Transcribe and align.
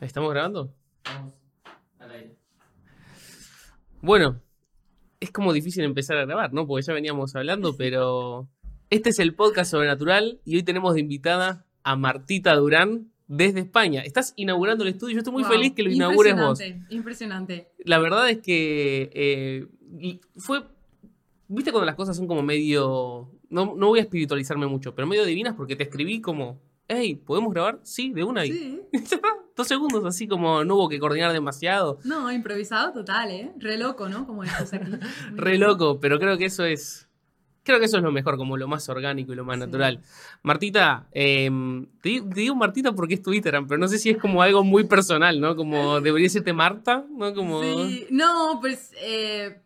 ¿Estamos 0.00 0.30
grabando? 0.30 0.72
Vamos 1.04 1.34
al 1.98 2.10
aire. 2.12 2.36
Bueno, 4.00 4.40
es 5.20 5.30
como 5.30 5.52
difícil 5.52 5.84
empezar 5.84 6.16
a 6.16 6.24
grabar, 6.24 6.54
¿no? 6.54 6.66
Porque 6.66 6.86
ya 6.86 6.94
veníamos 6.94 7.36
hablando, 7.36 7.76
pero 7.76 8.48
este 8.88 9.10
es 9.10 9.18
el 9.18 9.34
podcast 9.34 9.70
sobrenatural 9.70 10.40
y 10.46 10.56
hoy 10.56 10.62
tenemos 10.62 10.94
de 10.94 11.00
invitada 11.00 11.66
a 11.82 11.96
Martita 11.96 12.54
Durán 12.56 13.12
desde 13.26 13.60
España. 13.60 14.00
Estás 14.00 14.32
inaugurando 14.36 14.84
el 14.84 14.90
estudio, 14.90 15.14
yo 15.14 15.18
estoy 15.18 15.34
muy 15.34 15.42
Wow, 15.42 15.52
feliz 15.52 15.74
que 15.74 15.82
lo 15.82 15.90
inaugures 15.90 16.34
vos. 16.34 16.60
Impresionante, 16.60 16.94
Impresionante. 16.94 17.68
La 17.84 17.98
verdad 17.98 18.30
es 18.30 18.38
que 18.38 19.10
eh, 19.12 20.18
fue. 20.36 20.64
¿Viste 21.46 21.72
cuando 21.72 21.84
las 21.84 21.96
cosas 21.96 22.16
son 22.16 22.26
como 22.26 22.42
medio. 22.42 23.30
No, 23.50 23.74
no 23.76 23.88
voy 23.88 23.98
a 23.98 24.02
espiritualizarme 24.02 24.66
mucho, 24.66 24.94
pero 24.94 25.06
medio 25.06 25.26
divinas 25.26 25.54
porque 25.54 25.76
te 25.76 25.82
escribí 25.82 26.22
como. 26.22 26.62
Hey, 26.88 27.16
¿podemos 27.16 27.52
grabar? 27.52 27.80
Sí, 27.82 28.12
de 28.12 28.24
una 28.24 28.46
y. 28.46 28.52
Sí. 28.52 28.80
Dos 29.60 29.68
segundos, 29.68 30.02
así 30.06 30.26
como 30.26 30.64
no 30.64 30.76
hubo 30.76 30.88
que 30.88 30.98
coordinar 30.98 31.32
demasiado. 31.34 31.98
No, 32.04 32.32
improvisado 32.32 32.94
total, 32.94 33.30
¿eh? 33.30 33.52
Re 33.58 33.76
loco, 33.76 34.08
¿no? 34.08 34.26
Como 34.26 34.42
estás 34.42 34.72
aquí. 34.72 34.90
Re 35.36 35.58
loco, 35.58 36.00
pero 36.00 36.18
creo 36.18 36.38
que 36.38 36.46
eso 36.46 36.64
es. 36.64 37.06
Creo 37.62 37.78
que 37.78 37.84
eso 37.84 37.98
es 37.98 38.02
lo 38.02 38.10
mejor, 38.10 38.38
como 38.38 38.56
lo 38.56 38.66
más 38.68 38.88
orgánico 38.88 39.34
y 39.34 39.36
lo 39.36 39.44
más 39.44 39.56
Sí. 39.56 39.60
natural. 39.66 40.00
Martita, 40.42 41.08
eh, 41.12 41.50
te, 42.00 42.22
te 42.22 42.40
digo 42.40 42.54
Martita 42.54 42.92
porque 42.92 43.14
es 43.14 43.22
tu 43.22 43.34
Instagram, 43.34 43.66
pero 43.68 43.78
no 43.78 43.86
sé 43.86 43.98
si 43.98 44.08
es 44.08 44.16
como 44.16 44.40
algo 44.40 44.64
muy 44.64 44.84
personal, 44.84 45.38
¿no? 45.38 45.54
Como 45.54 46.00
debería 46.00 46.24
decirte 46.24 46.54
Marta, 46.54 47.04
¿no? 47.10 47.34
Como. 47.34 47.62
Sí, 47.62 48.06
no, 48.10 48.58
pues 48.62 48.92
eh, 49.02 49.60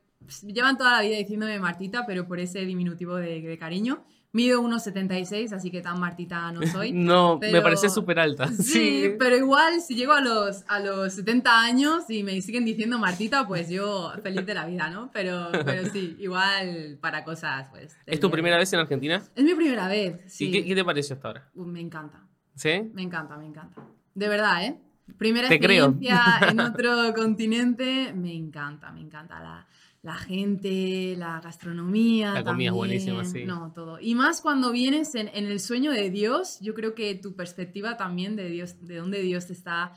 llevan 0.44 0.76
toda 0.76 0.90
la 0.96 1.02
vida 1.02 1.16
diciéndome 1.18 1.60
Martita, 1.60 2.04
pero 2.04 2.26
por 2.26 2.40
ese 2.40 2.64
diminutivo 2.64 3.14
de, 3.14 3.40
de 3.40 3.58
cariño. 3.58 4.02
Mido 4.34 4.60
1,76, 4.62 5.52
así 5.52 5.70
que 5.70 5.80
tan 5.80 6.00
Martita 6.00 6.50
no 6.50 6.66
soy. 6.66 6.92
No, 7.04 7.38
me 7.38 7.62
parecía 7.62 7.88
súper 7.88 8.18
alta. 8.18 8.48
Sí, 8.60 9.14
pero 9.16 9.36
igual 9.36 9.80
si 9.80 9.94
llego 9.94 10.12
a 10.12 10.20
los, 10.20 10.64
a 10.66 10.80
los 10.80 11.12
70 11.14 11.60
años 11.62 12.04
y 12.08 12.24
me 12.24 12.40
siguen 12.42 12.64
diciendo 12.64 12.98
Martita, 12.98 13.46
pues 13.46 13.68
yo 13.70 14.12
feliz 14.24 14.44
de 14.44 14.54
la 14.54 14.66
vida, 14.66 14.90
¿no? 14.90 15.08
Pero, 15.12 15.50
pero 15.64 15.88
sí, 15.88 16.16
igual 16.18 16.98
para 17.00 17.22
cosas, 17.24 17.68
pues... 17.70 17.96
¿Es 18.06 18.18
tu 18.18 18.28
primera 18.28 18.58
vez 18.58 18.72
en 18.72 18.80
Argentina? 18.80 19.22
Es 19.36 19.44
mi 19.44 19.54
primera 19.54 19.86
vez, 19.86 20.20
sí. 20.26 20.48
¿Y 20.48 20.50
qué, 20.50 20.64
qué 20.64 20.74
te 20.74 20.84
pareció 20.84 21.14
hasta 21.14 21.28
ahora? 21.28 21.50
Uh, 21.54 21.64
me 21.64 21.80
encanta, 21.80 22.20
¿Sí? 22.56 22.90
me 22.92 23.02
encanta, 23.02 23.36
me 23.36 23.46
encanta. 23.46 23.82
De 24.14 24.28
verdad, 24.28 24.64
¿eh? 24.64 24.76
Primera 25.16 25.48
Te 25.48 25.60
creo. 25.60 25.90
experiencia 25.90 26.48
en 26.50 26.58
otro 26.60 27.14
continente, 27.14 28.12
me 28.14 28.34
encanta, 28.34 28.90
me 28.90 29.00
encanta 29.00 29.38
la, 29.38 29.66
la 30.04 30.14
gente, 30.14 31.16
la 31.16 31.40
gastronomía. 31.40 32.26
La 32.26 32.32
comida 32.32 32.40
es 32.40 32.44
también. 32.44 32.74
buenísima, 32.74 33.24
sí. 33.24 33.44
No, 33.44 33.72
todo. 33.74 33.98
Y 34.00 34.14
más 34.14 34.40
cuando 34.42 34.70
vienes 34.70 35.14
en, 35.14 35.28
en 35.34 35.46
el 35.46 35.58
sueño 35.60 35.90
de 35.92 36.10
Dios, 36.10 36.58
yo 36.60 36.74
creo 36.74 36.94
que 36.94 37.14
tu 37.14 37.34
perspectiva 37.34 37.96
también 37.96 38.36
de 38.36 38.48
Dios, 38.50 38.76
de 38.86 38.96
dónde 38.98 39.22
Dios 39.22 39.46
te 39.46 39.54
está 39.54 39.92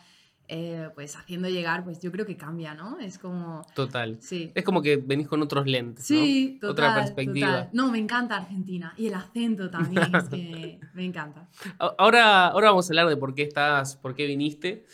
eh, 0.48 0.88
pues 0.96 1.18
haciendo 1.18 1.50
llegar, 1.50 1.84
pues 1.84 2.02
yo 2.02 2.10
creo 2.10 2.26
que 2.26 2.38
cambia, 2.38 2.74
¿no? 2.74 2.98
Es 3.00 3.20
como, 3.20 3.66
Total. 3.76 4.16
sí. 4.22 4.50
Es 4.56 4.64
como 4.64 4.82
que 4.82 4.96
venís 4.96 5.28
con 5.28 5.42
otros 5.42 5.68
lentes, 5.68 6.06
Sí, 6.06 6.54
¿no? 6.62 6.70
total, 6.70 6.72
Otra 6.92 6.96
perspectiva. 7.04 7.48
total. 7.48 7.70
No, 7.74 7.92
me 7.92 7.98
encanta 8.00 8.38
Argentina. 8.38 8.94
Y 8.96 9.08
el 9.08 9.14
acento 9.16 9.70
también, 9.70 10.16
es 10.16 10.30
que 10.30 10.80
me 10.94 11.04
encanta. 11.04 11.50
Ahora, 11.98 12.48
ahora 12.48 12.70
vamos 12.70 12.90
a 12.90 12.94
hablar 12.94 13.10
de 13.10 13.18
por 13.18 13.36
qué 13.36 13.42
estás, 13.42 13.98
por 13.98 14.16
qué 14.16 14.26
viniste, 14.26 14.86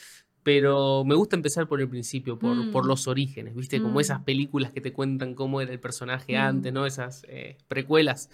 pero 0.44 1.04
me 1.06 1.16
gusta 1.16 1.36
empezar 1.38 1.68
por 1.68 1.80
el 1.82 1.88
principio, 1.90 2.38
por, 2.38 2.56
Mm. 2.56 2.72
por 2.72 2.86
los 2.86 3.08
orígenes, 3.08 3.56
¿viste? 3.56 3.82
Como 3.82 3.96
Mm. 3.96 4.02
esas 4.02 4.24
películas 4.24 4.72
que 4.74 4.82
te 4.82 4.92
cuentan 4.94 5.34
cómo 5.36 5.62
era 5.62 5.72
el 5.72 5.80
personaje 5.80 6.34
Mm. 6.38 6.42
antes, 6.42 6.74
¿no? 6.74 6.86
Esas 6.86 7.26
eh, 7.30 7.58
precuelas. 7.68 8.30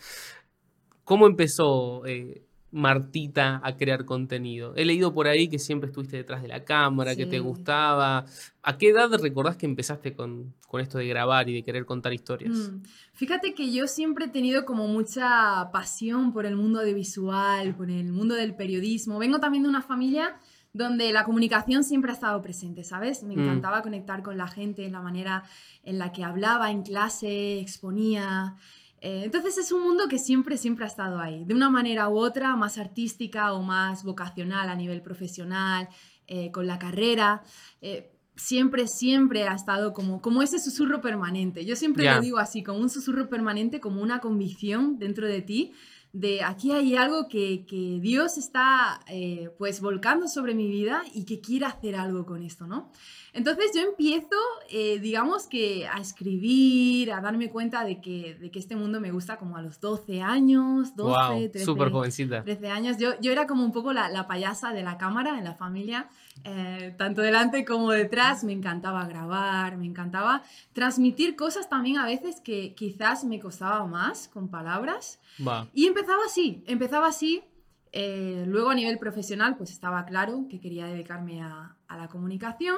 ¿Cómo 1.04 1.26
empezó 1.28 2.06
eh, 2.06 2.44
Martita 2.72 3.62
a 3.64 3.76
crear 3.78 4.06
contenido? 4.06 4.74
He 4.76 4.86
leído 4.86 5.12
por 5.14 5.28
ahí 5.28 5.48
que 5.48 5.58
siempre 5.58 5.88
estuviste 5.90 6.18
detrás 6.18 6.42
de 6.44 6.48
la 6.48 6.64
cámara, 6.64 7.16
que 7.16 7.26
te 7.26 7.40
gustaba. 7.40 8.26
¿A 8.62 8.78
qué 8.78 8.90
edad 8.90 9.10
recordás 9.20 9.58
que 9.58 9.66
empezaste 9.66 10.14
con, 10.14 10.54
con 10.68 10.80
esto 10.82 11.00
de 11.00 11.08
grabar 11.08 11.50
y 11.50 11.54
de 11.56 11.64
querer 11.64 11.86
contar 11.86 12.14
historias? 12.14 12.54
Mm. 12.56 12.82
Fíjate 13.14 13.54
que 13.56 13.72
yo 13.74 13.88
siempre 13.88 14.26
he 14.26 14.30
tenido 14.30 14.66
como 14.66 14.88
mucha 14.88 15.70
pasión 15.72 16.32
por 16.32 16.46
el 16.46 16.56
mundo 16.56 16.80
audiovisual, 16.82 17.76
por 17.76 17.90
el 17.90 18.12
mundo 18.12 18.36
del 18.36 18.56
periodismo. 18.56 19.18
Vengo 19.18 19.40
también 19.40 19.64
de 19.64 19.70
una 19.70 19.82
familia 19.82 20.36
donde 20.74 21.12
la 21.12 21.24
comunicación 21.24 21.84
siempre 21.84 22.12
ha 22.12 22.14
estado 22.14 22.42
presente, 22.42 22.84
¿sabes? 22.84 23.24
Me 23.24 23.36
Mm. 23.36 23.40
encantaba 23.40 23.82
conectar 23.82 24.22
con 24.22 24.38
la 24.38 24.48
gente, 24.48 24.88
la 24.90 25.02
manera 25.02 25.44
en 25.84 25.98
la 25.98 26.12
que 26.12 26.24
hablaba 26.24 26.70
en 26.72 26.84
clase, 26.84 27.60
exponía. 27.60 28.56
Eh, 29.02 29.22
entonces 29.26 29.58
es 29.58 29.72
un 29.72 29.82
mundo 29.82 30.08
que 30.08 30.20
siempre, 30.20 30.58
siempre 30.58 30.86
ha 30.86 30.88
estado 30.88 31.20
ahí, 31.20 31.46
de 31.46 31.54
una 31.56 31.70
manera 31.70 32.10
u 32.10 32.18
otra, 32.18 32.56
más 32.56 32.78
artística 32.78 33.54
o 33.54 33.62
más 33.64 34.04
vocacional 34.04 34.70
a 34.70 34.76
nivel 34.76 35.02
profesional, 35.02 35.88
eh, 36.28 36.52
con 36.52 36.68
la 36.68 36.78
carrera. 36.78 37.42
Eh, 37.82 38.12
siempre, 38.36 38.88
siempre 38.88 39.48
ha 39.48 39.56
estado 39.56 39.92
como, 39.94 40.22
como 40.22 40.42
ese 40.44 40.60
susurro 40.60 41.02
permanente. 41.02 41.66
Yo 41.66 41.76
siempre 41.76 42.04
lo 42.06 42.22
digo 42.22 42.38
así, 42.38 42.62
como 42.62 42.80
un 42.80 42.90
susurro 42.90 43.28
permanente, 43.30 43.80
como 43.80 44.02
una 44.02 44.20
convicción 44.20 45.00
dentro 45.00 45.28
de 45.28 45.42
ti 45.42 45.74
de 46.12 46.44
aquí 46.44 46.72
hay 46.72 46.96
algo 46.96 47.28
que, 47.28 47.66
que 47.66 48.00
Dios 48.02 48.38
está 48.38 49.00
eh, 49.08 49.52
pues 49.60 49.80
volcando 49.80 50.28
sobre 50.28 50.56
mi 50.56 50.68
vida 50.68 51.04
y 51.14 51.26
que 51.26 51.40
quiere 51.40 51.66
hacer 51.66 51.96
algo 51.96 52.26
con 52.26 52.42
esto, 52.42 52.66
¿no? 52.66 52.92
Entonces 53.32 53.72
yo 53.76 53.82
empiezo, 53.82 54.36
eh, 54.72 54.98
digamos 55.00 55.46
que 55.46 55.88
a 55.88 56.00
escribir, 56.00 57.12
a 57.12 57.22
darme 57.22 57.52
cuenta 57.52 57.86
de 57.86 58.02
que, 58.02 58.36
de 58.36 58.50
que 58.50 58.58
este 58.58 58.76
mundo 58.76 59.00
me 59.00 59.12
gusta 59.12 59.38
como 59.38 59.56
a 59.56 59.62
los 59.62 59.80
12 59.80 60.22
años, 60.22 60.96
12, 60.96 61.12
wow, 61.12 61.50
13, 61.52 61.66
súper 61.66 61.92
jovencita. 61.92 62.44
13 62.44 62.68
años. 62.70 62.98
Yo, 62.98 63.12
yo 63.22 63.32
era 63.32 63.46
como 63.46 63.64
un 63.64 63.72
poco 63.72 63.94
la, 63.94 64.10
la 64.10 64.28
payasa 64.28 64.74
de 64.74 64.82
la 64.82 64.98
cámara 64.98 65.38
en 65.38 65.44
la 65.44 65.54
familia, 65.54 66.10
eh, 66.44 66.96
tanto 66.98 67.22
delante 67.22 67.66
como 67.66 67.92
detrás. 67.92 68.44
Me 68.44 68.54
encantaba 68.54 69.06
grabar, 69.08 69.78
me 69.78 69.86
encantaba 69.86 70.44
transmitir 70.74 71.36
cosas 71.36 71.70
también 71.70 71.98
a 71.98 72.06
veces 72.06 72.42
que 72.42 72.74
quizás 72.76 73.24
me 73.26 73.40
costaba 73.40 73.86
más 73.86 74.28
con 74.28 74.50
palabras. 74.50 75.20
Va. 75.46 75.70
Y 75.74 75.88
empezaba 75.88 76.22
así, 76.26 76.64
empezaba 76.68 77.08
así. 77.08 77.44
eh, 77.92 78.44
luego 78.48 78.70
a 78.70 78.76
nivel 78.76 79.00
profesional, 79.00 79.58
pues 79.58 79.72
estaba 79.72 80.06
claro 80.06 80.46
que 80.50 80.60
quería 80.60 80.86
dedicarme 80.86 81.42
a, 81.42 81.76
a 81.88 81.98
la 81.98 82.08
comunicación. 82.08 82.78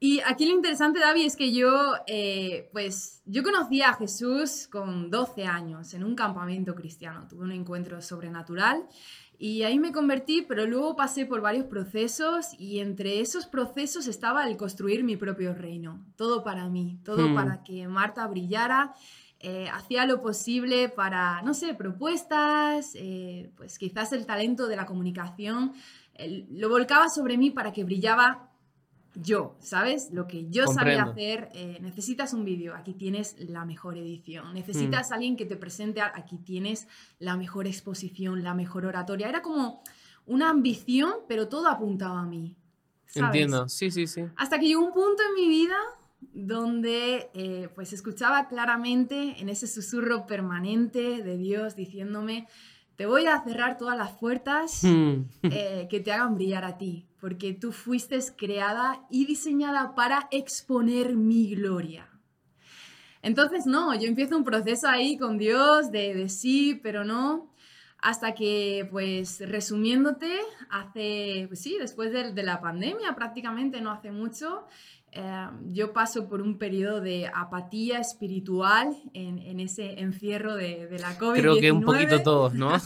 Y 0.00 0.18
aquí 0.26 0.46
lo 0.46 0.52
interesante, 0.52 0.98
David, 0.98 1.26
es 1.26 1.36
que 1.36 1.52
yo, 1.52 1.94
eh, 2.08 2.68
pues, 2.72 3.22
yo 3.24 3.44
conocí 3.44 3.82
a 3.82 3.92
Jesús 3.94 4.66
con 4.66 5.10
12 5.12 5.44
años 5.46 5.94
en 5.94 6.02
un 6.02 6.16
campamento 6.16 6.74
cristiano. 6.74 7.28
Tuve 7.28 7.44
un 7.44 7.52
encuentro 7.52 8.02
sobrenatural 8.02 8.84
y 9.44 9.64
ahí 9.64 9.80
me 9.80 9.90
convertí, 9.90 10.42
pero 10.42 10.66
luego 10.66 10.94
pasé 10.94 11.26
por 11.26 11.40
varios 11.40 11.64
procesos 11.64 12.54
y 12.60 12.78
entre 12.78 13.18
esos 13.18 13.46
procesos 13.46 14.06
estaba 14.06 14.46
el 14.46 14.56
construir 14.56 15.02
mi 15.02 15.16
propio 15.16 15.52
reino. 15.52 15.98
Todo 16.14 16.44
para 16.44 16.68
mí, 16.68 17.00
todo 17.02 17.26
Hmm. 17.26 17.34
para 17.34 17.64
que 17.64 17.88
Marta 17.88 18.24
brillara 18.28 18.94
eh, 19.40 19.68
hacía 19.72 20.06
lo 20.06 20.20
posible 20.20 20.88
para, 20.88 21.42
no 21.42 21.54
sé, 21.54 21.74
propuestas, 21.74 22.92
eh, 22.94 23.50
pues 23.56 23.80
quizás 23.80 24.12
el 24.12 24.26
talento 24.26 24.68
de 24.68 24.76
la 24.76 24.86
comunicación, 24.86 25.72
lo 26.50 26.68
volcaba 26.68 27.08
sobre 27.08 27.36
mí 27.36 27.50
para 27.50 27.72
que 27.72 27.82
brillaba 27.82 28.51
yo, 29.14 29.56
¿sabes? 29.60 30.10
Lo 30.12 30.26
que 30.26 30.48
yo 30.48 30.66
sabía 30.66 31.02
hacer. 31.02 31.50
eh, 31.54 31.78
necesitas 31.80 32.32
un 32.32 32.44
vídeo, 32.44 32.74
aquí 32.74 32.94
tienes 32.94 33.36
la 33.38 33.64
mejor 33.64 33.96
edición. 33.98 34.54
Necesitas 34.54 35.10
Mm. 35.10 35.14
alguien 35.14 35.36
que 35.36 35.44
te 35.44 35.56
presente, 35.56 36.00
aquí 36.00 36.38
tienes 36.38 36.88
la 37.18 37.36
mejor 37.36 37.66
exposición, 37.66 38.42
la 38.42 38.54
mejor 38.54 38.86
oratoria. 38.86 39.28
Era 39.28 39.42
como 39.42 39.82
una 40.26 40.48
ambición, 40.50 41.12
pero 41.28 41.48
todo 41.48 41.68
apuntaba 41.68 42.20
a 42.20 42.24
mí. 42.26 42.56
¿sabes? 43.06 43.26
Entiendo, 43.26 43.68
sí, 43.68 43.90
sí, 43.90 44.06
sí. 44.06 44.22
Hasta 44.36 44.58
que 44.58 44.66
llegó 44.68 44.82
un 44.86 44.94
punto 44.94 45.22
en 45.28 45.34
mi 45.34 45.48
vida 45.50 45.76
donde 46.32 47.30
eh, 47.34 47.68
pues 47.74 47.92
escuchaba 47.92 48.48
claramente 48.48 49.34
en 49.40 49.48
ese 49.48 49.66
susurro 49.66 50.26
permanente 50.26 51.22
de 51.22 51.36
Dios 51.36 51.76
diciéndome, 51.76 52.48
te 52.96 53.06
voy 53.06 53.26
a 53.26 53.42
cerrar 53.42 53.78
todas 53.78 53.96
las 53.96 54.12
puertas 54.12 54.82
Hmm. 54.82 55.22
eh, 55.42 55.86
que 55.90 56.00
te 56.00 56.12
hagan 56.12 56.34
brillar 56.34 56.64
a 56.64 56.78
ti, 56.78 57.06
porque 57.20 57.52
tú 57.52 57.72
fuiste 57.72 58.18
creada 58.36 59.06
y 59.10 59.26
diseñada 59.26 59.94
para 59.94 60.28
exponer 60.30 61.16
mi 61.16 61.54
gloria. 61.54 62.08
Entonces, 63.22 63.66
no, 63.66 63.94
yo 63.94 64.08
empiezo 64.08 64.36
un 64.36 64.44
proceso 64.44 64.88
ahí 64.88 65.16
con 65.16 65.38
Dios 65.38 65.92
de, 65.92 66.14
de 66.14 66.28
sí, 66.28 66.80
pero 66.82 67.04
no, 67.04 67.52
hasta 67.98 68.34
que, 68.34 68.88
pues, 68.90 69.38
resumiéndote, 69.48 70.40
hace, 70.70 71.44
pues 71.46 71.60
sí, 71.62 71.76
después 71.78 72.12
de, 72.12 72.32
de 72.32 72.42
la 72.42 72.60
pandemia, 72.60 73.14
prácticamente 73.14 73.80
no 73.80 73.92
hace 73.92 74.10
mucho, 74.10 74.66
eh, 75.12 75.46
yo 75.66 75.92
paso 75.92 76.28
por 76.28 76.40
un 76.40 76.58
periodo 76.58 77.00
de 77.00 77.30
apatía 77.32 77.98
espiritual 77.98 78.96
en, 79.12 79.38
en 79.38 79.60
ese 79.60 80.00
encierro 80.00 80.56
de, 80.56 80.86
de 80.86 80.98
la 80.98 81.18
COVID-19. 81.18 81.32
Creo 81.40 81.60
que 81.60 81.72
un 81.72 81.82
poquito 81.82 82.22
todos, 82.22 82.54
¿no? 82.54 82.72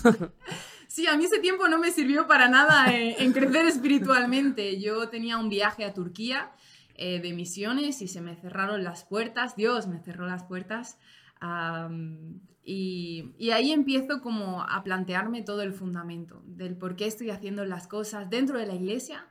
Sí, 0.88 1.06
a 1.08 1.16
mí 1.16 1.24
ese 1.24 1.40
tiempo 1.40 1.68
no 1.68 1.78
me 1.78 1.90
sirvió 1.90 2.26
para 2.26 2.48
nada 2.48 2.94
en, 2.94 3.14
en 3.18 3.32
crecer 3.32 3.66
espiritualmente. 3.66 4.80
Yo 4.80 5.08
tenía 5.08 5.36
un 5.36 5.48
viaje 5.48 5.84
a 5.84 5.92
Turquía 5.92 6.52
eh, 6.94 7.20
de 7.20 7.34
misiones 7.34 8.00
y 8.00 8.08
se 8.08 8.22
me 8.22 8.36
cerraron 8.36 8.82
las 8.82 9.04
puertas. 9.04 9.56
Dios 9.56 9.86
me 9.88 9.98
cerró 9.98 10.26
las 10.26 10.44
puertas. 10.44 10.98
am, 11.40 12.40
y, 12.64 13.34
y 13.38 13.50
ahí 13.50 13.72
empiezo 13.72 14.22
como 14.22 14.62
a 14.62 14.82
plantearme 14.82 15.42
todo 15.42 15.62
el 15.62 15.72
fundamento 15.72 16.42
del 16.46 16.76
por 16.76 16.96
qué 16.96 17.06
estoy 17.06 17.30
haciendo 17.30 17.64
las 17.64 17.86
cosas 17.86 18.30
dentro 18.30 18.58
de 18.58 18.66
la 18.66 18.74
iglesia, 18.74 19.28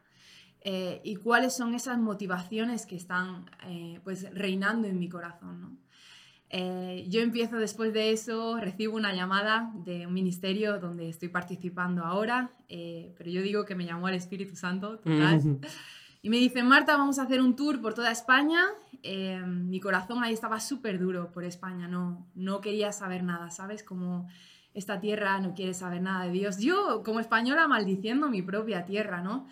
eh, 0.68 1.00
y 1.04 1.18
cuáles 1.18 1.56
son 1.56 1.76
esas 1.76 2.00
motivaciones 2.00 2.88
que 2.88 2.96
están 2.96 3.46
eh, 3.68 4.00
pues 4.04 4.28
reinando 4.34 4.88
en 4.88 4.98
mi 4.98 5.08
corazón. 5.08 5.62
¿no? 5.62 5.78
Eh, 6.50 7.06
yo 7.08 7.22
empiezo 7.22 7.58
después 7.58 7.94
de 7.94 8.10
eso, 8.12 8.58
recibo 8.60 8.96
una 8.96 9.14
llamada 9.14 9.72
de 9.86 10.08
un 10.08 10.14
ministerio 10.16 10.80
donde 10.80 11.08
estoy 11.08 11.30
participando 11.30 12.04
ahora, 12.04 12.50
pero 12.68 13.30
yo 13.30 13.44
digo 13.44 13.64
que 13.64 13.76
me 13.76 13.86
llamó 13.86 14.10
el 14.10 14.16
Espíritu 14.16 14.56
Santo, 14.56 14.98
total. 14.98 15.42
Y 16.24 16.30
me 16.32 16.38
dicen, 16.38 16.66
Marta, 16.66 16.98
vamos 16.98 17.20
a 17.20 17.22
hacer 17.22 17.40
un 17.40 17.56
tour 17.56 17.80
por 17.80 17.94
toda 17.94 18.12
España. 18.12 18.64
mi 19.46 19.80
corazón 19.80 20.24
ahí 20.24 20.34
estaba 20.34 20.60
súper 20.60 20.98
duro 20.98 21.32
por 21.32 21.44
España, 21.44 21.88
no, 21.88 22.26
no 22.34 22.62
quería 22.62 22.92
saber 22.92 23.22
nada, 23.22 23.52
¿sabes? 23.52 23.84
Como 23.84 24.28
esta 24.74 25.00
tierra 25.00 25.40
no 25.40 25.54
quiere 25.54 25.76
saber 25.76 26.02
nada 26.02 26.26
de 26.26 26.32
Dios. 26.32 26.58
Yo, 26.58 27.04
como 27.06 27.20
española, 27.20 27.68
maldiciendo 27.68 28.28
mi 28.30 28.42
propia 28.42 28.86
tierra, 28.86 29.22
¿no? 29.22 29.48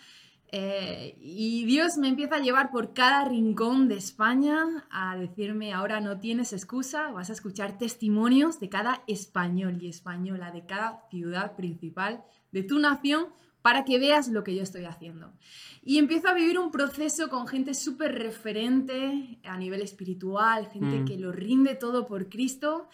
Eh, 0.55 1.17
y 1.19 1.65
Dios 1.65 1.97
me 1.97 2.07
empieza 2.09 2.35
a 2.35 2.39
llevar 2.39 2.69
por 2.69 2.94
cada 2.94 3.25
rincón 3.25 3.88
de 3.88 3.95
España 3.95 4.85
a 4.91 5.17
decirme, 5.17 5.73
ahora 5.73 6.00
no 6.00 6.19
tienes 6.19 6.53
excusa, 6.53 7.09
vas 7.11 7.31
a 7.31 7.33
escuchar 7.33 7.79
testimonios 7.79 8.59
de 8.59 8.69
cada 8.69 9.01
español 9.07 9.79
y 9.81 9.88
española, 9.88 10.51
de 10.51 10.63
cada 10.67 11.07
ciudad 11.09 11.55
principal 11.55 12.23
de 12.51 12.61
tu 12.61 12.77
nación, 12.77 13.29
para 13.63 13.83
que 13.83 13.97
veas 13.97 14.27
lo 14.27 14.44
que 14.44 14.55
yo 14.55 14.61
estoy 14.61 14.85
haciendo. 14.85 15.33
Y 15.81 15.97
empiezo 15.97 16.27
a 16.27 16.35
vivir 16.35 16.59
un 16.59 16.69
proceso 16.69 17.31
con 17.31 17.47
gente 17.47 17.73
súper 17.73 18.13
referente 18.13 19.39
a 19.45 19.57
nivel 19.57 19.81
espiritual, 19.81 20.67
gente 20.67 20.99
mm. 20.99 21.06
que 21.06 21.17
lo 21.17 21.31
rinde 21.31 21.73
todo 21.73 22.06
por 22.06 22.29
Cristo, 22.29 22.89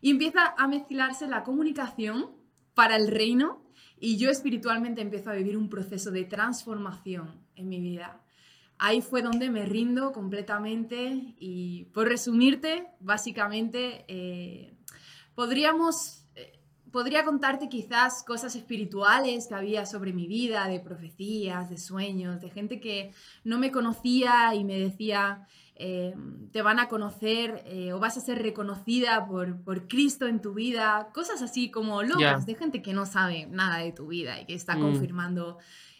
y 0.00 0.10
empieza 0.10 0.52
a 0.58 0.66
mezclarse 0.66 1.28
la 1.28 1.44
comunicación 1.44 2.32
para 2.74 2.96
el 2.96 3.06
reino 3.06 3.63
y 4.04 4.18
yo 4.18 4.28
espiritualmente 4.28 5.00
empiezo 5.00 5.30
a 5.30 5.34
vivir 5.34 5.56
un 5.56 5.70
proceso 5.70 6.10
de 6.10 6.24
transformación 6.24 7.40
en 7.56 7.70
mi 7.70 7.80
vida. 7.80 8.20
Ahí 8.76 9.00
fue 9.00 9.22
donde 9.22 9.48
me 9.48 9.64
rindo 9.64 10.12
completamente 10.12 11.34
y 11.38 11.86
por 11.94 12.06
resumirte, 12.08 12.86
básicamente, 13.00 14.04
eh, 14.08 14.76
podríamos, 15.34 16.23
podría 16.94 17.24
contarte 17.24 17.68
quizás 17.68 18.22
cosas 18.22 18.54
espirituales 18.54 19.48
que 19.48 19.54
había 19.56 19.84
sobre 19.84 20.12
mi 20.12 20.28
vida, 20.28 20.68
de 20.68 20.78
profecías, 20.78 21.68
de 21.68 21.76
sueños, 21.76 22.40
de 22.40 22.50
gente 22.50 22.78
que 22.78 23.10
no 23.42 23.58
me 23.58 23.72
conocía 23.72 24.54
y 24.54 24.62
me 24.62 24.78
decía, 24.78 25.44
eh, 25.74 26.14
te 26.52 26.62
van 26.62 26.78
a 26.78 26.86
conocer 26.86 27.64
eh, 27.66 27.92
o 27.92 27.98
vas 27.98 28.16
a 28.16 28.20
ser 28.20 28.40
reconocida 28.40 29.26
por, 29.26 29.60
por, 29.64 29.88
Cristo 29.88 30.28
en 30.28 30.40
tu 30.40 30.54
vida, 30.54 31.08
cosas 31.12 31.42
así 31.42 31.68
como 31.68 32.04
locas 32.04 32.46
de 32.46 32.54
gente 32.54 32.80
que 32.80 32.92
no 32.92 33.06
sabe 33.06 33.46
nada 33.46 33.78
de 33.78 33.90
tu 33.90 34.06
vida 34.06 34.40
y 34.40 34.46
que 34.46 34.54
está 34.54 34.76
mm. 34.76 34.80
confirmando 34.80 35.58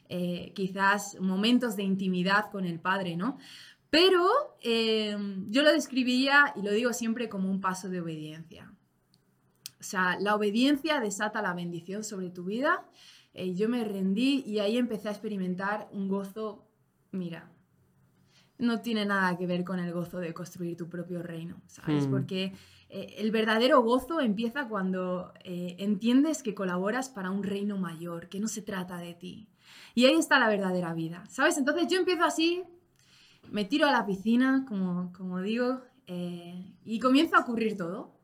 eh, 0.08 0.52
quizás 0.54 1.18
momentos 1.20 1.74
de 1.74 1.82
intimidad 1.82 2.52
con 2.52 2.66
el 2.66 2.78
Padre, 2.78 3.16
¿no? 3.16 3.38
Pero 3.90 4.28
yo 4.62 5.62
lo 5.62 5.72
describiría 5.72 6.52
y 6.54 6.62
lo 6.62 6.70
digo 6.70 6.92
siempre 6.92 7.28
como 7.28 7.50
un 7.50 7.60
paso 7.60 7.88
de 7.88 8.00
obediencia. 8.00 8.72
O 9.84 9.86
sea, 9.86 10.18
la 10.18 10.34
obediencia 10.34 10.98
desata 10.98 11.42
la 11.42 11.52
bendición 11.52 12.04
sobre 12.04 12.30
tu 12.30 12.44
vida. 12.44 12.84
yo 13.34 13.68
me 13.68 13.84
rendí 13.84 14.42
y 14.46 14.60
ahí 14.60 14.78
empecé 14.78 15.08
a 15.08 15.10
experimentar 15.10 15.88
un 15.92 16.08
gozo, 16.08 16.64
mira, 17.10 17.50
no 18.56 18.80
tiene 18.80 19.04
nada 19.04 19.36
que 19.36 19.46
ver 19.46 19.62
con 19.62 19.78
el 19.78 19.92
gozo 19.92 20.18
de 20.18 20.32
construir 20.32 20.76
tu 20.76 20.88
propio 20.88 21.22
reino, 21.22 21.60
¿sabes? 21.66 22.06
Hmm. 22.06 22.10
Porque 22.10 22.52
eh, 22.88 23.16
el 23.18 23.30
verdadero 23.30 23.82
gozo 23.82 24.20
empieza 24.20 24.68
cuando 24.68 25.32
eh, 25.44 25.76
entiendes 25.78 26.42
que 26.42 26.54
colaboras 26.54 27.10
para 27.10 27.30
un 27.30 27.42
reino 27.42 27.76
mayor, 27.76 28.28
que 28.28 28.40
no 28.40 28.48
se 28.48 28.62
trata 28.62 28.96
de 28.96 29.12
ti. 29.12 29.48
Y 29.94 30.06
ahí 30.06 30.14
está 30.14 30.38
la 30.38 30.48
verdadera 30.48 30.94
vida, 30.94 31.24
¿sabes? 31.28 31.58
Entonces 31.58 31.88
yo 31.88 31.98
empiezo 31.98 32.24
así, 32.24 32.62
me 33.50 33.66
tiro 33.66 33.86
a 33.86 33.92
la 33.92 34.06
piscina, 34.06 34.64
como, 34.66 35.12
como 35.12 35.40
digo, 35.40 35.82
eh, 36.06 36.74
y 36.84 36.98
comienza 37.00 37.36
a 37.36 37.40
ocurrir 37.40 37.76
todo. 37.76 38.14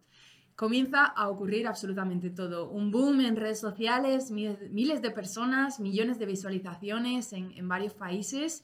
Comienza 0.60 1.06
a 1.06 1.30
ocurrir 1.30 1.66
absolutamente 1.66 2.28
todo. 2.28 2.68
Un 2.68 2.90
boom 2.90 3.22
en 3.22 3.34
redes 3.34 3.58
sociales, 3.58 4.30
miles, 4.30 5.00
de 5.00 5.10
personas, 5.10 5.80
millones 5.80 6.18
de 6.18 6.26
visualizaciones 6.26 7.32
en, 7.32 7.50
en 7.52 7.66
varios 7.66 7.94
países 7.94 8.62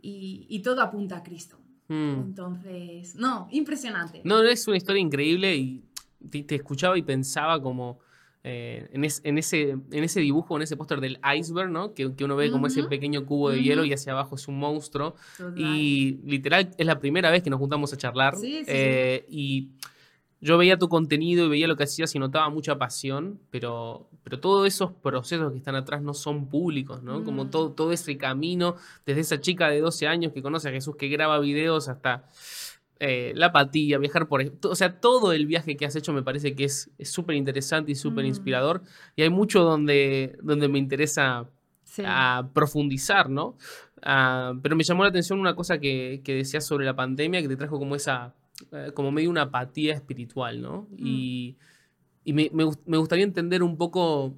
y, 0.00 0.62
todo 0.62 0.80
apunta 0.82 1.16
a 1.16 1.22
Cristo. 1.24 1.58
Hmm. 1.88 2.26
Entonces, 2.26 3.16
no, 3.16 3.48
impresionante. 3.50 4.20
No, 4.22 4.40
es 4.44 4.68
una 4.68 4.76
historia 4.76 5.00
increíble 5.00 5.56
y 5.56 5.82
te, 6.30 6.54
escuchaba 6.54 6.96
y 6.96 7.02
pensaba 7.02 7.60
como 7.60 7.98
eh, 8.44 8.88
en, 8.92 9.04
ese, 9.04 9.20
en 9.24 10.04
ese 10.04 10.20
dibujo, 10.20 10.54
en 10.54 10.62
ese 10.62 10.76
póster 10.76 11.00
del 11.00 11.18
iceberg, 11.36 11.70
¿no? 11.70 11.92
Que, 11.92 12.06
uno 12.06 12.36
ve 12.36 12.52
como 12.52 12.68
ese 12.68 12.84
pequeño 12.84 13.26
cubo 13.26 13.50
de 13.50 13.60
hielo 13.60 13.84
y 13.84 13.92
hacia 13.92 14.12
abajo 14.12 14.36
es 14.36 14.46
un 14.46 14.60
monstruo. 14.60 15.16
Y 15.56 16.20
literal 16.24 16.70
es 16.78 16.86
la 16.86 17.00
primera 17.00 17.32
vez 17.32 17.42
que 17.42 17.50
nos 17.50 17.58
juntamos 17.58 17.92
a 17.92 17.96
charlar. 17.96 18.36
Sí, 18.36 18.58
sí, 18.58 18.64
eh, 18.68 19.26
y 19.28 19.70
yo 20.42 20.58
veía 20.58 20.76
tu 20.76 20.88
contenido 20.88 21.46
y 21.46 21.48
veía 21.48 21.68
lo 21.68 21.76
que 21.76 21.84
hacías 21.84 22.12
y 22.16 22.18
notaba 22.18 22.50
mucha 22.50 22.76
pasión, 22.76 23.38
pero, 23.50 24.08
pero 24.24 24.40
todos 24.40 24.66
esos 24.66 24.90
procesos 24.90 25.52
que 25.52 25.58
están 25.58 25.76
atrás 25.76 26.02
no 26.02 26.14
son 26.14 26.48
públicos, 26.48 27.00
¿no? 27.04 27.22
Como 27.22 27.44
mm. 27.44 27.50
todo, 27.50 27.70
todo 27.70 27.92
ese 27.92 28.18
camino, 28.18 28.74
desde 29.06 29.20
esa 29.20 29.40
chica 29.40 29.68
de 29.68 29.80
12 29.80 30.08
años 30.08 30.32
que 30.32 30.42
conoce 30.42 30.68
a 30.68 30.72
Jesús, 30.72 30.96
que 30.96 31.06
graba 31.06 31.38
videos, 31.38 31.88
hasta 31.88 32.24
eh, 32.98 33.32
la 33.36 33.46
apatía, 33.46 33.98
viajar 33.98 34.26
por... 34.26 34.42
O 34.64 34.74
sea, 34.74 34.98
todo 35.00 35.32
el 35.32 35.46
viaje 35.46 35.76
que 35.76 35.86
has 35.86 35.94
hecho 35.94 36.12
me 36.12 36.24
parece 36.24 36.56
que 36.56 36.64
es 36.64 36.90
súper 37.04 37.36
interesante 37.36 37.92
y 37.92 37.94
súper 37.94 38.24
mm. 38.24 38.28
inspirador. 38.28 38.82
Y 39.14 39.22
hay 39.22 39.30
mucho 39.30 39.62
donde, 39.62 40.36
donde 40.42 40.66
me 40.66 40.80
interesa 40.80 41.48
profundizar, 42.52 43.30
¿no? 43.30 43.56
Ah, 44.02 44.54
pero 44.60 44.74
me 44.74 44.82
llamó 44.82 45.04
la 45.04 45.10
atención 45.10 45.38
una 45.38 45.54
cosa 45.54 45.78
que, 45.78 46.20
que 46.24 46.34
decías 46.34 46.66
sobre 46.66 46.84
la 46.84 46.96
pandemia, 46.96 47.42
que 47.42 47.48
te 47.48 47.56
trajo 47.56 47.78
como 47.78 47.94
esa 47.94 48.34
eh, 48.72 48.92
como 48.94 49.10
medio 49.10 49.30
una 49.30 49.42
apatía 49.42 49.94
espiritual, 49.94 50.60
¿no? 50.60 50.86
Mm. 50.92 51.06
Y, 51.06 51.56
me, 52.26 52.48
gustaría 52.98 53.24
entender 53.24 53.62
un 53.62 53.76
poco 53.76 54.34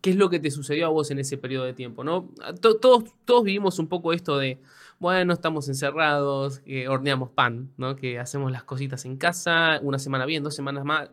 qué 0.00 0.10
es 0.10 0.16
lo 0.16 0.28
que 0.28 0.40
te 0.40 0.50
sucedió 0.50 0.86
a 0.86 0.88
vos 0.88 1.10
en 1.10 1.18
ese 1.18 1.38
periodo 1.38 1.64
de 1.64 1.72
tiempo, 1.72 2.02
¿no? 2.04 2.28
todos, 2.60 3.04
todos 3.24 3.44
vivimos 3.44 3.78
un 3.78 3.86
poco 3.86 4.12
esto 4.12 4.36
de, 4.36 4.58
bueno, 4.98 5.32
estamos 5.32 5.68
encerrados, 5.68 6.58
que 6.58 6.88
horneamos 6.88 7.30
pan, 7.30 7.70
¿no? 7.76 7.94
Que 7.96 8.18
hacemos 8.18 8.50
las 8.50 8.64
cositas 8.64 9.04
en 9.04 9.16
casa, 9.16 9.78
una 9.82 9.98
semana 9.98 10.26
bien, 10.26 10.42
dos 10.42 10.54
semanas 10.54 10.84
más. 10.84 11.08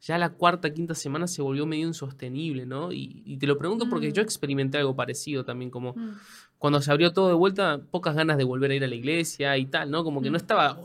Ya 0.00 0.18
la 0.18 0.30
cuarta, 0.30 0.74
quinta 0.74 0.94
semana 0.94 1.26
se 1.26 1.40
volvió 1.40 1.64
medio 1.66 1.86
insostenible, 1.86 2.66
¿no? 2.66 2.92
Y, 2.92 3.36
te 3.38 3.46
lo 3.46 3.56
pregunto 3.56 3.88
porque 3.88 4.12
yo 4.12 4.22
mm. 4.22 4.24
experimenté 4.24 4.78
algo 4.78 4.96
parecido 4.96 5.44
también, 5.44 5.70
como 5.70 5.92
mm 5.92 6.14
cuando 6.64 6.80
se 6.80 6.90
abrió 6.90 7.12
todo 7.12 7.28
de 7.28 7.34
vuelta, 7.34 7.82
pocas 7.90 8.16
ganas 8.16 8.38
de 8.38 8.44
volver 8.44 8.70
a 8.70 8.74
ir 8.74 8.82
a 8.82 8.86
la 8.86 8.94
iglesia 8.94 9.58
y 9.58 9.66
tal, 9.66 9.90
¿no? 9.90 10.02
Como 10.02 10.22
que 10.22 10.30
no 10.30 10.38
estaba 10.38 10.78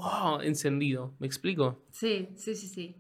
encendido. 0.44 1.14
¿Me 1.20 1.26
explico? 1.26 1.86
Sí, 1.90 2.28
sí, 2.36 2.54
sí, 2.54 2.68
sí. 2.68 2.96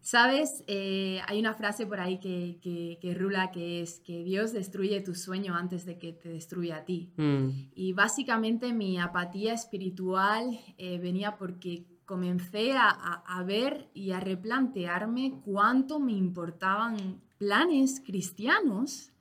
Sabes, 0.00 0.64
eh, 0.66 1.20
hay 1.28 1.38
una 1.38 1.52
frase 1.52 1.84
por 1.84 2.00
ahí 2.00 2.18
que, 2.20 2.58
que, 3.02 3.14
rula 3.14 3.50
que 3.50 3.82
es 3.82 4.00
que 4.00 4.24
Dios 4.24 4.54
destruye 4.54 5.02
tu 5.02 5.14
sueño 5.14 5.54
antes 5.54 5.84
de 5.84 5.98
que 5.98 6.14
te 6.14 6.30
destruya 6.30 6.78
a 6.78 6.84
ti. 6.86 7.12
Mm. 7.18 7.48
Y 7.74 7.92
básicamente 7.92 8.72
mi 8.72 8.98
apatía 8.98 9.52
espiritual 9.52 10.58
eh, 10.78 10.98
venía 11.00 11.36
porque 11.36 11.84
comencé 12.06 12.72
a, 12.72 12.88
a, 12.88 13.42
ver 13.42 13.90
y 13.92 14.12
a 14.12 14.20
replantearme 14.20 15.42
cuánto 15.44 16.00
me 16.00 16.12
importaban 16.12 17.20
planes 17.36 18.00
cristianos 18.02 19.12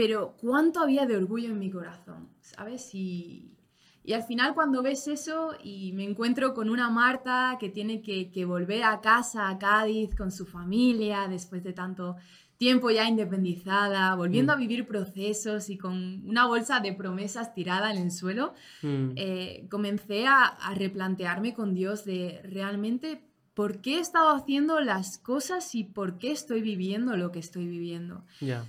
pero 0.00 0.34
cuánto 0.40 0.80
había 0.80 1.04
de 1.04 1.14
orgullo 1.14 1.50
en 1.50 1.58
mi 1.58 1.70
corazón, 1.70 2.29
¿sabes? 2.54 2.94
Y, 2.94 3.56
y 4.02 4.12
al 4.12 4.22
final 4.22 4.54
cuando 4.54 4.82
ves 4.82 5.08
eso 5.08 5.54
y 5.62 5.92
me 5.92 6.04
encuentro 6.04 6.54
con 6.54 6.70
una 6.70 6.90
Marta 6.90 7.56
que 7.60 7.68
tiene 7.68 8.02
que, 8.02 8.30
que, 8.30 8.44
volver 8.44 8.82
a 8.84 9.00
casa, 9.00 9.48
a 9.48 9.58
Cádiz, 9.58 10.14
con 10.14 10.30
su 10.30 10.46
familia, 10.46 11.28
después 11.28 11.62
de 11.62 11.72
tanto 11.72 12.16
tiempo 12.56 12.90
ya 12.90 13.08
independizada, 13.08 14.14
volviendo 14.14 14.52
mm. 14.52 14.56
a 14.56 14.58
vivir 14.58 14.86
procesos 14.86 15.70
y 15.70 15.78
con 15.78 16.28
una 16.28 16.46
bolsa 16.46 16.80
de 16.80 16.92
promesas 16.92 17.54
tirada 17.54 17.90
en 17.90 17.98
el 17.98 18.10
suelo, 18.10 18.52
mm. 18.82 19.12
eh, 19.16 19.66
comencé 19.70 20.26
a, 20.26 20.44
a 20.44 20.74
replantearme 20.74 21.54
con 21.54 21.74
Dios 21.74 22.04
de 22.04 22.40
realmente 22.44 23.22
por 23.54 23.80
qué 23.80 23.96
he 23.96 24.00
estado 24.00 24.30
haciendo 24.30 24.80
las 24.80 25.18
cosas 25.18 25.74
y 25.74 25.84
por 25.84 26.18
qué 26.18 26.30
estoy 26.30 26.62
viviendo 26.62 27.16
lo 27.16 27.30
que 27.30 27.40
estoy 27.40 27.66
viviendo. 27.66 28.24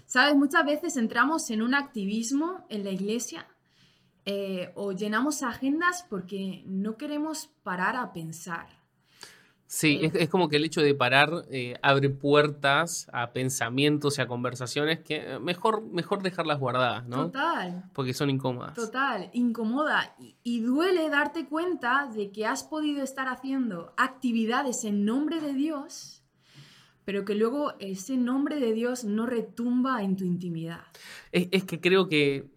Sabes, 0.06 0.36
muchas 0.36 0.66
veces 0.66 0.98
entramos 0.98 1.50
en 1.50 1.62
un 1.62 1.76
activismo 1.76 2.66
en 2.70 2.84
la 2.84 2.92
iglesia 2.92 3.48
eh, 4.26 4.72
o 4.76 4.92
llenamos 4.92 5.44
agendas 5.44 6.06
porque 6.10 6.64
no 6.66 6.98
queremos 6.98 7.50
parar 7.64 7.96
a 7.96 8.14
pensar. 8.14 8.82
Sí, 9.72 10.00
es, 10.02 10.14
es, 10.16 10.28
como 10.28 10.50
que 10.50 10.58
el 10.58 10.66
hecho 10.66 10.82
de 10.82 10.94
parar 10.94 11.46
eh, 11.50 11.76
abre 11.82 12.10
puertas 12.10 13.08
a 13.14 13.32
pensamientos 13.32 14.18
y 14.18 14.22
a 14.22 14.28
conversaciones 14.28 15.00
que 15.00 15.16
eh, 15.16 15.40
mejor, 15.40 15.82
mejor 15.84 16.22
dejarlas 16.22 16.60
guardadas, 16.60 17.08
¿no? 17.08 17.28
Total. 17.28 17.86
Porque 17.94 18.14
son 18.14 18.30
incómodas. 18.30 18.74
Total, 18.74 19.30
incomoda. 19.32 20.14
Y, 20.20 20.36
y, 20.44 20.60
duele 20.60 21.10
darte 21.10 21.46
cuenta 21.46 22.12
de 22.14 22.32
que 22.32 22.46
has 22.46 22.66
podido 22.66 23.02
estar 23.02 23.30
haciendo 23.30 23.94
actividades 23.96 24.84
en 24.84 25.06
nombre 25.06 25.40
de 25.40 25.54
Dios, 25.54 26.22
pero 27.06 27.24
que 27.24 27.36
luego 27.36 27.74
ese 27.80 28.18
nombre 28.18 28.60
de 28.60 28.74
Dios 28.74 29.06
no 29.06 29.26
retumba 29.26 30.04
en 30.04 30.18
tu 30.18 30.26
intimidad. 30.26 30.82
Es, 31.32 31.48
es 31.52 31.64
que 31.64 31.80
creo 31.80 32.10
que 32.10 32.36
eh, 32.36 32.51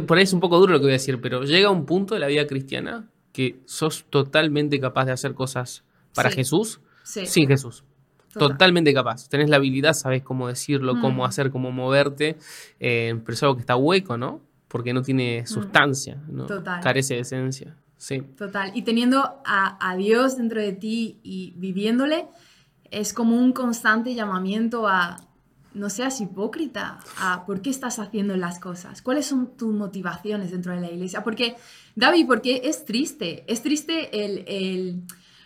por 0.00 0.18
ahí 0.18 0.24
es 0.24 0.32
un 0.32 0.40
poco 0.40 0.58
duro 0.58 0.72
lo 0.72 0.78
que 0.78 0.84
voy 0.84 0.92
a 0.92 0.94
decir, 0.94 1.20
pero 1.20 1.42
llega 1.44 1.70
un 1.70 1.84
punto 1.86 2.14
de 2.14 2.20
la 2.20 2.26
vida 2.26 2.46
cristiana 2.46 3.08
que 3.32 3.60
sos 3.66 4.04
totalmente 4.10 4.78
capaz 4.80 5.04
de 5.06 5.12
hacer 5.12 5.34
cosas 5.34 5.84
para 6.14 6.30
Sí. 6.30 6.36
Jesús 6.36 6.80
Sí. 7.02 7.26
sin 7.26 7.48
Jesús. 7.48 7.84
Total. 8.32 8.48
Totalmente 8.52 8.94
capaz. 8.94 9.28
Tenés 9.28 9.50
la 9.50 9.56
habilidad, 9.56 9.92
sabes 9.92 10.22
cómo 10.22 10.48
decirlo, 10.48 10.98
cómo 11.00 11.22
Mm. 11.22 11.26
hacer, 11.26 11.50
cómo 11.50 11.70
moverte, 11.70 12.36
eh, 12.80 13.14
pero 13.24 13.34
es 13.34 13.42
algo 13.42 13.56
que 13.56 13.60
está 13.60 13.76
hueco, 13.76 14.16
¿no? 14.16 14.40
Porque 14.68 14.94
no 14.94 15.02
tiene 15.02 15.46
sustancia, 15.46 16.18
¿no? 16.28 16.44
Mm. 16.44 16.46
Total. 16.46 16.80
Carece 16.82 17.14
de 17.14 17.20
esencia. 17.20 17.76
Sí. 17.98 18.22
Total. 18.38 18.72
Y 18.74 18.82
teniendo 18.82 19.18
a, 19.44 19.76
a 19.90 19.96
Dios 19.96 20.36
dentro 20.38 20.60
de 20.60 20.72
ti 20.72 21.18
y 21.22 21.52
viviéndole, 21.56 22.26
es 22.90 23.12
como 23.12 23.36
un 23.38 23.52
constante 23.52 24.14
llamamiento 24.14 24.88
a 24.88 25.18
no 25.74 25.90
seas 25.90 26.20
hipócrita, 26.20 26.98
a 27.18 27.44
por 27.46 27.62
qué 27.62 27.70
estás 27.70 27.98
haciendo 27.98 28.36
las 28.36 28.58
cosas, 28.58 29.02
cuáles 29.02 29.26
son 29.26 29.56
tus 29.56 29.72
motivaciones 29.74 30.50
dentro 30.50 30.74
de 30.74 30.80
la 30.80 30.90
iglesia. 30.90 31.22
Porque, 31.24 31.54
David, 31.96 32.26
porque 32.26 32.62
es 32.64 32.84
triste, 32.84 33.44
es 33.46 33.62
triste 33.62 34.24
el, 34.24 34.44
el 34.46 35.02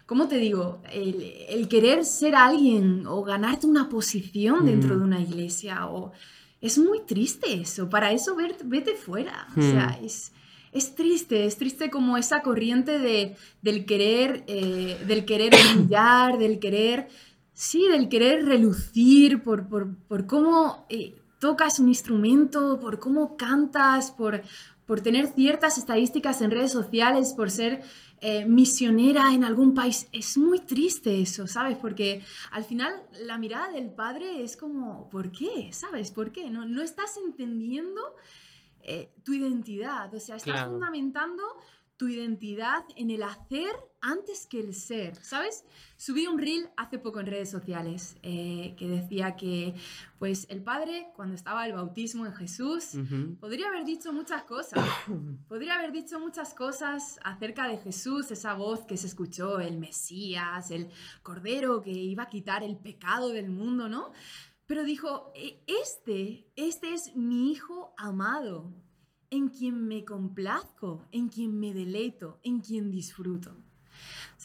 ¿cómo 0.06 0.28
te 0.28 0.36
digo? 0.38 0.80
El, 0.92 1.22
el 1.48 1.68
querer 1.68 2.04
ser 2.04 2.34
alguien 2.34 3.06
o 3.06 3.22
ganarte 3.22 3.66
una 3.66 3.88
posición 3.88 4.66
dentro 4.66 4.94
Mm. 4.94 4.98
de 4.98 5.04
una 5.04 5.20
iglesia. 5.20 5.86
O, 5.86 6.12
es 6.60 6.78
muy 6.78 7.00
triste 7.06 7.52
eso, 7.54 7.88
para 7.88 8.12
eso 8.12 8.36
vete 8.64 8.94
fuera. 8.94 9.46
O 9.56 9.60
sea, 9.60 9.98
Mm. 10.00 10.04
es, 10.06 10.32
es 10.72 10.94
triste, 10.94 11.44
es 11.46 11.56
triste 11.56 11.90
como 11.90 12.16
esa 12.16 12.42
corriente 12.42 12.98
de, 12.98 13.34
del 13.62 13.84
querer, 13.86 14.44
eh, 14.46 14.98
del 15.06 15.24
querer 15.24 15.54
brillar, 15.74 16.38
del 16.38 16.58
querer, 16.58 17.08
sí, 17.56 17.88
del 17.88 18.10
querer 18.10 18.44
relucir 18.44 19.42
por, 19.42 19.66
por, 19.66 19.96
por 20.08 20.26
cómo 20.26 20.84
eh, 20.90 21.14
tocas 21.40 21.78
un 21.80 21.88
instrumento, 21.88 22.78
por 22.78 22.98
cómo 22.98 23.36
cantas, 23.38 24.10
por, 24.10 24.42
por 24.84 25.00
tener 25.00 25.28
ciertas 25.28 25.78
estadísticas 25.78 26.42
en 26.42 26.50
redes 26.50 26.70
sociales, 26.72 27.32
por 27.32 27.50
ser 27.50 27.82
eh, 28.20 28.44
misionera 28.44 29.32
en 29.32 29.42
algún 29.42 29.72
país. 29.72 30.06
Es 30.12 30.36
muy 30.36 30.60
triste 30.60 31.20
eso, 31.22 31.46
¿sabes? 31.46 31.78
Porque 31.78 32.22
al 32.50 32.64
final 32.64 32.92
la 33.24 33.38
mirada 33.38 33.72
del 33.72 33.90
padre 33.90 34.42
es 34.42 34.56
como, 34.58 35.08
¿por 35.08 35.32
qué? 35.32 35.70
¿Sabes? 35.72 36.10
¿Por 36.10 36.32
qué? 36.32 36.50
No, 36.50 36.66
no 36.66 36.82
estás 36.82 37.16
entendiendo 37.24 38.02
eh, 38.82 39.10
tu 39.24 39.32
identidad, 39.32 40.14
o 40.14 40.20
sea, 40.20 40.36
estás 40.36 40.52
Claro. 40.52 40.72
fundamentando 40.72 41.42
tu 41.96 42.08
identidad 42.08 42.84
en 42.96 43.10
el 43.10 43.22
hacer 43.22 43.72
antes 44.08 44.46
que 44.46 44.60
el 44.60 44.72
ser, 44.74 45.16
¿sabes? 45.16 45.64
Subí 45.96 46.26
un 46.28 46.38
reel 46.38 46.70
hace 46.76 46.98
poco 47.00 47.18
en 47.18 47.26
redes 47.26 47.50
sociales 47.50 48.16
eh, 48.22 48.74
que 48.78 48.86
decía 48.86 49.34
que, 49.34 49.74
pues, 50.20 50.46
el 50.48 50.62
padre, 50.62 51.08
cuando 51.16 51.34
estaba 51.34 51.66
el 51.66 51.72
bautismo 51.72 52.24
en 52.24 52.32
Jesús, 52.34 52.94
podría 53.40 53.66
haber 53.66 53.84
dicho 53.84 54.12
muchas 54.12 54.44
cosas. 54.44 54.86
Podría 55.48 55.74
haber 55.78 55.90
dicho 55.90 56.20
muchas 56.20 56.54
cosas 56.54 57.18
acerca 57.24 57.66
de 57.66 57.78
Jesús, 57.78 58.30
esa 58.30 58.54
voz 58.54 58.86
que 58.86 58.96
se 58.96 59.08
escuchó, 59.08 59.58
el 59.58 59.78
Mesías, 59.78 60.70
el 60.70 60.88
Cordero 61.22 61.82
que 61.82 61.90
iba 61.90 62.22
a 62.24 62.28
quitar 62.28 62.62
el 62.62 62.76
pecado 62.76 63.30
del 63.30 63.50
mundo, 63.50 63.88
¿no? 63.88 64.12
Pero 64.66 64.84
dijo, 64.84 65.32
"E- 65.34 65.62
este, 65.66 66.46
este 66.54 66.92
es 66.94 67.16
mi 67.16 67.50
hijo 67.50 67.92
amado, 67.96 68.72
en 69.30 69.48
quien 69.48 69.86
me 69.88 70.04
complazco, 70.04 71.06
en 71.10 71.28
quien 71.28 71.58
me 71.58 71.74
deleito, 71.74 72.38
en 72.44 72.60
quien 72.60 72.90
disfruto. 72.92 73.56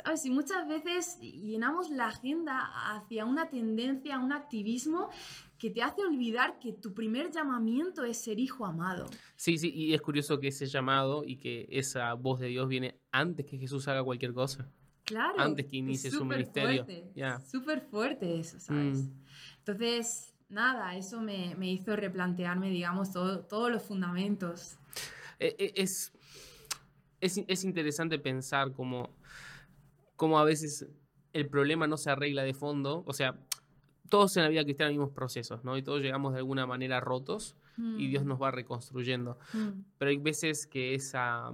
¿Sabes? 0.03 0.25
Y 0.25 0.29
muchas 0.31 0.67
veces 0.67 1.19
llenamos 1.19 1.89
la 1.89 2.07
agenda 2.07 2.59
hacia 2.95 3.25
una 3.25 3.49
tendencia, 3.49 4.19
un 4.19 4.31
activismo 4.33 5.09
que 5.57 5.69
te 5.69 5.83
hace 5.83 6.01
olvidar 6.01 6.57
que 6.59 6.73
tu 6.73 6.93
primer 6.93 7.29
llamamiento 7.31 8.03
es 8.03 8.17
ser 8.17 8.39
hijo 8.39 8.65
amado. 8.65 9.09
Sí, 9.35 9.57
sí, 9.57 9.71
y 9.73 9.93
es 9.93 10.01
curioso 10.01 10.39
que 10.39 10.47
ese 10.47 10.65
llamado 10.65 11.23
y 11.23 11.37
que 11.37 11.67
esa 11.69 12.13
voz 12.15 12.39
de 12.39 12.47
Dios 12.47 12.67
viene 12.67 12.99
antes 13.11 13.45
que 13.45 13.57
Jesús 13.57 13.87
haga 13.87 14.03
cualquier 14.03 14.33
cosa. 14.33 14.67
Claro. 15.03 15.35
Antes 15.39 15.65
que 15.67 15.77
inicie 15.77 16.09
su 16.09 16.19
súper 16.19 16.37
ministerio. 16.37 16.85
fuerte, 16.85 17.11
Ya. 17.15 17.39
Súper 17.41 17.81
fuerte 17.81 18.39
eso, 18.39 18.59
¿sabes? 18.59 18.99
Mm. 19.03 19.11
Entonces, 19.59 20.33
nada, 20.49 20.95
eso 20.95 21.21
me, 21.21 21.53
me 21.55 21.71
hizo 21.71 21.95
replantearme, 21.95 22.69
digamos, 22.69 23.11
todo- 23.11 23.41
todos 23.45 23.69
los 23.71 23.83
fundamentos. 23.83 24.77
E- 25.39 25.55
e- 25.59 25.73
Es, 25.75 26.11
es, 27.19 27.39
es 27.47 27.63
interesante 27.63 28.17
pensar 28.19 28.71
cómo, 28.71 29.09
cómo 30.21 30.37
a 30.37 30.43
veces 30.43 30.85
el 31.33 31.49
problema 31.49 31.87
no 31.87 31.97
se 31.97 32.11
arregla 32.11 32.43
de 32.43 32.53
fondo. 32.53 33.03
O 33.07 33.13
sea, 33.13 33.39
todos 34.07 34.37
en 34.37 34.43
la 34.43 34.49
vida 34.49 34.63
cristiana 34.63 34.91
vivimos 34.91 35.09
procesos, 35.09 35.63
¿no? 35.63 35.77
Y 35.77 35.81
todos 35.81 35.99
llegamos 35.99 36.33
de 36.33 36.37
alguna 36.37 36.67
manera 36.67 36.99
rotos 36.99 37.55
y 37.97 38.07
Dios 38.07 38.23
Mm, 38.23 38.27
nos 38.27 38.41
va 38.41 38.51
reconstruyendo. 38.51 39.37
mm, 39.53 39.69
Pero 39.97 40.09
hay 40.11 40.17
veces 40.17 40.67
que 40.67 40.93
esa, 40.95 41.51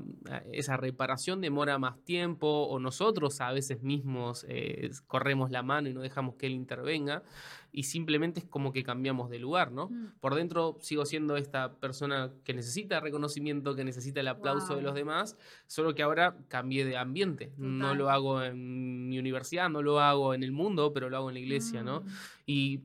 esa 0.51 0.77
reparación 0.77 1.41
demora 1.41 1.77
más 1.77 1.99
tiempo 2.03 2.47
o 2.67 2.79
nosotros 2.79 3.39
a 3.41 3.51
veces 3.51 3.81
mismos 3.83 4.45
eh, 4.49 4.89
corremos 5.07 5.51
la 5.51 5.63
mano 5.63 5.89
y 5.89 5.93
no 5.93 6.01
dejamos 6.01 6.35
que 6.35 6.47
Él 6.47 6.53
intervenga 6.53 7.23
y 7.71 7.83
simplemente 7.83 8.39
es 8.39 8.45
como 8.45 8.71
que 8.71 8.81
cambiamos 8.83 9.29
de 9.29 9.39
lugar, 9.39 9.71
¿no? 9.71 9.89
mm. 9.89 10.13
Por 10.19 10.35
dentro 10.35 10.77
sigo 10.81 11.05
siendo 11.05 11.35
esta 11.37 11.73
persona 11.75 12.31
que 12.43 12.53
necesita 12.53 12.99
reconocimiento, 12.99 13.75
que 13.75 13.83
necesita 13.83 14.21
el 14.21 14.27
aplauso 14.29 14.69
de 14.69 14.75
Wow. 14.75 14.83
los 14.83 14.95
demás, 14.95 15.37
solo 15.67 15.93
que 15.93 16.01
ahora 16.03 16.37
cambié 16.47 16.85
de 16.85 16.97
ambiente. 16.97 17.51
No 17.57 17.85
Total. 17.85 17.97
lo 17.97 18.09
hago 18.09 18.41
en 18.43 19.09
mi 19.09 19.19
universidad, 19.19 19.69
no 19.69 19.81
lo 19.81 19.99
hago 19.99 20.33
en 20.33 20.43
el 20.43 20.51
mundo, 20.51 20.91
pero 20.93 21.09
lo 21.09 21.17
hago 21.17 21.29
en 21.29 21.35
la 21.35 21.39
iglesia, 21.41 21.83
¿no? 21.83 22.01
Mm, 22.01 22.05
Y, 22.47 22.79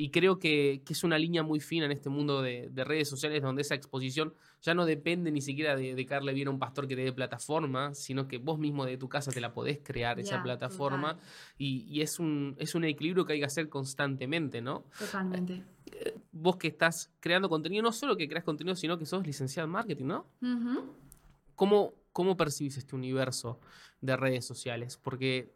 y 0.00 0.10
creo 0.10 0.38
que, 0.38 0.80
que 0.86 0.92
es 0.92 1.02
una 1.02 1.18
línea 1.18 1.42
muy 1.42 1.58
fina 1.58 1.86
en 1.86 1.90
este 1.90 2.08
mundo 2.08 2.40
de, 2.40 2.68
de 2.70 2.84
redes 2.84 3.08
sociales 3.08 3.42
donde 3.42 3.62
esa 3.62 3.74
exposición 3.74 4.32
ya 4.62 4.72
no 4.72 4.86
depende 4.86 5.32
ni 5.32 5.40
siquiera 5.40 5.74
de, 5.74 5.96
de 5.96 6.06
caerle 6.06 6.32
bien 6.34 6.46
a 6.46 6.50
un 6.52 6.60
pastor 6.60 6.86
que 6.86 6.94
te 6.94 7.02
dé 7.02 7.12
plataforma, 7.12 7.92
sino 7.94 8.28
que 8.28 8.38
vos 8.38 8.60
mismo 8.60 8.86
de 8.86 8.96
tu 8.96 9.08
casa 9.08 9.32
te 9.32 9.40
la 9.40 9.52
podés 9.52 9.80
crear, 9.82 10.20
esa 10.20 10.36
Ya, 10.36 10.42
plataforma. 10.44 11.18
Y, 11.58 11.84
y 11.88 12.02
es, 12.02 12.20
un, 12.20 12.54
es 12.58 12.76
un 12.76 12.84
equilibrio 12.84 13.26
que 13.26 13.32
hay 13.32 13.40
que 13.40 13.44
hacer 13.46 13.68
constantemente, 13.68 14.60
¿no? 14.60 14.84
Totalmente. 14.96 15.64
Vos 16.30 16.58
que 16.58 16.68
estás 16.68 17.10
creando 17.18 17.48
contenido, 17.48 17.82
no 17.82 17.90
solo 17.90 18.16
que 18.16 18.28
creas 18.28 18.44
contenido, 18.44 18.76
sino 18.76 18.98
que 18.98 19.04
sos 19.04 19.26
licenciado 19.26 19.66
en 19.66 19.72
marketing, 19.72 20.06
¿no? 20.06 20.26
¿Cómo, 21.56 21.94
¿Cómo 22.12 22.36
percibes 22.36 22.76
este 22.76 22.94
universo 22.94 23.58
de 24.00 24.16
redes 24.16 24.44
sociales? 24.46 24.96
Porque 24.96 25.50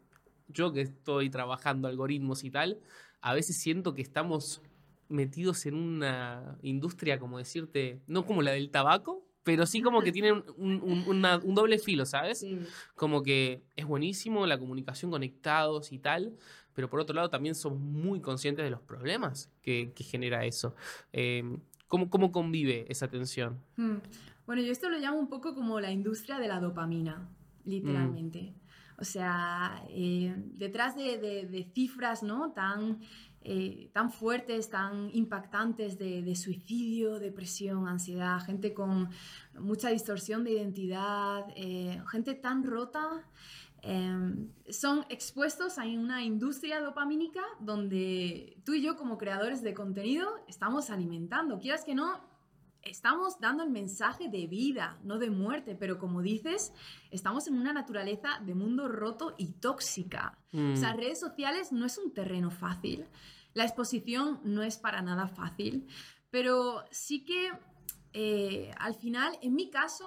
yo 0.49 0.73
que 0.73 0.81
estoy 0.81 1.31
trabajando 1.31 1.87
algoritmos 1.87 2.43
y 2.43 2.51
tal, 2.51 2.81
a 3.23 3.33
veces 3.35 3.57
siento 3.57 3.95
que 3.95 4.03
estamos 4.03 4.61
metidos 5.09 5.65
en 5.67 5.75
una 5.75 6.59
industria, 6.63 7.19
como 7.19 7.39
decirte, 7.39 8.01
no 8.07 8.25
como 8.27 8.43
la 8.43 8.51
del 8.53 8.71
tabaco, 8.71 9.25
pero 9.45 9.67
sí 9.67 9.81
como 9.83 10.03
que 10.03 10.13
tienen 10.13 10.45
un, 10.57 10.81
un- 10.83 11.05
una- 11.09 11.39
un 11.39 11.55
doble 11.55 11.79
filo, 11.79 12.07
¿sabes? 12.07 12.41
Sí. 12.41 12.59
Como 12.95 13.23
que 13.23 13.63
es 13.77 13.87
buenísimo 13.87 14.47
la 14.47 14.59
comunicación 14.59 15.11
conectados 15.11 15.93
y 15.93 15.99
tal, 15.99 16.37
pero 16.75 16.89
por 16.89 17.01
otro 17.01 17.15
lado 17.15 17.29
también 17.29 17.55
son 17.55 17.81
muy 17.93 18.21
conscientes 18.21 18.65
de 18.65 18.71
los 18.71 18.81
problemas 18.81 19.51
que, 19.63 19.93
que 19.95 20.05
genera 20.05 20.45
eso. 20.47 20.75
Eh, 21.13 21.43
¿cómo, 21.89 22.09
¿Cómo 22.09 22.33
convive 22.33 22.87
esa 22.89 23.09
tensión? 23.09 23.59
Mm. 23.77 23.97
Bueno, 24.47 24.63
yo 24.63 24.73
esto 24.73 24.89
lo 24.89 24.99
llamo 24.99 25.19
un 25.19 25.29
poco 25.29 25.55
como 25.55 25.79
la 25.81 25.91
industria 25.93 26.39
de 26.39 26.49
la 26.49 26.59
dopamina, 26.61 27.29
literalmente. 27.65 28.55
O 29.03 29.05
sea, 29.05 29.85
eh, 29.89 30.33
detrás 30.55 30.95
de, 30.95 31.69
cifras 31.75 32.23
¿no? 32.23 32.53
tan, 32.53 33.01
eh, 33.41 33.91
tan 33.93 34.13
fuertes, 34.13 34.71
tan 34.71 35.11
impactantes 35.13 35.99
de, 35.99 36.37
suicidio, 36.37 37.19
depresión, 37.19 37.89
ansiedad, 37.89 38.39
gente 38.47 38.73
con 38.73 39.09
mucha 39.59 39.89
distorsión 39.89 40.45
de 40.45 40.53
identidad, 40.53 41.47
eh, 41.57 42.01
gente 42.13 42.35
tan 42.35 42.63
rota, 42.63 43.29
eh, 43.83 44.49
son 44.71 45.05
expuestos 45.09 45.79
a 45.79 45.83
una 45.83 46.23
industria 46.23 46.81
dopamínica 46.81 47.43
donde 47.59 48.57
tú 48.65 48.75
y 48.75 48.83
yo 48.83 48.97
como 48.97 49.19
creadores 49.19 49.63
de 49.63 49.75
contenido 49.75 50.29
estamos 50.47 50.91
alimentando. 50.91 51.59
Quieras 51.59 51.85
que 51.85 51.97
no, 51.97 52.21
estamos 52.83 53.39
dando 53.41 53.63
el 53.63 53.71
mensaje 53.71 54.29
de 54.29 54.47
vida, 54.47 54.99
no 55.05 55.19
de 55.19 55.31
muerte, 55.31 55.75
pero 55.75 55.99
como 55.99 56.23
dices, 56.23 56.73
estamos 57.11 57.47
en 57.47 57.55
una 57.55 57.73
naturaleza 57.73 58.41
de 58.45 58.55
mundo 58.55 58.89
roto 58.89 59.35
y 59.39 59.53
tóxica. 59.53 60.39
O 60.53 60.77
sea, 60.77 60.95
Mm, 60.95 60.99
redes 60.99 61.21
sociales 61.21 61.73
no 61.73 61.87
es 61.87 61.99
un 61.99 62.13
terreno 62.13 62.51
fácil, 62.51 63.07
la 63.55 63.65
exposición 63.65 64.41
no 64.45 64.63
es 64.63 64.79
para 64.79 65.03
nada 65.03 65.29
fácil, 65.29 65.87
pero 66.31 66.85
sí 66.91 67.25
que 67.25 67.51
eh, 68.15 68.71
al 68.79 68.95
final, 68.95 69.39
en 69.43 69.55
mi 69.55 69.71
caso, 69.71 70.07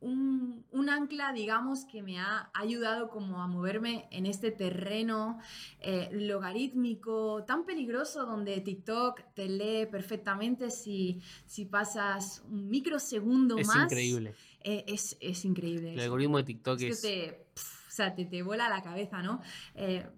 un, 0.00 0.64
un 0.72 0.88
ancla, 0.90 1.32
digamos, 1.32 1.84
que 1.84 2.02
me 2.02 2.18
ha 2.18 2.50
ayudado 2.54 3.08
como 3.08 3.42
a 3.42 3.46
moverme 3.46 4.08
en 4.10 4.26
este 4.26 4.50
terreno 4.50 5.38
eh, 5.80 6.08
logarítmico 6.12 7.44
tan 7.44 7.64
peligroso 7.64 8.26
donde 8.26 8.60
TikTok 8.60 9.22
te 9.34 9.48
lee 9.48 9.86
perfectamente 9.86 10.70
si, 10.70 11.20
si 11.46 11.64
pasas 11.66 12.42
un 12.48 12.68
microsegundo 12.68 13.58
es 13.58 13.66
más. 13.66 13.84
increíble. 13.84 14.34
Eh, 14.62 14.84
es, 14.86 15.16
es 15.20 15.44
increíble. 15.44 15.92
El 15.92 15.98
eso. 15.98 16.04
algoritmo 16.04 16.36
de 16.38 16.44
TikTok 16.44 16.80
Es 16.82 16.96
es... 16.96 17.00
que 17.02 17.08
te, 17.08 17.60
o 17.88 17.90
sea, 17.90 18.14
te, 18.14 18.24
te 18.26 18.42
vuela 18.42 18.68
la 18.68 18.82
cabeza, 18.82 19.22
¿no? 19.22 19.40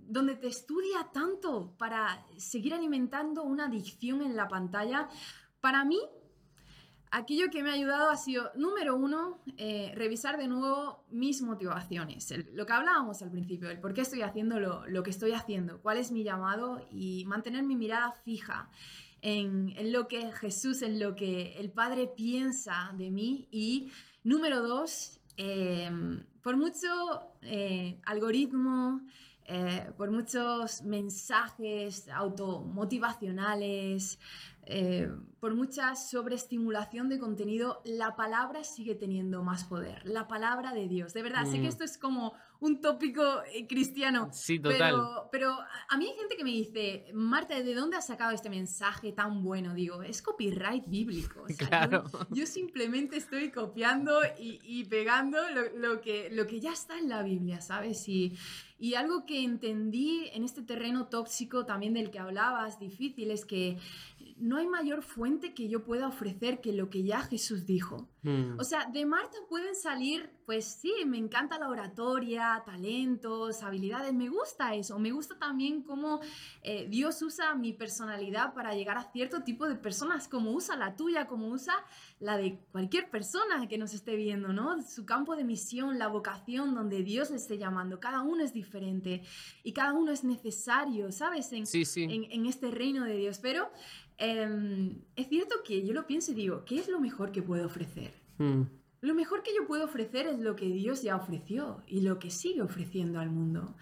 Donde 0.01 0.37
te 0.37 0.49
estudia 0.49 1.09
tanto 1.13 1.75
para 1.79 2.27
seguir 2.37 2.75
alimentando 2.75 3.45
una 3.45 3.67
adicción 3.67 4.23
en 4.23 4.37
la 4.37 4.49
pantalla. 4.49 5.09
Para 5.61 5.85
mí, 5.85 6.01
Aquello 7.15 7.51
que 7.51 7.63
me 7.63 7.69
ha 7.69 7.75
ayudado 7.75 8.09
ha 8.09 8.17
sido, 8.17 8.51
número 8.55 8.97
uno, 8.97 9.39
eh, 9.59 9.93
revisar 9.95 10.39
de 10.39 10.49
nuevo 10.49 11.05
mis 11.11 11.43
motivaciones. 11.43 12.33
Lo 12.55 12.65
que 12.65 12.73
hablábamos 12.73 13.21
al 13.21 13.31
principio, 13.31 13.69
el 13.69 13.81
por 13.81 13.93
qué 13.93 14.01
estoy 14.01 14.23
haciendo 14.23 14.59
lo, 14.59 14.87
lo 14.87 15.03
que 15.03 15.11
estoy 15.11 15.33
haciendo, 15.33 15.83
cuál 15.83 15.99
es 15.99 16.11
mi 16.11 16.25
llamado 16.25 16.81
y 16.91 17.27
mantener 17.27 17.65
mi 17.65 17.77
mirada 17.77 18.13
fija 18.25 18.71
en, 19.21 19.75
en 19.77 19.93
lo 19.93 20.09
que 20.09 20.33
Jesús, 20.33 20.81
en 20.81 20.99
lo 20.99 21.15
que 21.15 21.59
el 21.59 21.71
Padre 21.71 22.07
piensa 22.07 22.95
de 22.97 23.11
mí. 23.11 23.47
Y 23.51 23.93
número 24.25 24.63
dos, 24.63 25.21
eh, 25.37 25.91
por 26.43 26.57
mucho 26.57 26.89
eh, 27.43 28.01
algoritmo, 28.07 29.03
eh, 29.45 29.91
por 29.97 30.11
muchos 30.11 30.83
mensajes 30.83 32.09
automotivacionales, 32.09 34.19
eh, 34.65 35.11
por 35.41 35.55
mucha 35.55 35.95
sobreestimulación 35.97 37.09
de 37.09 37.19
contenido, 37.19 37.83
la 37.85 38.15
palabra 38.17 38.63
sigue 38.65 38.95
teniendo 38.95 39.43
más 39.43 39.65
poder. 39.65 40.03
La 40.07 40.29
palabra 40.29 40.73
de 40.73 40.87
Dios. 40.89 41.13
De 41.15 41.23
verdad, 41.23 41.45
sé 41.47 41.59
Mm. 41.59 41.63
que 41.63 41.69
esto 41.69 41.85
es 41.85 41.99
como 41.99 42.33
un 42.61 42.81
tópico 42.81 43.43
eh, 43.53 43.67
cristiano. 43.67 44.29
Sí, 44.33 44.61
total. 44.61 44.79
Pero, 44.79 45.29
pero 45.33 45.51
a- 45.51 45.69
a 45.89 45.97
mí 45.99 46.07
hay 46.09 46.17
gente 46.17 46.37
que 46.37 46.45
me 46.45 46.51
dice, 46.51 47.07
Marta, 47.13 47.61
¿de 47.61 47.75
dónde 47.75 47.97
has 47.97 48.07
sacado 48.07 48.31
este 48.31 48.51
mensaje 48.51 49.11
tan 49.13 49.43
bueno? 49.43 49.75
Digo, 49.75 50.01
es 50.05 50.23
copyright 50.23 50.87
bíblico. 50.87 51.43
O 51.43 51.49
sea, 51.49 51.67
Claro. 51.69 52.05
yo, 52.13 52.27
yo 52.31 52.47
simplemente 52.47 53.17
estoy 53.17 53.51
copiando 53.51 54.21
y, 54.39 54.61
y 54.63 54.85
pegando 54.85 55.39
lo, 55.51 55.77
lo 55.77 56.01
que, 56.01 56.29
lo 56.31 56.47
que 56.47 56.61
ya 56.61 56.73
está 56.73 56.99
en 57.01 57.09
la 57.09 57.25
Biblia, 57.25 57.61
¿sabes? 57.61 58.09
Y, 58.09 58.39
y 58.79 58.95
algo 58.95 59.27
que 59.27 59.43
entendí 59.45 60.29
en 60.33 60.43
este 60.45 60.63
terreno 60.63 61.07
tóxico 61.07 61.65
también 61.67 61.95
del 61.95 62.11
que 62.13 62.19
hablabas, 62.21 62.79
difícil, 62.81 63.31
es 63.33 63.45
que 63.45 63.79
no 64.43 64.57
hay 64.57 64.67
mayor 64.67 65.03
fuente 65.03 65.55
que 65.55 65.69
yo 65.69 65.85
pueda 65.85 66.09
ofrecer 66.09 66.61
que 66.61 66.73
lo 66.73 66.91
que 66.91 67.05
ya 67.05 67.21
Jesús 67.21 67.65
dijo. 67.65 68.09
Mm. 68.23 68.59
O 68.59 68.65
sea, 68.65 68.87
de 68.87 69.07
Marta 69.07 69.37
pueden 69.49 69.77
salir, 69.77 70.31
pues 70.47 70.65
sí, 70.65 70.93
me 71.07 71.17
encanta 71.17 71.61
la 71.61 71.69
oratoria, 71.69 72.61
talentos, 72.67 73.63
habilidades, 73.63 74.13
me 74.13 74.29
gusta 74.29 74.75
eso. 74.75 74.99
Me 74.99 75.13
gusta 75.13 75.39
también 75.39 75.83
cómo 75.83 76.21
eh, 76.63 76.89
Dios 76.89 77.23
usa 77.23 77.55
mi 77.55 77.73
personalidad 77.73 78.53
para 78.53 78.75
llegar 78.75 78.99
a 78.99 79.13
cierto 79.13 79.45
tipo 79.45 79.69
de 79.69 79.77
personas, 79.77 80.27
como 80.27 80.51
usa 80.51 80.75
la 80.75 80.97
tuya, 80.97 81.29
como 81.29 81.47
usa 81.49 81.75
la 82.19 82.37
de 82.37 82.59
cualquier 82.73 83.11
persona 83.11 83.69
que 83.69 83.79
nos 83.79 83.95
esté 83.95 84.17
viendo, 84.17 84.53
¿no? 84.53 84.83
Su 84.83 85.07
campo 85.07 85.37
de 85.37 85.45
misión, 85.45 86.01
la 86.01 86.09
vocación 86.09 86.75
donde 86.75 87.05
Dios 87.05 87.31
le 87.31 87.37
esté 87.37 87.59
llamando. 87.59 88.01
Cada 88.01 88.23
uno 88.23 88.43
es 88.43 88.53
diferente 88.53 89.23
y 89.63 89.73
cada 89.73 89.93
uno 89.93 90.11
es 90.11 90.25
necesario, 90.25 91.13
¿sabes? 91.13 91.53
En, 91.53 91.67
Sí, 91.67 91.85
sí. 91.85 92.05
en, 92.05 92.25
en 92.31 92.47
este 92.47 92.73
reino 92.73 93.05
de 93.05 93.17
Dios. 93.17 93.39
Pero 93.39 93.71
em, 94.23 95.03
es 95.17 95.29
cierto 95.29 95.57
que 95.65 95.85
yo 95.87 95.93
lo 95.93 96.07
pienso 96.07 96.31
y 96.33 96.35
digo, 96.35 96.65
¿qué 96.65 96.79
es 96.79 96.89
lo 96.89 97.01
mejor 97.01 97.33
que 97.33 97.43
puedo 97.43 97.67
ofrecer? 97.67 98.13
Mm. 98.39 98.63
Lo 99.01 99.15
mejor 99.15 99.43
que 99.43 99.51
yo 99.55 99.67
puedo 99.67 99.85
ofrecer 99.85 100.27
es 100.29 100.39
lo 100.39 100.55
que 100.55 100.67
Dios 100.67 101.03
ya 101.03 101.17
ofreció 101.17 101.83
y 101.89 102.03
lo 102.03 102.19
que 102.21 102.31
sigue 102.31 102.63
ofreciendo 102.63 103.19
al 103.19 103.31
mundo. 103.31 103.75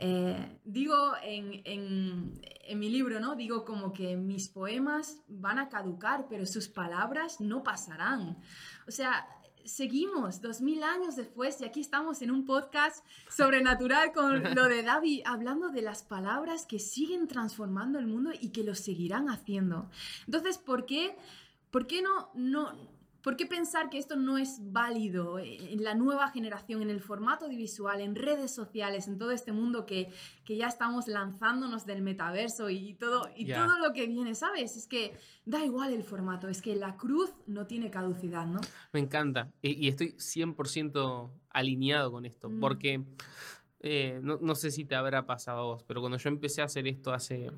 Eh, 0.00 0.58
digo 0.64 0.94
en, 1.24 1.62
en- 1.64 2.40
en 2.70 2.78
mi 2.78 2.90
libro, 2.90 3.18
¿no? 3.18 3.34
Digo 3.34 3.64
como 3.64 3.92
que 3.94 4.14
mis 4.16 4.48
poemas 4.50 5.22
van 5.26 5.58
a 5.58 5.68
caducar, 5.70 6.26
pero 6.28 6.44
sus 6.44 6.68
palabras 6.68 7.40
no 7.40 7.62
pasarán. 7.62 8.36
O 8.86 8.90
sea, 8.90 9.26
seguimos 9.68 10.40
dos 10.40 10.60
mil 10.60 10.82
años 10.82 11.14
después 11.14 11.60
y 11.60 11.64
aquí 11.64 11.80
estamos 11.80 12.22
en 12.22 12.30
un 12.30 12.44
podcast 12.44 13.04
sobrenatural 13.30 14.12
con 14.12 14.42
lo 14.54 14.64
de 14.64 14.82
David, 14.82 15.22
hablando 15.26 15.68
de 15.68 15.82
las 15.82 16.02
palabras 16.02 16.66
que 16.66 16.78
siguen 16.78 17.28
transformando 17.28 17.98
el 17.98 18.06
mundo 18.06 18.30
y 18.38 18.48
que 18.48 18.64
lo 18.64 18.74
seguirán 18.74 19.28
haciendo. 19.28 19.90
Entonces, 20.26 20.58
¿por 20.58 20.86
qué, 20.86 21.16
por 21.70 21.86
qué 21.86 22.02
no, 22.02 22.30
no, 22.34 22.72
¿Por 23.28 23.36
qué 23.36 23.44
pensar 23.44 23.90
que 23.90 23.98
esto 23.98 24.16
no 24.16 24.38
es 24.38 24.58
válido 24.72 25.38
en 25.38 25.84
la 25.84 25.94
nueva 25.94 26.30
generación, 26.30 26.80
en 26.80 26.88
el 26.88 27.02
formato 27.02 27.44
audiovisual, 27.44 28.00
en 28.00 28.14
redes 28.14 28.54
sociales, 28.54 29.06
en 29.06 29.18
todo 29.18 29.32
este 29.32 29.52
mundo 29.52 29.84
que, 29.84 30.08
que 30.46 30.56
ya 30.56 30.66
estamos 30.66 31.08
lanzándonos 31.08 31.84
del 31.84 32.00
metaverso 32.00 32.70
y 32.70 32.94
todo, 32.94 33.28
y 33.36 33.52
todo 33.52 33.78
lo 33.80 33.92
que 33.92 34.06
viene, 34.06 34.34
¿sabes? 34.34 34.78
Es 34.78 34.86
que 34.86 35.12
da 35.44 35.62
igual 35.62 35.92
el 35.92 36.04
formato, 36.04 36.48
es 36.48 36.62
que 36.62 36.74
la 36.74 36.96
cruz 36.96 37.30
no 37.46 37.66
tiene 37.66 37.90
caducidad, 37.90 38.46
¿no? 38.46 38.62
Me 38.94 39.00
encanta. 39.00 39.52
Y, 39.60 39.72
y 39.72 39.88
estoy 39.88 40.12
100% 40.12 41.30
alineado 41.50 42.10
con 42.10 42.24
esto. 42.24 42.48
Mm. 42.48 42.60
Porque 42.60 43.04
eh, 43.80 44.20
no, 44.22 44.38
no 44.40 44.54
sé 44.54 44.70
si 44.70 44.86
te 44.86 44.94
habrá 44.94 45.26
pasado 45.26 45.58
a 45.58 45.64
vos, 45.64 45.82
pero 45.86 46.00
cuando 46.00 46.16
yo 46.16 46.30
empecé 46.30 46.62
a 46.62 46.64
hacer 46.64 46.86
esto 46.86 47.12
hace 47.12 47.50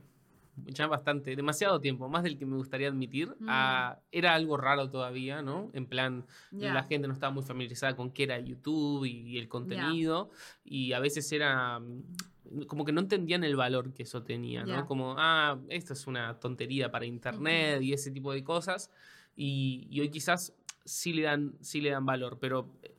ya 0.67 0.87
bastante, 0.87 1.35
demasiado 1.37 1.81
tiempo, 1.81 2.09
más 2.09 2.23
del 2.23 2.37
que 2.39 2.47
me 2.47 2.57
gustaría 2.57 2.89
admitir, 2.89 3.29
Mm. 3.39 3.47
ah, 3.49 3.99
era 4.13 4.35
algo 4.35 4.57
raro 4.57 4.89
todavía, 4.91 5.43
¿no? 5.43 5.71
En 5.73 5.87
plan, 5.87 6.25
Ya. 6.51 6.73
la 6.75 6.83
gente 6.85 7.07
no 7.09 7.15
estaba 7.15 7.33
muy 7.33 7.43
familiarizada 7.43 7.97
con 7.97 8.11
qué 8.11 8.25
era 8.25 8.39
YouTube 8.41 9.05
y, 9.05 9.29
y 9.29 9.39
el 9.39 9.49
contenido. 9.49 10.31
Y 10.65 10.93
a 10.93 11.01
veces 11.01 11.31
era 11.33 11.79
mm, 11.81 12.63
como 12.67 12.85
que 12.85 12.93
no 12.93 13.01
entendían 13.01 13.45
el 13.45 13.57
valor 13.57 13.93
que 13.93 14.03
eso 14.05 14.23
tenía, 14.23 14.63
¿no? 14.65 14.75
Ya. 14.75 14.87
Como, 14.87 15.15
ah, 15.19 15.59
esto 15.69 15.93
es 15.93 16.07
una 16.07 16.39
tontería 16.41 16.91
para 16.91 17.05
internet 17.07 17.83
y 17.83 17.93
ese 17.93 18.11
tipo 18.11 18.33
de 18.33 18.43
cosas. 18.43 18.91
Y, 19.37 19.87
y 19.91 20.01
hoy 20.01 20.11
quizás 20.11 20.53
sí 20.85 21.13
le 21.13 21.23
dan, 21.23 21.55
sí 21.61 21.81
le 21.81 21.91
dan 21.91 22.05
valor, 22.05 22.39
pero 22.41 22.69
eh, 22.83 22.95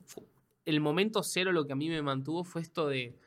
el 0.66 0.80
momento 0.80 1.24
cero 1.24 1.52
lo 1.52 1.66
que 1.66 1.74
a 1.74 1.76
mí 1.76 1.90
me 1.90 2.02
mantuvo 2.02 2.44
fue 2.44 2.62
esto 2.62 2.88
de, 2.88 3.18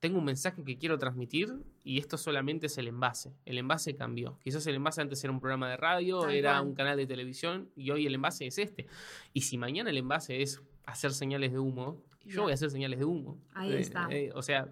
tengo 0.00 0.18
un 0.18 0.24
mensaje 0.24 0.62
que 0.62 0.78
quiero 0.78 0.96
transmitir 0.98 1.52
y 1.88 1.98
esto 1.98 2.18
solamente 2.18 2.66
es 2.66 2.76
el 2.76 2.88
envase. 2.88 3.32
El 3.46 3.56
envase 3.58 3.96
cambió. 3.96 4.38
Quizás 4.44 4.66
el 4.66 4.74
envase 4.74 5.00
antes 5.00 5.22
era 5.24 5.32
un 5.32 5.40
programa 5.40 5.70
de 5.70 5.76
radio, 5.78 6.20
Tal 6.20 6.34
era 6.34 6.52
cual. 6.58 6.66
un 6.68 6.74
canal 6.74 6.96
de 6.98 7.06
televisión 7.06 7.70
y 7.76 7.90
hoy 7.90 8.06
el 8.06 8.14
envase 8.14 8.46
es 8.46 8.58
este. 8.58 8.86
Y 9.32 9.40
si 9.40 9.56
mañana 9.56 9.88
el 9.90 9.96
envase 9.96 10.42
es 10.42 10.60
hacer 10.84 11.12
señales 11.12 11.52
de 11.52 11.58
humo, 11.58 12.02
yo 12.26 12.42
voy 12.42 12.50
a 12.52 12.54
hacer 12.54 12.70
señales 12.70 12.98
de 12.98 13.06
humo. 13.06 13.38
Ahí 13.54 13.72
Eh, 13.72 13.80
está. 13.80 14.06
eh, 14.10 14.30
o 14.34 14.42
sea, 14.42 14.68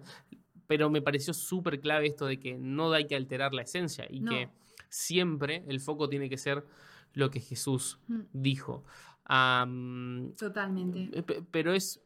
pero 0.67 0.89
me 0.91 1.01
pareció 1.01 1.33
súper 1.33 1.79
clave 1.79 2.05
esto 2.07 2.27
de 2.27 2.39
que 2.39 2.57
no 2.59 2.91
hay 2.93 3.07
que 3.07 3.15
alterar 3.15 3.53
la 3.53 3.63
esencia 3.63 4.05
y 4.09 4.19
No. 4.19 4.31
que 4.31 4.49
siempre 4.89 5.63
el 5.67 5.79
foco 5.79 6.07
tiene 6.09 6.29
que 6.29 6.37
ser 6.37 6.63
lo 7.13 7.31
que 7.31 7.39
Jesús 7.39 7.99
Mm. 8.07 8.19
dijo. 8.31 8.83
Totalmente. 10.37 11.09
eh, 11.17 11.23
pe- 11.23 11.43
pero 11.51 11.73
es, 11.73 11.99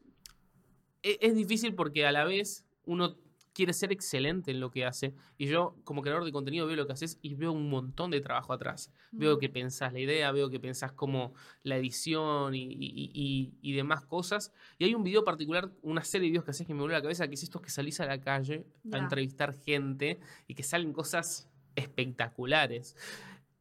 e- 1.02 1.18
es 1.20 1.34
difícil 1.34 1.74
porque 1.74 2.06
a 2.06 2.12
la 2.12 2.24
vez 2.24 2.64
uno 2.86 3.16
quiere 3.54 3.72
ser 3.74 3.92
excelente 3.92 4.50
en 4.50 4.60
lo 4.60 4.70
que 4.70 4.84
hace 4.86 5.14
y 5.36 5.46
yo 5.46 5.76
como 5.84 6.00
creador 6.02 6.24
de 6.24 6.32
contenido 6.32 6.66
veo 6.66 6.76
lo 6.76 6.86
que 6.86 6.94
haces 6.94 7.18
y 7.20 7.34
veo 7.34 7.52
un 7.52 7.68
montón 7.68 8.10
de 8.10 8.20
trabajo 8.20 8.52
atrás. 8.52 8.90
Veo 9.10 9.38
que 9.38 9.48
pensás 9.50 9.92
la 9.92 10.00
idea, 10.00 10.32
veo 10.32 10.48
que 10.48 10.58
pensás 10.58 10.92
como 10.92 11.34
la 11.62 11.76
edición 11.76 12.54
y, 12.54 12.62
y- 12.62 13.10
y- 13.12 13.52
y 13.60 13.72
demás 13.74 14.06
cosas. 14.06 14.52
Y 14.78 14.84
hay 14.84 14.94
un 14.94 15.02
video 15.04 15.22
particular, 15.24 15.70
una 15.82 16.02
serie 16.02 16.26
de 16.26 16.30
videos 16.30 16.44
que 16.44 16.52
haces 16.52 16.66
que 16.66 16.72
me 16.72 16.80
vuelve 16.80 16.94
la 16.94 17.02
cabeza, 17.02 17.28
que 17.28 17.34
es 17.34 17.42
estos 17.42 17.60
que 17.60 17.70
salís 17.70 18.00
a 18.00 18.06
la 18.06 18.20
calle 18.20 18.64
a 18.86 18.96
Ya. 18.96 18.98
entrevistar 18.98 19.52
gente 19.54 20.18
y 20.48 20.54
que 20.54 20.62
salen 20.62 20.92
cosas 20.92 21.48
espectaculares. 21.74 22.96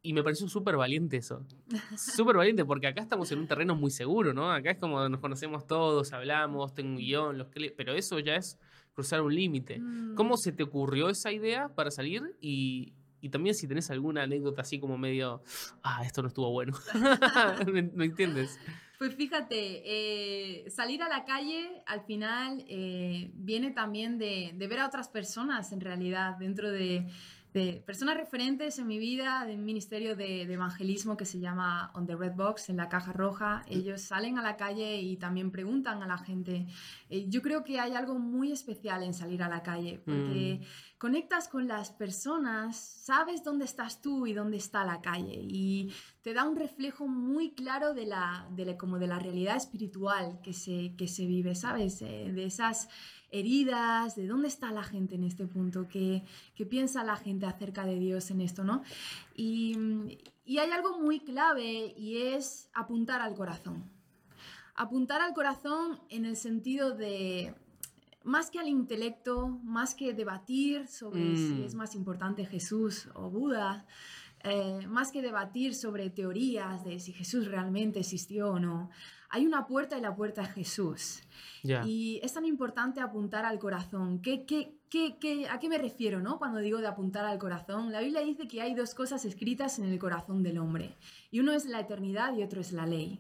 Y 0.04 0.14
me 0.14 0.24
pareció 0.24 0.48
súper 0.48 0.78
valiente 0.78 1.18
eso. 1.18 1.46
Súper 1.96 2.36
valiente, 2.36 2.66
porque 2.66 2.88
acá 2.88 3.02
estamos 3.02 3.32
en 3.32 3.40
un 3.40 3.48
terreno 3.48 3.76
muy 3.76 3.92
seguro, 3.92 4.34
¿no? 4.34 4.52
Acá 4.52 4.72
es 4.72 4.78
como 4.80 5.08
nos 5.08 5.20
conocemos 5.20 5.68
todos, 5.68 6.12
hablamos, 6.12 6.74
tengo 6.74 6.90
un 6.90 6.98
guion, 6.98 7.38
los 7.38 7.48
pero 7.78 7.94
eso 7.94 8.18
ya 8.20 8.36
es 8.36 8.58
cruzar 8.94 9.22
un 9.22 9.36
límite. 9.36 9.80
Mm. 9.80 10.16
¿Cómo 10.16 10.38
se 10.38 10.52
te 10.52 10.64
ocurrió 10.64 11.10
esa 11.10 11.32
idea 11.32 11.70
para 11.70 11.92
salir? 11.92 12.24
Y, 12.42 12.94
y 13.22 13.30
también 13.30 13.54
si 13.54 13.68
tenés 13.68 13.92
alguna 13.92 14.24
anécdota 14.24 14.64
así 14.64 14.80
como 14.80 14.98
medio, 14.98 15.44
ah, 15.84 16.04
esto 16.04 16.24
no 16.24 16.30
estuvo 16.30 16.50
bueno. 16.52 16.74
¿Me, 17.72 17.84
me 17.84 18.06
entiendes? 18.06 18.58
Pues 19.02 19.16
fíjate, 19.16 19.82
eh, 19.84 20.70
salir 20.70 21.02
a 21.02 21.10
la 21.10 21.26
calle 21.26 21.82
al 21.88 22.02
final 22.02 22.64
eh, 22.68 23.32
viene 23.34 23.72
también 23.72 24.20
de, 24.20 24.52
de 24.54 24.68
ver 24.68 24.80
a 24.80 24.86
otras 24.86 25.10
personas 25.10 25.72
en 25.72 25.82
realidad 25.82 26.38
dentro 26.38 26.72
de, 26.72 27.08
de 27.54 27.84
personas 27.86 28.16
referentes 28.16 28.80
en 28.80 28.88
mi 28.88 28.98
vida, 28.98 29.44
de 29.46 29.56
un 29.56 29.66
ministerio 29.66 30.16
de, 30.16 30.46
de 30.46 30.54
evangelismo 30.54 31.18
que 31.18 31.26
se 31.26 31.40
llama 31.40 31.92
On 31.96 32.06
the 32.08 32.16
Red 32.16 32.34
Box, 32.36 32.70
en 32.70 32.78
la 32.78 32.88
caja 32.88 33.12
roja. 33.12 33.64
Ellos 33.68 34.02
salen 34.02 34.38
a 34.38 34.42
la 34.42 34.56
calle 34.56 35.02
y 35.02 35.18
también 35.18 35.52
preguntan 35.52 36.02
a 36.02 36.08
la 36.08 36.18
gente. 36.18 36.66
Eh, 37.10 37.26
yo 37.28 37.42
creo 37.42 37.64
que 37.66 37.80
hay 37.80 37.94
algo 37.94 38.18
muy 38.20 38.52
especial 38.54 39.04
en 39.04 39.14
salir 39.14 39.44
a 39.44 39.50
la 39.50 39.64
calle, 39.64 40.02
porque 40.06 40.62
conectas 40.98 41.48
con 41.50 41.68
las 41.68 41.92
personas, 41.92 42.78
sabes 42.78 43.44
dónde 43.44 43.66
estás 43.66 44.02
tú 44.02 44.28
y 44.28 44.34
dónde 44.34 44.58
está 44.58 44.86
la 44.86 45.02
calle 45.02 45.34
y 45.42 45.92
te 46.22 46.34
da 46.34 46.48
un 46.48 46.56
reflejo 46.56 47.08
muy 47.08 47.52
claro 47.52 47.94
de 47.94 48.06
la, 48.06 48.48
de 48.52 48.66
la- 48.66 48.78
como 48.78 49.00
de 49.00 49.08
la 49.08 49.20
realidad 49.20 49.58
espiritual 49.58 50.40
que 50.44 50.54
se, 50.54 50.96
que 50.96 51.08
se 51.08 51.26
vive, 51.26 51.56
¿sabes? 51.56 52.02
Eh, 52.04 52.32
de 52.32 52.46
esas 52.46 52.88
heridas, 53.32 54.16
de 54.16 54.28
dónde 54.28 54.48
está 54.48 54.72
la 54.72 54.84
gente 54.84 55.16
en 55.16 55.24
este 55.24 55.48
punto, 55.48 55.88
qué, 55.88 56.24
qué 56.56 56.66
piensa 56.66 57.04
la 57.04 57.16
gente 57.16 57.46
acerca 57.46 57.86
de 57.86 57.98
Dios 57.98 58.30
en 58.32 58.42
esto, 58.42 58.64
¿no? 58.64 58.84
Y, 59.36 59.76
y 60.46 60.58
hay 60.60 60.70
algo 60.72 61.00
muy 61.00 61.20
clave 61.22 61.94
y 61.98 62.18
es 62.18 62.70
apuntar 62.74 63.22
al 63.22 63.34
corazón. 63.34 63.90
Apuntar 64.76 65.22
al 65.22 65.34
corazón 65.34 66.00
en 66.10 66.26
el 66.26 66.36
sentido 66.36 66.92
de, 66.92 67.56
más 68.24 68.52
que 68.52 68.60
al 68.60 68.68
intelecto, 68.68 69.48
más 69.64 69.96
que 69.96 70.14
debatir 70.14 70.88
sobre 70.88 71.22
Mm. 71.22 71.36
si 71.36 71.64
es 71.64 71.76
más 71.76 71.96
importante 71.96 72.46
Jesús 72.46 73.08
o 73.16 73.30
Buda, 73.30 73.86
eh, 74.44 74.86
más 74.88 75.12
que 75.12 75.22
debatir 75.22 75.76
sobre 75.76 76.10
teorías 76.10 76.84
de 76.84 77.00
si 77.00 77.14
Jesús 77.14 77.48
realmente 77.48 78.00
existió 78.00 78.52
o 78.52 78.60
no, 78.60 78.90
hay 79.30 79.46
una 79.46 79.66
puerta 79.66 79.98
y 79.98 80.02
la 80.02 80.14
puerta 80.16 80.42
es 80.42 80.50
Jesús. 80.54 81.22
Y 81.88 82.20
es 82.22 82.34
tan 82.34 82.44
importante 82.46 83.00
apuntar 83.00 83.46
al 83.46 83.60
corazón. 83.60 84.20
¿Qué, 84.22 84.46
qué, 84.46 84.74
qué, 84.90 85.16
qué- 85.20 85.48
a 85.48 85.58
qué 85.60 85.70
me 85.70 85.78
refiero 85.78 86.20
no? 86.20 86.38
cuando 86.38 86.60
digo 86.60 86.80
de 86.80 86.88
apuntar 86.88 87.24
al 87.24 87.38
corazón? 87.38 87.92
La 87.94 88.02
Biblia 88.02 88.22
dice 88.22 88.48
que 88.50 88.62
hay 88.62 88.74
dos 88.74 88.94
cosas 88.94 89.24
escritas 89.24 89.80
en 89.80 89.86
el 89.86 89.98
corazón 90.00 90.44
del 90.44 90.58
hombre. 90.58 90.96
Y 91.30 91.40
uno 91.40 91.54
es 91.54 91.66
la 91.66 91.80
eternidad 91.80 92.36
y 92.36 92.44
otro 92.44 92.60
es 92.60 92.74
la 92.74 92.86
ley. 92.86 93.20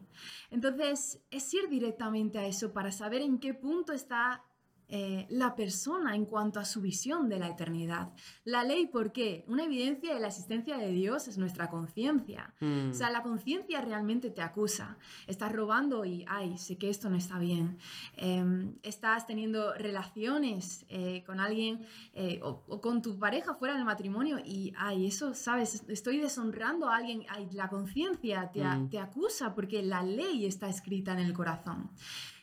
Entonces, 0.49 1.21
es 1.31 1.53
ir 1.53 1.69
directamente 1.69 2.39
a 2.39 2.45
eso 2.45 2.73
para 2.73 2.91
saber 2.91 3.21
en 3.21 3.37
qué 3.39 3.53
punto 3.53 3.93
está 3.93 4.43
eh, 4.91 5.25
la 5.29 5.55
persona 5.55 6.15
en 6.15 6.25
cuanto 6.25 6.59
a 6.59 6.65
su 6.65 6.81
visión 6.81 7.29
de 7.29 7.39
la 7.39 7.47
eternidad. 7.47 8.09
La 8.43 8.63
ley, 8.63 8.87
¿por 8.87 9.11
qué? 9.11 9.43
Una 9.47 9.63
evidencia 9.63 10.13
de 10.13 10.19
la 10.19 10.27
existencia 10.27 10.77
de 10.77 10.91
Dios 10.91 11.27
es 11.27 11.37
nuestra 11.37 11.69
conciencia. 11.69 12.53
Mm. 12.59 12.91
O 12.91 12.93
sea, 12.93 13.09
la 13.09 13.23
conciencia 13.23 13.81
realmente 13.81 14.29
te 14.29 14.41
acusa. 14.41 14.97
Estás 15.27 15.51
robando 15.51 16.05
y, 16.05 16.25
ay, 16.27 16.57
sé 16.57 16.77
que 16.77 16.89
esto 16.89 17.09
no 17.09 17.15
está 17.15 17.39
bien. 17.39 17.77
Eh, 18.17 18.43
estás 18.83 19.25
teniendo 19.27 19.73
relaciones 19.73 20.85
eh, 20.89 21.23
con 21.25 21.39
alguien 21.39 21.85
eh, 22.13 22.39
o, 22.43 22.63
o 22.67 22.81
con 22.81 23.01
tu 23.01 23.17
pareja 23.17 23.55
fuera 23.55 23.75
del 23.75 23.85
matrimonio 23.85 24.39
y, 24.43 24.73
ay, 24.77 25.07
eso, 25.07 25.33
¿sabes? 25.33 25.83
Estoy 25.87 26.17
deshonrando 26.19 26.89
a 26.89 26.97
alguien. 26.97 27.25
Ay, 27.29 27.47
la 27.51 27.67
conciencia 27.69 28.49
te, 28.51 28.61
Mm. 28.61 28.89
te 28.89 28.99
acusa 28.99 29.55
porque 29.55 29.81
la 29.81 30.03
ley 30.03 30.45
está 30.45 30.69
escrita 30.69 31.13
en 31.13 31.19
el 31.19 31.33
corazón. 31.33 31.89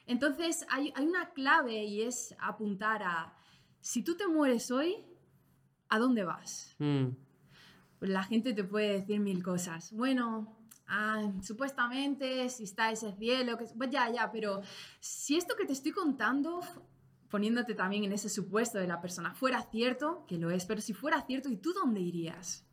Entonces, 0.09 0.67
hay, 0.71 0.93
hay 0.97 1.07
una 1.07 1.31
clave 1.33 1.85
y 1.85 2.03
es 2.03 2.35
apuntar 2.41 3.03
a, 3.03 3.35
si 3.81 4.03
tú 4.03 4.17
te 4.17 4.27
mueres 4.27 4.71
hoy, 4.71 4.97
¿a 5.89 5.99
dónde 5.99 6.25
vas? 6.25 6.75
Mm. 6.79 7.09
La 8.01 8.25
gente 8.25 8.55
te 8.55 8.65
puede 8.65 9.01
decir 9.01 9.21
mil 9.21 9.43
cosas. 9.43 9.93
Bueno, 9.93 10.57
ah, 10.87 11.31
supuestamente, 11.43 12.49
si 12.49 12.65
está 12.65 12.91
ese 12.91 13.13
cielo, 13.13 13.59
que... 13.59 13.67
pues 13.77 13.91
ya, 13.91 14.11
ya, 14.11 14.31
pero 14.33 14.63
si 14.99 15.37
esto 15.37 15.55
que 15.57 15.67
te 15.67 15.75
estoy 15.75 15.93
contando, 15.93 16.61
poniéndote 17.29 17.75
también 17.75 18.05
en 18.05 18.13
ese 18.13 18.31
supuesto 18.31 18.79
de 18.79 18.87
la 18.87 19.03
persona, 19.03 19.35
fuera 19.35 19.61
cierto, 19.63 20.25
que 20.27 20.39
lo 20.39 20.51
es, 20.51 20.65
pero 20.65 20.81
si 20.81 20.95
fuera 20.95 21.21
cierto, 21.21 21.51
¿y 21.51 21.59
tú 21.59 21.75
dónde 21.75 22.01
irías? 22.01 22.65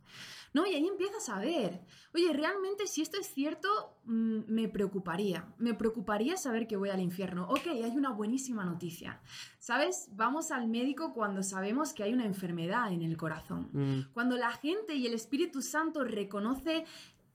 ¿No? 0.55 0.65
Y 0.65 0.73
ahí 0.73 0.87
empiezas 0.87 1.27
a 1.27 1.37
ver, 1.37 1.81
oye, 2.13 2.31
realmente 2.31 2.87
si 2.87 3.01
esto 3.01 3.19
es 3.19 3.27
cierto, 3.27 3.99
mm, 4.05 4.43
me 4.47 4.69
preocuparía. 4.69 5.53
Me 5.57 5.73
preocuparía 5.73 6.37
saber 6.37 6.65
que 6.65 6.77
voy 6.77 6.89
al 6.91 7.01
infierno. 7.01 7.45
Ok, 7.49 7.67
hay 7.67 7.91
una 7.91 8.11
buenísima 8.11 8.63
noticia. 8.63 9.19
¿Sabes? 9.59 10.07
Vamos 10.13 10.51
al 10.51 10.69
médico 10.69 11.13
cuando 11.13 11.43
sabemos 11.43 11.91
que 11.93 12.03
hay 12.03 12.13
una 12.13 12.25
enfermedad 12.25 12.89
en 12.93 13.01
el 13.01 13.17
corazón. 13.17 13.69
Mm. 13.73 14.13
Cuando 14.13 14.37
la 14.37 14.51
gente 14.51 14.95
y 14.95 15.05
el 15.05 15.13
Espíritu 15.13 15.61
Santo 15.61 16.05
reconoce, 16.05 16.85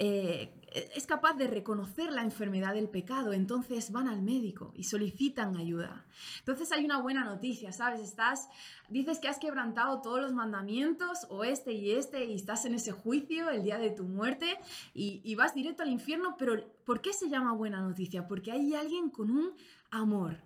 eh, 0.03 0.55
es 0.95 1.07
capaz 1.07 1.35
de 1.35 1.47
reconocer 1.47 2.11
la 2.11 2.23
enfermedad 2.23 2.73
del 2.73 2.89
pecado, 2.89 3.35
entonces 3.35 3.93
van 3.93 4.09
al 4.09 4.23
médico 4.23 4.73
y 4.75 4.85
solicitan 4.85 5.57
ayuda. 5.57 6.07
Entonces 6.39 6.73
hay 6.73 6.85
una 6.87 7.03
buena 7.03 7.23
noticia, 7.25 7.71
¿sabes? 7.73 8.01
Estás, 8.01 8.49
dices 8.89 9.19
que 9.19 9.29
has 9.29 9.39
quebrantado 9.39 10.01
todos 10.01 10.21
los 10.23 10.33
mandamientos, 10.33 11.27
o 11.29 11.45
este 11.45 11.73
y 11.73 11.91
este, 11.93 12.25
y 12.25 12.35
estás 12.35 12.65
en 12.65 12.75
ese 12.75 12.93
juicio 12.93 13.51
el 13.51 13.63
día 13.63 13.79
de 13.79 13.91
tu 13.91 14.05
muerte 14.05 14.59
y, 14.95 15.21
y 15.23 15.35
vas 15.35 15.55
directo 15.55 15.83
al 15.83 15.91
infierno, 15.91 16.37
pero 16.39 16.55
¿por 16.87 17.03
qué 17.03 17.13
se 17.13 17.29
llama 17.29 17.53
buena 17.53 17.81
noticia? 17.83 18.27
Porque 18.27 18.53
hay 18.53 18.75
alguien 18.75 19.11
con 19.11 19.31
un 19.31 19.53
amor 19.91 20.39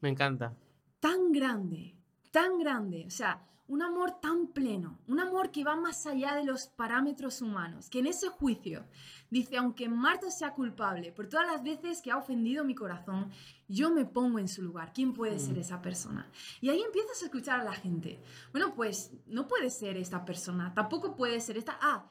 Me 0.00 0.08
encanta. 0.08 0.56
tan 0.98 1.30
grande, 1.30 1.94
tan 2.32 2.58
grande, 2.58 3.04
o 3.06 3.10
sea, 3.10 3.46
un 3.72 3.80
amor 3.80 4.20
tan 4.20 4.48
pleno, 4.48 4.98
un 5.08 5.18
amor 5.18 5.50
que 5.50 5.64
va 5.64 5.76
más 5.76 6.06
allá 6.06 6.34
de 6.34 6.44
los 6.44 6.66
parámetros 6.66 7.40
humanos, 7.40 7.88
que 7.88 8.00
en 8.00 8.06
ese 8.06 8.28
juicio 8.28 8.84
dice, 9.30 9.56
aunque 9.56 9.88
Marta 9.88 10.30
sea 10.30 10.52
culpable 10.52 11.10
por 11.10 11.26
todas 11.26 11.46
las 11.46 11.62
veces 11.62 12.02
que 12.02 12.10
ha 12.10 12.18
ofendido 12.18 12.66
mi 12.66 12.74
corazón, 12.74 13.30
yo 13.68 13.90
me 13.90 14.04
pongo 14.04 14.38
en 14.38 14.48
su 14.48 14.60
lugar. 14.60 14.92
¿Quién 14.92 15.14
puede 15.14 15.38
ser 15.38 15.56
esa 15.56 15.80
persona? 15.80 16.30
Y 16.60 16.68
ahí 16.68 16.82
empiezas 16.82 17.22
a 17.22 17.24
escuchar 17.24 17.60
a 17.60 17.64
la 17.64 17.72
gente. 17.72 18.22
Bueno, 18.50 18.74
pues 18.74 19.12
no 19.24 19.48
puede 19.48 19.70
ser 19.70 19.96
esta 19.96 20.22
persona, 20.26 20.74
tampoco 20.74 21.16
puede 21.16 21.40
ser 21.40 21.56
esta. 21.56 21.78
Ah, 21.80 22.10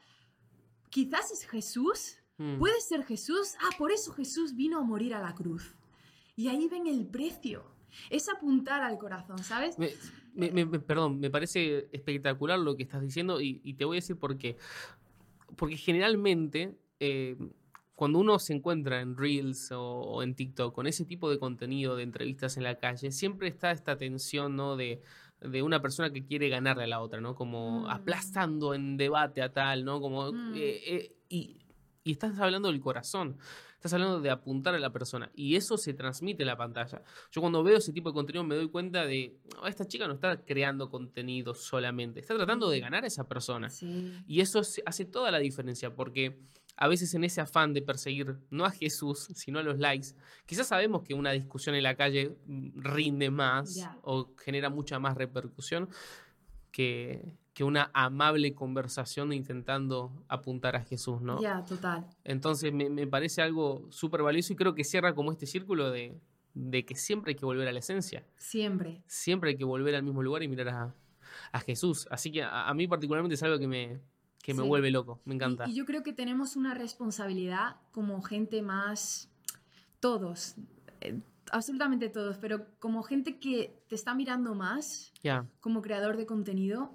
quizás 0.89 1.30
es 1.30 1.45
Jesús. 1.45 2.15
Mm. 2.39 2.58
Puede 2.58 2.82
ser 2.82 3.04
Jesús. 3.04 3.54
Ah, 3.62 3.69
por 3.78 3.91
eso 3.91 4.13
Jesús 4.13 4.56
vino 4.56 4.80
a 4.80 4.84
morir 4.84 5.13
a 5.13 5.21
la 5.21 5.36
cruz. 5.36 5.76
Y 6.36 6.47
ahí 6.47 6.67
ven 6.67 6.88
el 6.88 7.06
precio. 7.06 7.63
Es 8.10 8.30
apuntar 8.30 8.82
al 8.82 8.97
corazón, 8.97 9.43
¿sabes? 9.43 9.76
Me- 10.34 10.52
me- 10.52 10.80
perdón, 10.80 11.20
me 11.20 11.30
parece 11.30 11.88
espectacular 11.91 12.58
lo 12.60 12.76
que 12.76 12.84
estás 12.84 13.02
diciendo 13.02 13.41
y, 13.41 13.62
y 13.63 13.74
te 13.74 13.86
voy 13.86 13.98
a 13.98 14.00
decir 14.00 14.17
por 14.17 14.38
qué. 14.38 14.58
Porque 15.58 15.76
generalmente, 15.78 16.76
eh, 17.00 17.36
cuando 17.96 18.20
uno 18.20 18.39
se 18.39 18.54
encuentra 18.54 19.02
en 19.02 19.17
Reels 19.17 19.72
o, 19.72 19.82
o 19.84 20.24
en 20.24 20.34
TikTok 20.34 20.74
con 20.74 20.88
ese 20.88 21.06
tipo 21.06 21.30
de 21.30 21.38
contenido 21.38 21.96
de 21.96 22.04
entrevistas 22.04 22.58
en 22.58 22.63
la 22.63 22.76
calle, 22.80 23.12
siempre 23.12 23.48
está 23.50 23.72
esta 23.72 23.98
tensión, 23.98 24.56
¿no? 24.56 24.76
De, 24.78 25.02
de 25.41 25.62
una 25.62 25.82
persona 25.82 26.12
que 26.12 26.26
quiere 26.26 26.50
ganarle 26.50 26.84
a 26.86 26.88
la 26.88 27.02
otra, 27.02 27.20
¿no? 27.20 27.36
Como 27.36 27.82
Mm. 27.82 27.86
aplastando 27.89 28.74
en 28.74 28.96
debate 28.98 29.41
a 29.41 29.52
tal, 29.52 29.84
¿no? 29.84 30.00
Como, 30.00 30.32
Mm. 30.32 30.54
eh, 30.56 30.82
eh, 30.88 31.15
y, 31.30 31.58
y 32.04 32.12
estás 32.12 32.39
hablando 32.39 32.72
del 32.72 32.80
corazón, 32.80 33.38
estás 33.82 33.94
hablando 33.94 34.22
de 34.22 34.30
apuntar 34.30 34.76
a 34.76 34.80
la 34.80 34.91
persona 34.91 35.32
y 35.34 35.56
eso 35.56 35.76
se 35.76 35.96
transmite 35.96 36.44
en 36.44 36.48
la 36.48 36.56
pantalla. 36.56 37.02
Yo 37.32 37.41
cuando 37.41 37.63
veo 37.63 37.78
ese 37.78 37.91
tipo 37.91 38.10
de 38.10 38.13
contenido 38.13 38.44
me 38.44 38.54
doy 38.54 38.70
cuenta 38.70 39.08
de, 39.08 39.36
"Ah, 39.60 39.70
esta 39.70 39.88
chica 39.88 40.08
no 40.08 40.13
está 40.13 40.46
creando 40.46 40.91
contenido 40.91 41.56
solamente, 41.56 42.20
está 42.20 42.36
tratando 42.36 42.70
de 42.70 42.80
ganar 42.80 43.04
a 43.04 43.08
esa 43.08 43.28
persona. 43.28 43.72
Sí. 43.72 44.13
Y 44.28 44.41
eso 44.41 44.62
hace 44.86 45.06
toda 45.06 45.32
la 45.32 45.39
diferencia, 45.39 45.96
porque 45.96 46.38
a 46.76 46.88
veces 46.88 47.12
en 47.15 47.24
ese 47.24 47.41
afán 47.41 47.74
de 47.74 47.82
perseguir 47.82 48.38
no 48.52 48.65
a 48.65 48.72
Jesús, 48.72 49.30
sino 49.34 49.58
a 49.58 49.63
los 49.63 49.80
likes, 49.80 50.10
quizás 50.46 50.67
sabemos 50.67 51.02
que 51.02 51.15
una 51.15 51.32
discusión 51.32 51.74
en 51.74 51.82
la 51.82 51.96
calle 51.96 52.38
mm, 52.46 52.82
rinde 52.84 53.32
más 53.32 53.84
o 54.04 54.30
genera 54.38 54.70
mucha 54.70 55.00
más 55.00 55.17
repercusión 55.17 55.89
que, 56.72 57.26
que 57.53 57.63
una 57.65 57.91
amable 57.93 58.53
conversación 58.55 59.33
intentando 59.33 60.23
apuntar 60.29 60.75
a 60.75 60.83
Jesús, 60.83 61.21
¿no? 61.21 61.41
Ya, 61.41 61.63
total. 61.65 62.05
Entonces 62.23 62.71
me, 62.71 62.89
me 62.89 63.07
parece 63.07 63.41
algo 63.41 63.85
súper 63.89 64.21
valioso 64.23 64.53
y 64.53 64.55
creo 64.55 64.73
que 64.73 64.83
cierra 64.85 65.13
como 65.13 65.31
este 65.33 65.45
círculo 65.45 65.91
de, 65.91 66.17
de 66.53 66.85
que 66.85 66.95
siempre 66.95 67.31
hay 67.31 67.35
que 67.35 67.45
volver 67.45 67.67
a 67.67 67.71
la 67.73 67.79
esencia, 67.79 68.25
Siempre. 68.37 69.01
siempre 69.05 69.49
hay 69.51 69.57
que 69.57 69.65
volver 69.65 69.95
al 69.95 70.03
mismo 70.03 70.23
lugar 70.23 70.43
y 70.43 70.47
mirar 70.47 70.69
a, 70.69 70.95
a 71.51 71.59
Jesús. 71.59 72.07
Así 72.09 72.31
que 72.31 72.41
a, 72.43 72.69
a 72.69 72.73
mí 72.73 72.87
particularmente 72.87 73.35
es 73.35 73.43
algo 73.43 73.59
que 73.59 73.67
me, 73.67 73.99
que 74.41 74.53
me 74.53 74.61
Sí. 74.63 74.67
vuelve 74.69 74.89
loco, 74.91 75.19
me 75.25 75.35
encanta. 75.35 75.67
Y, 75.67 75.71
y 75.71 75.75
yo 75.75 75.85
creo 75.85 76.03
que 76.03 76.13
tenemos 76.13 76.55
una 76.55 76.73
responsabilidad 76.73 77.75
como 77.91 78.21
gente 78.21 78.61
más, 78.61 79.29
todos, 79.99 80.55
eh, 81.01 81.19
absolutamente 81.51 82.07
todos, 82.09 82.37
pero 82.37 82.65
como 82.79 83.03
gente 83.03 83.39
que 83.39 83.83
te 83.89 83.95
está 83.95 84.13
mirando 84.15 84.55
más 84.55 85.11
Ya, 85.21 85.45
como 85.59 85.81
creador 85.81 86.15
de 86.17 86.25
contenido, 86.25 86.93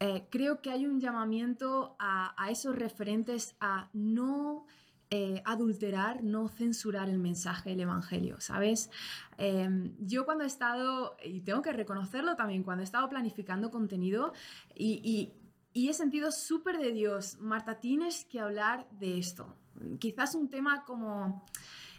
eh, 0.00 0.26
creo 0.30 0.60
que 0.62 0.70
hay 0.70 0.86
un 0.86 1.00
llamamiento 1.00 1.96
a, 1.98 2.34
esos 2.50 2.76
referentes 2.76 3.56
a 3.60 3.90
no 3.92 4.66
eh, 5.10 5.42
adulterar, 5.44 6.22
no 6.22 6.48
censurar 6.48 7.08
el 7.08 7.18
mensaje 7.18 7.70
del 7.70 7.80
Evangelio, 7.80 8.40
¿sabes? 8.40 8.90
Eh, 9.38 9.68
yo 9.98 10.24
cuando 10.24 10.44
he 10.44 10.46
estado, 10.46 11.16
y 11.24 11.40
tengo 11.40 11.62
que 11.62 11.72
reconocerlo 11.72 12.36
también, 12.36 12.62
cuando 12.62 12.82
he 12.82 12.84
estado 12.84 13.08
planificando 13.08 13.70
contenido 13.70 14.32
y, 14.74 15.00
y- 15.02 15.34
y 15.72 15.88
he 15.88 15.94
sentido 15.94 16.32
súper 16.32 16.78
de 16.78 16.92
Dios, 16.92 17.38
Marta, 17.40 17.78
tienes 17.78 18.24
que 18.24 18.40
hablar 18.40 18.88
de 18.90 19.18
esto. 19.18 19.54
Quizás 20.00 20.34
un 20.34 20.48
tema 20.48 20.84
como 20.84 21.44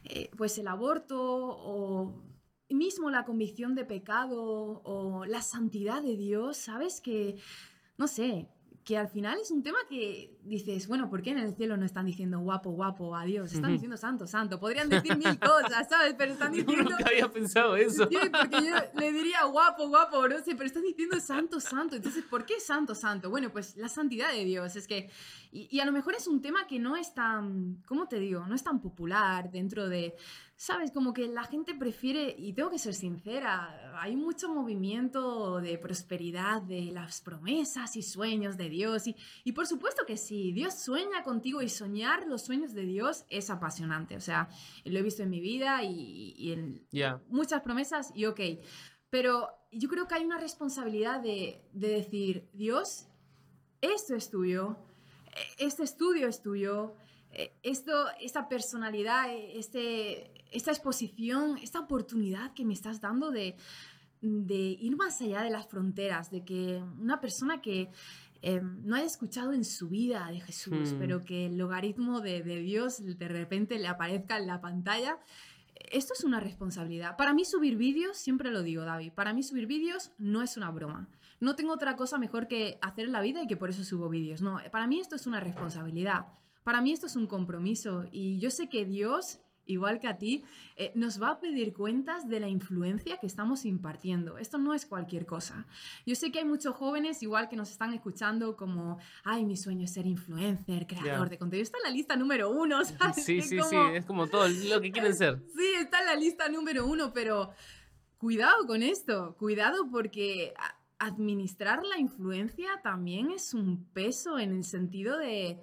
eh, 0.03 0.29
pues 0.38 0.57
el 0.57 0.67
aborto 0.67 1.17
o 1.21 2.23
mismo 2.69 3.09
la 3.09 3.25
convicción 3.25 3.75
de 3.75 3.85
pecado 3.85 4.81
o 4.83 5.25
la 5.25 5.41
santidad 5.41 6.01
de 6.01 6.17
Dios, 6.17 6.57
¿sabes? 6.57 6.99
Que, 6.99 7.38
no 7.99 8.07
sé, 8.07 8.47
que 8.89 8.97
al 8.97 9.07
final 9.07 9.38
es 9.39 9.51
un 9.51 9.62
tema 9.62 9.77
que 9.88 10.35
dices, 10.45 10.88
bueno, 10.88 11.12
¿por 11.12 11.21
qué 11.21 11.29
en 11.29 11.38
el 11.38 11.53
cielo 11.53 11.77
no 11.77 11.85
están 11.85 12.07
diciendo 12.07 12.39
guapo, 12.39 12.71
guapo, 12.71 13.15
adiós? 13.15 13.53
Están 13.53 13.73
diciendo 13.73 13.97
santo, 13.97 14.25
santo. 14.25 14.59
Podrían 14.59 14.89
decir 14.89 15.15
mil 15.15 15.38
cosas, 15.39 15.88
¿sabes? 15.88 16.15
Pero 16.17 16.33
están 16.33 16.53
diciendo... 16.53 16.89
nunca 16.89 17.05
había 17.05 17.31
pensado 17.31 17.75
eso. 17.75 18.07
Sí, 18.09 18.17
porque 18.31 18.65
yo 18.65 18.99
le 18.99 19.12
diría 19.12 19.43
guapo, 19.43 19.88
guapo, 19.89 20.27
no 20.27 20.39
sé, 20.39 20.55
pero 20.55 20.65
están 20.65 20.81
diciendo 20.81 21.19
santo, 21.19 21.59
santo. 21.59 21.97
Entonces, 21.97 22.23
¿por 22.23 22.45
qué 22.45 22.59
santo, 22.59 22.95
santo? 22.95 23.29
Bueno, 23.29 23.51
pues 23.51 23.77
la 23.77 23.89
santidad 23.89 24.31
de 24.31 24.43
Dios. 24.43 24.75
Es 24.75 24.88
que. 24.88 25.12
Y, 25.51 25.67
y 25.69 25.81
a 25.81 25.85
lo 25.85 25.91
mejor 25.91 26.15
es 26.15 26.25
un 26.25 26.41
tema 26.41 26.65
que 26.65 26.79
no 26.79 26.95
es 26.95 27.13
tan. 27.13 27.83
¿Cómo 27.85 28.07
te 28.07 28.17
digo? 28.17 28.47
No 28.47 28.55
es 28.55 28.63
tan 28.63 28.81
popular 28.81 29.51
dentro 29.51 29.88
de. 29.88 30.15
¿Sabes? 30.61 30.91
Como 30.91 31.13
que 31.13 31.25
la 31.29 31.45
gente 31.45 31.73
prefiere. 31.73 32.35
Y 32.37 32.51
tengo 32.51 32.69
que 32.69 32.79
ser 32.79 32.93
sincera. 32.93 33.97
Hay 34.01 34.17
mucho 34.17 34.53
movimiento 34.53 35.61
de 35.61 35.77
prosperidad, 35.77 36.61
de 36.61 36.91
las 36.91 37.21
promesas 37.21 37.95
y 37.95 38.03
sueños 38.03 38.57
de 38.57 38.67
Dios. 38.67 39.07
Y, 39.07 39.15
y 39.45 39.53
por 39.53 39.67
supuesto 39.67 40.05
que 40.05 40.17
sí, 40.17 40.51
Dios 40.51 40.77
sueña 40.77 41.23
contigo 41.23 41.61
y 41.61 41.69
soñar 41.69 42.27
los 42.27 42.43
sueños 42.43 42.73
de 42.73 42.81
Dios 42.81 43.23
es 43.29 43.49
apasionante. 43.49 44.17
O 44.17 44.19
sea, 44.19 44.49
lo 44.83 44.99
he 44.99 45.01
visto 45.01 45.23
en 45.23 45.29
mi 45.29 45.39
vida 45.39 45.81
y, 45.83 46.35
y 46.37 46.51
en 46.51 46.85
muchas 47.29 47.61
promesas 47.61 48.11
y 48.13 48.25
ok. 48.25 48.41
Pero 49.09 49.47
yo 49.71 49.87
creo 49.87 50.09
que 50.09 50.15
hay 50.15 50.25
una 50.25 50.39
responsabilidad 50.39 51.21
de, 51.21 51.63
de 51.71 51.87
decir, 51.87 52.49
Dios, 52.51 53.07
esto 53.79 54.13
es 54.13 54.29
tuyo, 54.29 54.75
e, 55.27 55.65
este 55.67 55.83
estudio 55.83 56.27
es 56.27 56.41
tuyo, 56.41 56.95
esto, 57.63 58.07
esta 58.19 58.47
personalidad, 58.49 59.29
e, 59.29 59.59
este, 59.59 60.31
esta 60.51 60.71
exposición, 60.71 61.57
esta 61.57 61.79
oportunidad 61.79 62.53
que 62.53 62.65
me 62.65 62.73
estás 62.73 63.01
dando 63.01 63.31
de, 63.31 63.55
de 64.21 64.55
ir 64.55 64.95
más 64.95 65.21
allá 65.21 65.41
de 65.41 65.49
las 65.49 65.67
fronteras, 65.67 66.31
de 66.31 66.43
que 66.43 66.83
una 66.99 67.19
persona 67.21 67.61
que 67.61 67.89
em, 68.41 68.81
no 68.85 68.95
haya 68.95 69.05
escuchado 69.05 69.53
en 69.53 69.65
su 69.65 69.89
vida 69.89 70.27
de 70.31 70.39
Jesús, 70.39 70.93
Hmm. 70.93 70.99
pero 70.99 71.25
que 71.25 71.47
el 71.47 71.57
logaritmo 71.57 72.21
de, 72.21 72.41
de 72.41 72.59
Dios 72.61 73.03
de 73.03 73.27
repente 73.27 73.77
le 73.77 73.87
aparezca 73.87 74.37
en 74.37 74.47
la 74.47 74.61
pantalla, 74.61 75.19
esto 75.91 76.13
es 76.13 76.23
una 76.23 76.39
responsabilidad. 76.39 77.15
Para 77.17 77.33
mí 77.33 77.45
subir 77.45 77.77
vídeos, 77.77 78.17
siempre 78.17 78.51
lo 78.51 78.63
digo, 78.63 78.83
David, 78.83 79.13
para 79.13 79.33
mí 79.33 79.43
subir 79.43 79.65
vídeos 79.65 80.11
no 80.17 80.41
es 80.41 80.57
una 80.57 80.71
broma. 80.71 81.07
No 81.39 81.55
tengo 81.55 81.73
otra 81.73 81.95
cosa 81.95 82.17
mejor 82.17 82.47
que 82.47 82.77
hacer 82.81 83.05
en 83.05 83.13
la 83.13 83.21
vida 83.21 83.41
y 83.41 83.47
que 83.47 83.55
por 83.55 83.69
eso 83.69 83.83
subo 83.83 84.09
vídeos. 84.09 84.41
No, 84.41 84.59
para 84.71 84.87
mí 84.87 84.99
esto 84.99 85.15
es 85.15 85.25
una 85.25 85.39
responsabilidad. 85.39 86.25
Para 86.69 86.82
mí 86.82 86.91
esto 86.91 87.08
es 87.08 87.15
un 87.15 87.25
compromiso. 87.25 88.05
Y 88.12 88.38
yo 88.38 88.51
sé 88.51 88.69
que 88.69 88.86
Dios, 88.86 89.39
igual 89.65 89.99
que 89.99 90.08
a 90.08 90.19
ti, 90.19 90.43
eh, 90.75 90.91
nos 90.93 91.19
va 91.19 91.29
a 91.32 91.39
pedir 91.39 91.73
cuentas 91.73 92.29
de 92.29 92.39
la 92.39 92.47
influencia 92.47 93.17
que 93.17 93.25
estamos 93.25 93.65
impartiendo. 93.65 94.38
Esto 94.38 94.60
no 94.60 94.75
es 94.75 94.86
cualquier 94.86 95.25
cosa. 95.25 95.65
Yo 96.05 96.13
sé 96.13 96.32
que 96.32 96.38
hay 96.38 96.45
muchos 96.45 96.75
jóvenes, 96.75 97.23
igual 97.23 97.49
que 97.49 97.55
nos 97.55 97.71
están 97.71 97.91
escuchando, 97.95 98.55
como, 98.55 98.99
ay, 99.23 99.45
mi 99.45 99.58
sueño 99.58 99.86
es 99.86 99.93
ser 99.93 100.05
influencer, 100.05 100.86
creador 100.86 101.25
Ya. 101.25 101.29
de 101.32 101.38
contenido. 101.39 101.63
Está 101.63 101.79
en 101.79 101.86
la 101.86 101.97
lista 101.97 102.15
número 102.15 102.51
uno, 102.51 102.86
¿sabes? 102.86 103.15
Sí, 103.25 103.41
sí, 103.41 103.47
sí, 103.49 103.58
como- 103.58 103.89
es 103.89 104.05
como 104.05 104.27
todo 104.27 104.47
lo 104.47 104.79
que 104.79 104.91
quieren 104.91 105.15
ser. 105.15 105.41
Sí, 105.58 105.65
está 105.82 106.01
en 106.01 106.05
la 106.05 106.15
lista 106.17 106.49
número 106.49 106.86
uno, 106.86 107.12
pero 107.15 107.49
cuidado 108.19 108.67
con 108.67 108.84
esto, 108.84 109.36
cuidado 109.39 109.89
porque 109.89 110.53
a- 110.55 110.75
administrar 111.08 111.84
la 111.84 111.97
influencia 111.97 112.67
también 112.84 113.32
es 113.32 113.55
un 113.55 113.86
peso 113.86 114.38
en 114.38 114.51
el 114.51 114.63
sentido 114.65 115.17
de... 115.17 115.58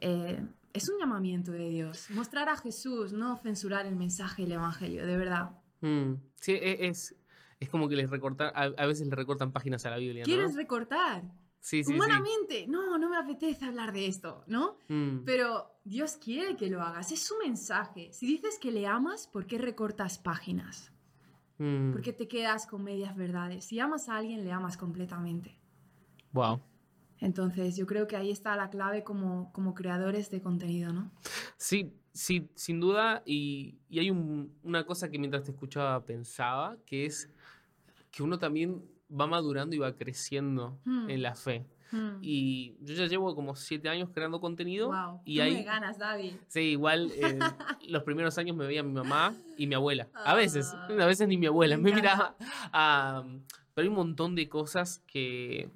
eh, 0.00 0.46
es 0.72 0.88
un 0.88 0.98
llamamiento 0.98 1.52
de 1.52 1.68
Dios, 1.68 2.10
mostrar 2.10 2.48
a 2.48 2.56
Jesús, 2.56 3.12
no 3.12 3.36
censurar 3.36 3.86
el 3.86 3.96
mensaje 3.96 4.42
y 4.42 4.44
el 4.46 4.52
Evangelio, 4.52 5.06
de 5.06 5.16
verdad. 5.16 5.50
Mm, 5.80 6.14
Sí, 6.36 6.52
e- 6.52 6.86
es, 6.88 7.14
es 7.58 7.68
como 7.68 7.88
que 7.88 7.96
les 7.96 8.08
recortan, 8.08 8.52
a, 8.54 8.62
a 8.62 8.86
veces 8.86 9.06
le 9.08 9.14
recortan 9.16 9.52
páginas 9.52 9.84
a 9.86 9.90
la 9.90 9.96
Biblia, 9.98 10.22
¿no? 10.22 10.26
¿Quieres 10.26 10.54
recortar? 10.54 11.22
Sí, 11.60 11.84
sí, 11.84 11.90
sí. 11.90 11.94
Humanamente, 11.96 12.66
no, 12.68 12.96
no 12.98 13.10
me 13.10 13.16
apetece 13.18 13.66
hablar 13.66 13.92
de 13.92 14.06
esto, 14.06 14.44
¿no? 14.46 14.78
Mm, 14.88 15.24
Pero 15.24 15.80
Dios 15.84 16.16
quiere 16.16 16.56
que 16.56 16.70
lo 16.70 16.80
hagas, 16.82 17.12
es 17.12 17.22
su 17.22 17.36
mensaje. 17.38 18.12
Si 18.12 18.26
dices 18.26 18.58
que 18.58 18.70
le 18.70 18.86
amas, 18.86 19.26
¿por 19.26 19.46
qué 19.46 19.58
recortas 19.58 20.18
páginas? 20.18 20.92
mm. 21.58 21.92
¿Por 21.92 22.00
qué 22.02 22.12
te 22.14 22.28
quedas 22.28 22.66
con 22.66 22.82
medias 22.84 23.14
verdades? 23.16 23.64
Si 23.66 23.78
amas 23.80 24.08
a 24.08 24.16
alguien, 24.16 24.44
le 24.44 24.52
amas 24.52 24.76
completamente. 24.78 25.58
Wow. 26.32 26.60
Entonces, 27.20 27.76
yo 27.76 27.86
creo 27.86 28.06
que 28.06 28.16
ahí 28.16 28.30
está 28.30 28.56
la 28.56 28.70
clave 28.70 29.04
como, 29.04 29.52
como 29.52 29.74
creadores 29.74 30.30
de 30.30 30.40
contenido, 30.40 30.92
¿no? 30.92 31.10
Sí, 31.56 31.92
sí, 32.12 32.48
sin 32.54 32.80
duda. 32.80 33.22
Y, 33.26 33.78
y 33.88 33.98
hay 33.98 34.10
un- 34.10 34.52
una 34.62 34.84
cosa 34.86 35.10
que 35.10 35.18
mientras 35.18 35.44
te 35.44 35.50
escuchaba 35.50 36.04
pensaba, 36.04 36.76
que 36.86 37.04
es 37.06 37.30
que 38.10 38.22
uno 38.22 38.38
también 38.38 38.82
va 39.10 39.26
madurando 39.26 39.74
y 39.76 39.78
va 39.78 39.94
creciendo 39.96 40.78
Hmm. 40.84 41.10
en 41.10 41.22
la 41.22 41.34
fe. 41.34 41.66
Hmm. 41.92 42.18
Y 42.22 42.76
yo 42.80 42.94
ya 42.94 43.06
llevo 43.06 43.34
como 43.34 43.56
siete 43.56 43.88
años 43.88 44.10
creando 44.14 44.40
contenido. 44.40 44.88
wow, 44.88 45.20
y 45.24 45.40
hay, 45.40 45.54
me 45.54 45.64
ganas, 45.64 45.98
David. 45.98 46.34
Sí, 46.48 46.60
igual 46.60 47.10
eh, 47.16 47.38
los 47.88 48.04
primeros 48.04 48.38
años 48.38 48.56
me 48.56 48.64
veía 48.66 48.82
mi 48.84 48.92
mamá 48.92 49.34
y 49.56 49.66
mi 49.66 49.74
abuela. 49.74 50.08
A 50.24 50.34
veces, 50.34 50.72
Ah, 50.74 50.86
a 51.02 51.06
veces 51.06 51.26
ni 51.28 51.36
mi 51.36 51.46
abuela 51.46 51.76
me 51.76 51.82
me 51.90 51.96
miraba. 51.96 52.36
Ah, 52.72 53.24
pero 53.74 53.82
hay 53.84 53.88
un 53.88 53.96
montón 53.96 54.34
de 54.36 54.48
cosas 54.48 55.02
que, 55.06 55.68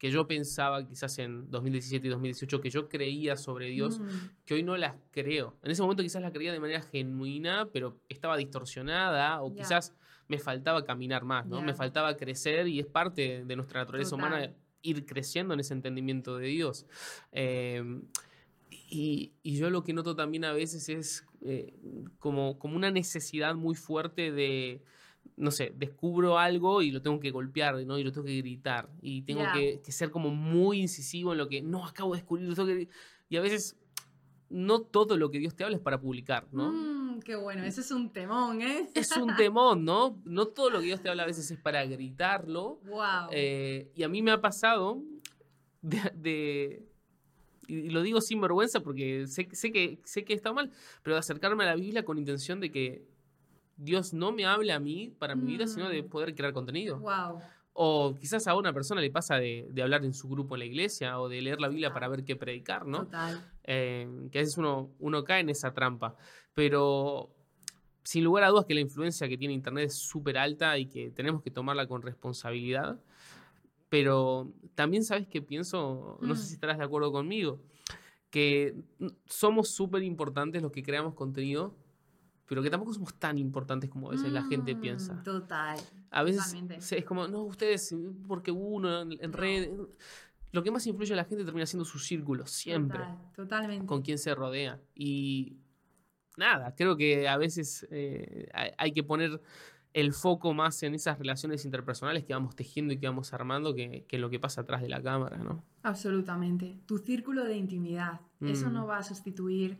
que 0.00 0.10
yo 0.10 0.26
pensaba 0.26 0.88
quizás 0.88 1.18
en 1.18 1.50
2017 1.50 2.06
y 2.06 2.10
2018 2.10 2.60
que 2.62 2.70
yo 2.70 2.88
creía 2.88 3.36
sobre 3.36 3.66
Dios, 3.66 4.00
Mm, 4.00 4.06
que 4.46 4.54
hoy 4.54 4.62
no 4.62 4.78
las 4.78 4.96
creo. 5.10 5.58
En 5.62 5.70
ese 5.70 5.82
momento 5.82 6.02
quizás 6.02 6.22
las 6.22 6.32
creía 6.32 6.52
de 6.52 6.58
manera 6.58 6.80
genuina, 6.80 7.68
pero 7.70 8.00
estaba 8.08 8.38
distorsionada 8.38 9.42
o 9.42 9.54
quizás 9.54 9.94
me 10.26 10.38
faltaba 10.38 10.86
caminar 10.86 11.24
más, 11.24 11.46
¿no? 11.46 11.60
Me 11.60 11.74
faltaba 11.74 12.16
crecer 12.16 12.66
y 12.66 12.80
es 12.80 12.86
parte 12.86 13.44
de 13.44 13.56
nuestra 13.56 13.80
naturaleza 13.80 14.16
Total. 14.16 14.26
humana 14.26 14.54
ir 14.80 15.04
creciendo 15.04 15.52
en 15.52 15.60
ese 15.60 15.74
entendimiento 15.74 16.38
de 16.38 16.46
Dios. 16.46 16.86
Eh, 17.32 18.00
y, 18.70 19.34
y 19.42 19.56
yo 19.56 19.68
lo 19.68 19.84
que 19.84 19.92
noto 19.92 20.16
también 20.16 20.46
a 20.46 20.54
veces 20.54 20.88
es 20.88 21.26
eh, 21.42 21.74
como, 22.18 22.58
como 22.58 22.74
una 22.74 22.90
necesidad 22.90 23.54
muy 23.54 23.74
fuerte 23.74 24.32
de, 24.32 24.82
no 25.36 25.50
sé, 25.50 25.72
descubro 25.76 26.38
algo 26.38 26.82
y 26.82 26.90
lo 26.90 27.00
tengo 27.00 27.18
que 27.18 27.30
golpear, 27.30 27.84
¿no? 27.86 27.98
Y 27.98 28.04
lo 28.04 28.12
tengo 28.12 28.26
que 28.26 28.36
gritar. 28.36 28.90
Y 29.00 29.22
tengo 29.22 29.42
que, 29.54 29.80
que 29.82 29.92
ser 29.92 30.10
como 30.10 30.30
muy 30.30 30.80
incisivo 30.80 31.32
en 31.32 31.38
lo 31.38 31.48
que, 31.48 31.62
no, 31.62 31.86
acabo 31.86 32.12
de 32.12 32.20
descubrir, 32.20 32.48
lo 32.48 32.54
tengo 32.54 32.68
que... 32.68 32.88
Y 33.28 33.36
a 33.36 33.40
veces 33.40 33.76
no 34.50 34.80
todo 34.80 35.16
lo 35.16 35.30
que 35.30 35.38
Dios 35.38 35.54
te 35.54 35.64
habla 35.64 35.76
es 35.76 35.82
para 35.82 36.00
publicar, 36.00 36.46
¿no? 36.52 36.70
mm, 36.72 37.20
qué 37.20 37.36
bueno, 37.36 37.64
ese 37.64 37.80
es 37.80 37.90
un 37.90 38.10
temón, 38.10 38.60
¿eh? 38.60 38.88
Es 38.94 39.16
un 39.16 39.34
temón, 39.36 39.84
¿no? 39.84 40.20
No 40.24 40.46
todo 40.46 40.70
lo 40.70 40.80
que 40.80 40.86
Dios 40.86 41.00
te 41.00 41.08
habla 41.08 41.22
a 41.22 41.26
veces 41.26 41.50
es 41.50 41.58
para 41.58 41.84
gritarlo. 41.86 42.80
Wow. 42.84 43.28
Eh, 43.30 43.90
y 43.94 44.02
a 44.02 44.08
mí 44.08 44.22
me 44.22 44.32
ha 44.32 44.40
pasado 44.40 45.00
de, 45.82 46.84
y 47.68 47.90
lo 47.90 48.02
digo 48.02 48.20
sin 48.20 48.40
vergüenza 48.40 48.80
porque 48.80 49.26
sé, 49.26 49.48
sé 49.52 49.72
que, 49.72 50.00
sé 50.04 50.24
que 50.24 50.34
está 50.34 50.52
mal, 50.52 50.70
pero 51.02 51.14
de 51.14 51.20
acercarme 51.20 51.64
a 51.64 51.68
la 51.68 51.76
Biblia 51.76 52.04
con 52.04 52.18
intención 52.18 52.60
de 52.60 52.70
que 52.70 53.04
Dios 53.82 54.12
no 54.12 54.30
me 54.30 54.44
hable 54.44 54.72
a 54.72 54.78
mí 54.78 55.12
para 55.18 55.34
mi 55.34 55.44
vida, 55.52 55.66
sino 55.66 55.88
de 55.88 56.02
Mm. 56.02 56.08
poder 56.08 56.34
crear 56.34 56.52
contenido. 56.52 56.98
wow. 56.98 57.40
O 57.72 58.14
quizás 58.14 58.46
a 58.46 58.54
una 58.56 58.72
persona 58.74 59.00
le 59.00 59.10
pasa 59.10 59.36
de, 59.36 59.66
de 59.70 59.82
hablar 59.82 60.04
en 60.04 60.12
su 60.12 60.28
grupo 60.28 60.54
en 60.54 60.58
la 60.58 60.64
iglesia 60.66 61.18
o 61.20 61.28
de 61.28 61.40
leer 61.40 61.60
la 61.60 61.68
Biblia 61.68 61.92
para 61.94 62.08
ver 62.08 62.24
qué 62.24 62.36
predicar, 62.36 62.84
¿no? 62.84 63.04
Total. 63.04 63.40
Eh, 63.64 64.06
que 64.30 64.38
a 64.38 64.42
veces 64.42 64.58
uno, 64.58 64.90
uno 64.98 65.24
cae 65.24 65.40
en 65.40 65.48
esa 65.50 65.72
trampa. 65.72 66.14
Pero 66.52 67.30
sin 68.02 68.24
lugar 68.24 68.44
a 68.44 68.48
dudas 68.48 68.66
que 68.66 68.74
la 68.74 68.80
influencia 68.80 69.28
que 69.28 69.38
tiene 69.38 69.54
Internet 69.54 69.86
es 69.86 69.94
súper 69.98 70.36
alta 70.36 70.76
y 70.78 70.86
que 70.86 71.10
tenemos 71.10 71.42
que 71.42 71.50
tomarla 71.50 71.86
con 71.86 72.02
responsabilidad. 72.02 73.00
Pero 73.88 74.52
también 74.74 75.02
sabes 75.04 75.26
que 75.26 75.40
pienso, 75.40 76.18
no 76.20 76.34
sé 76.34 76.42
Mm. 76.42 76.46
si 76.46 76.54
estarás 76.54 76.78
de 76.78 76.84
acuerdo 76.84 77.10
conmigo, 77.12 77.60
que 78.30 78.74
somos 79.26 79.68
súper 79.70 80.02
importantes 80.02 80.60
los 80.62 80.70
que 80.70 80.82
creamos 80.82 81.14
contenido, 81.14 81.74
pero 82.50 82.62
que 82.64 82.68
tampoco 82.68 82.92
somos 82.92 83.14
tan 83.14 83.38
importantes 83.38 83.88
como 83.88 84.08
a 84.08 84.10
veces 84.10 84.32
la 84.32 84.42
gente 84.42 84.74
Mm, 84.74 84.80
piensa. 84.80 85.22
Total. 85.22 85.78
A 86.10 86.22
veces 86.24 86.52
se- 86.80 86.98
es 86.98 87.04
como, 87.04 87.28
no, 87.28 87.44
ustedes, 87.44 87.94
porque 88.26 88.50
uno 88.50 89.02
en, 89.02 89.12
en 89.12 89.30
No. 89.30 89.36
redes. 89.36 89.70
Lo 90.50 90.64
que 90.64 90.72
más 90.72 90.84
influye 90.88 91.12
a 91.12 91.16
la 91.16 91.24
gente 91.24 91.44
termina 91.44 91.64
siendo 91.64 91.84
su 91.84 92.00
círculo, 92.00 92.44
siempre 92.46 92.98
Total, 92.98 93.18
totalmente. 93.36 93.86
con 93.86 94.02
quién 94.02 94.18
se 94.18 94.34
rodea. 94.34 94.80
Y 94.96 95.58
nada, 96.36 96.74
creo 96.74 96.96
que 96.96 97.28
a 97.28 97.36
veces 97.36 97.86
eh, 97.92 98.48
hay, 98.76 98.90
que 98.90 99.04
poner 99.04 99.40
el 99.92 100.12
foco 100.12 100.52
más 100.52 100.82
en 100.82 100.94
esas 100.96 101.18
relaciones 101.20 101.64
interpersonales 101.64 102.24
que 102.24 102.32
vamos 102.32 102.56
tejiendo 102.56 102.92
y 102.92 102.98
que 102.98 103.06
vamos 103.06 103.32
armando 103.32 103.74
que, 103.76 104.04
que 104.08 104.16
en 104.16 104.22
lo 104.22 104.28
que 104.30 104.40
pasa 104.40 104.62
atrás 104.62 104.82
de 104.82 104.88
la 104.88 105.00
cámara, 105.00 105.36
¿no? 105.38 105.62
Absolutamente. 105.84 106.80
Tu 106.86 106.98
círculo 106.98 107.44
de 107.44 107.56
intimidad. 107.56 108.20
Eso 108.40 108.70
Mm. 108.70 108.72
no 108.72 108.86
va 108.88 108.98
a 108.98 109.02
sustituir. 109.04 109.78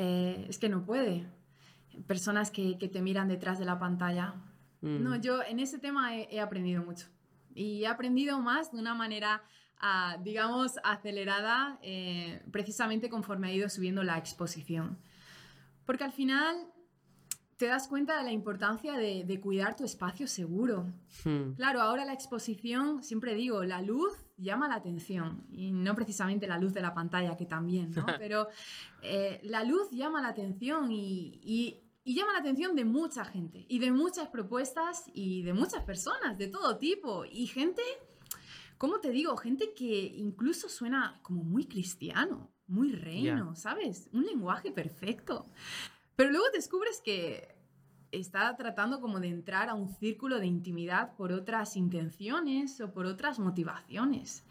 eh, 0.00 0.46
es 0.48 0.58
que 0.58 0.68
no 0.68 0.84
puede. 0.86 1.26
Personas 2.06 2.50
que, 2.50 2.78
que 2.78 2.88
te 2.88 3.02
miran 3.02 3.28
detrás 3.28 3.58
de 3.58 3.64
la 3.64 3.78
pantalla. 3.78 4.34
Mm. 4.80 5.02
No, 5.02 5.16
yo 5.16 5.42
en 5.42 5.60
ese 5.60 5.78
tema 5.78 6.16
he, 6.16 6.28
he 6.30 6.40
aprendido 6.40 6.82
mucho. 6.82 7.06
Y 7.54 7.82
he 7.82 7.86
aprendido 7.86 8.40
más 8.40 8.72
de 8.72 8.78
una 8.78 8.94
manera, 8.94 9.42
ah, 9.80 10.16
digamos, 10.22 10.78
acelerada, 10.84 11.78
eh, 11.82 12.42
precisamente 12.52 13.08
conforme 13.08 13.48
ha 13.48 13.52
ido 13.52 13.68
subiendo 13.68 14.02
la 14.02 14.16
exposición. 14.18 14.98
Porque 15.84 16.04
al 16.04 16.12
final 16.12 16.56
te 17.58 17.66
das 17.66 17.88
cuenta 17.88 18.16
de 18.18 18.24
la 18.24 18.32
importancia 18.32 18.94
de, 18.96 19.24
de 19.24 19.40
cuidar 19.40 19.76
tu 19.76 19.84
espacio 19.84 20.26
seguro. 20.26 20.86
Mm. 21.24 21.52
Claro, 21.56 21.82
ahora 21.82 22.04
la 22.04 22.12
exposición, 22.14 23.02
siempre 23.02 23.34
digo, 23.34 23.64
la 23.64 23.82
luz 23.82 24.12
llama 24.36 24.68
la 24.68 24.76
atención 24.76 25.44
y 25.50 25.72
no 25.72 25.94
precisamente 25.96 26.46
la 26.46 26.56
luz 26.58 26.72
de 26.72 26.80
la 26.80 26.94
pantalla, 26.94 27.36
que 27.36 27.46
también, 27.46 27.90
¿no? 27.90 28.06
Pero 28.18 28.48
eh, 29.02 29.40
la 29.42 29.64
luz 29.64 29.90
llama 29.90 30.22
la 30.22 30.28
atención 30.28 30.90
y, 30.92 31.40
y- 31.42 31.80
y 32.04 32.14
llama 32.14 32.32
la 32.32 32.38
atención 32.38 32.74
de 32.74 32.86
mucha 32.86 33.22
gente 33.24 33.66
y 33.68 33.80
de 33.80 33.90
muchas 33.92 34.28
propuestas 34.28 35.04
y 35.12 35.42
de 35.42 35.52
muchas 35.52 35.82
personas 35.84 36.38
de 36.38 36.46
todo 36.48 36.78
tipo 36.78 37.26
y 37.26 37.46
gente, 37.48 37.82
¿cómo 38.78 38.98
te 39.00 39.10
digo? 39.10 39.36
Gente 39.36 39.74
que 39.74 40.06
incluso 40.16 40.70
suena 40.70 41.18
como 41.22 41.44
muy 41.44 41.66
cristiano, 41.66 42.50
muy 42.66 42.92
reino, 42.92 43.54
¿sabes? 43.56 44.08
Un 44.12 44.24
lenguaje 44.24 44.70
perfecto. 44.70 45.44
Pero 46.18 46.32
luego 46.32 46.46
descubres 46.52 47.00
que 47.00 47.54
está 48.10 48.56
tratando 48.56 49.00
como 49.00 49.20
de 49.20 49.28
entrar 49.28 49.68
a 49.68 49.74
un 49.74 49.88
círculo 49.88 50.40
de 50.40 50.46
intimidad 50.46 51.14
por 51.14 51.30
otras 51.30 51.76
intenciones 51.76 52.80
o 52.80 52.92
por 52.92 53.06
otras 53.06 53.38
motivaciones. 53.38 54.42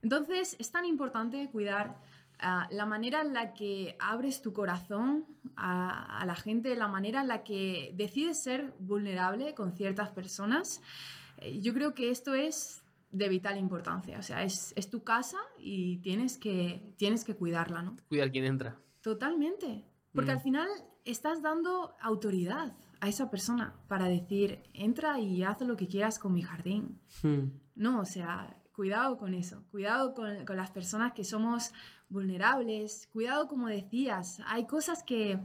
Entonces 0.00 0.56
es 0.58 0.70
tan 0.70 0.86
importante 0.86 1.50
cuidar 1.50 1.98
ah, 2.38 2.68
la 2.70 2.86
manera 2.86 3.20
en 3.20 3.34
la 3.34 3.52
que 3.52 3.96
abres 3.98 4.40
tu 4.40 4.54
corazón 4.54 5.26
a, 5.56 6.20
a 6.22 6.24
la 6.24 6.36
gente, 6.36 6.74
la 6.74 6.88
manera 6.88 7.20
en 7.20 7.28
la 7.28 7.44
que 7.44 7.92
decides 7.94 8.42
ser 8.42 8.72
vulnerable 8.78 9.54
con 9.54 9.76
ciertas 9.76 10.08
personas. 10.08 10.80
Eh, 11.36 11.60
Yo 11.60 11.74
creo 11.74 11.92
que 11.92 12.10
esto 12.10 12.32
es 12.32 12.82
de 13.12 13.28
vital 13.28 13.58
importancia. 13.58 14.18
O 14.18 14.22
sea, 14.22 14.42
es, 14.42 14.72
es 14.74 14.88
tu 14.88 15.04
casa 15.04 15.36
y 15.58 15.98
tienes 15.98 16.38
que, 16.38 16.80
tienes 16.96 17.24
que 17.24 17.36
cuidarla, 17.36 17.82
¿no? 17.82 17.98
Cuidar 18.08 18.32
quién 18.32 18.46
entra. 18.46 18.78
Totalmente. 19.02 19.84
Porque 20.14 20.30
Mm. 20.32 20.36
al 20.36 20.40
final 20.40 20.68
estás 21.04 21.40
dando 21.42 21.94
autoridad 22.00 22.72
a 23.00 23.08
esa 23.08 23.30
persona 23.30 23.74
para 23.88 24.06
decir, 24.06 24.62
entra 24.74 25.18
y 25.18 25.42
haz 25.42 25.60
lo 25.62 25.76
que 25.76 25.86
quieras 25.88 26.18
con 26.18 26.32
mi 26.32 26.42
jardín. 26.42 27.00
Hmm. 27.22 27.50
No, 27.74 28.00
o 28.00 28.04
sea, 28.04 28.56
cuidado 28.74 29.16
con 29.16 29.32
eso, 29.34 29.64
cuidado 29.70 30.12
con, 30.14 30.44
con 30.44 30.56
las 30.56 30.70
personas 30.70 31.12
que 31.12 31.24
somos 31.24 31.72
vulnerables, 32.08 33.08
cuidado 33.12 33.48
como 33.48 33.68
decías, 33.68 34.40
hay 34.46 34.66
cosas 34.66 35.02
que 35.02 35.38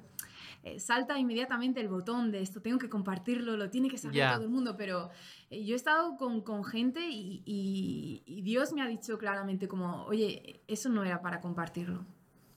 eh, 0.64 0.80
salta 0.80 1.18
inmediatamente 1.20 1.80
el 1.80 1.88
botón 1.88 2.32
de 2.32 2.42
esto, 2.42 2.62
tengo 2.62 2.78
que 2.80 2.90
compartirlo, 2.90 3.56
lo 3.56 3.70
tiene 3.70 3.88
que 3.90 3.98
saber 3.98 4.18
todo 4.34 4.44
el 4.44 4.50
mundo, 4.50 4.76
pero 4.76 5.10
eh, 5.50 5.64
yo 5.64 5.74
he 5.74 5.76
estado 5.78 6.18
con, 6.18 6.42
con 6.42 6.64
gente 6.64 7.08
y, 7.10 7.44
y- 7.46 8.24
y 8.26 8.42
Dios 8.42 8.74
me 8.74 8.82
ha 8.82 8.88
dicho 8.88 9.18
claramente 9.18 9.68
como, 9.68 10.04
oye, 10.06 10.62
eso 10.68 10.90
no 10.90 11.04
era 11.04 11.22
para 11.22 11.40
compartirlo, 11.40 12.06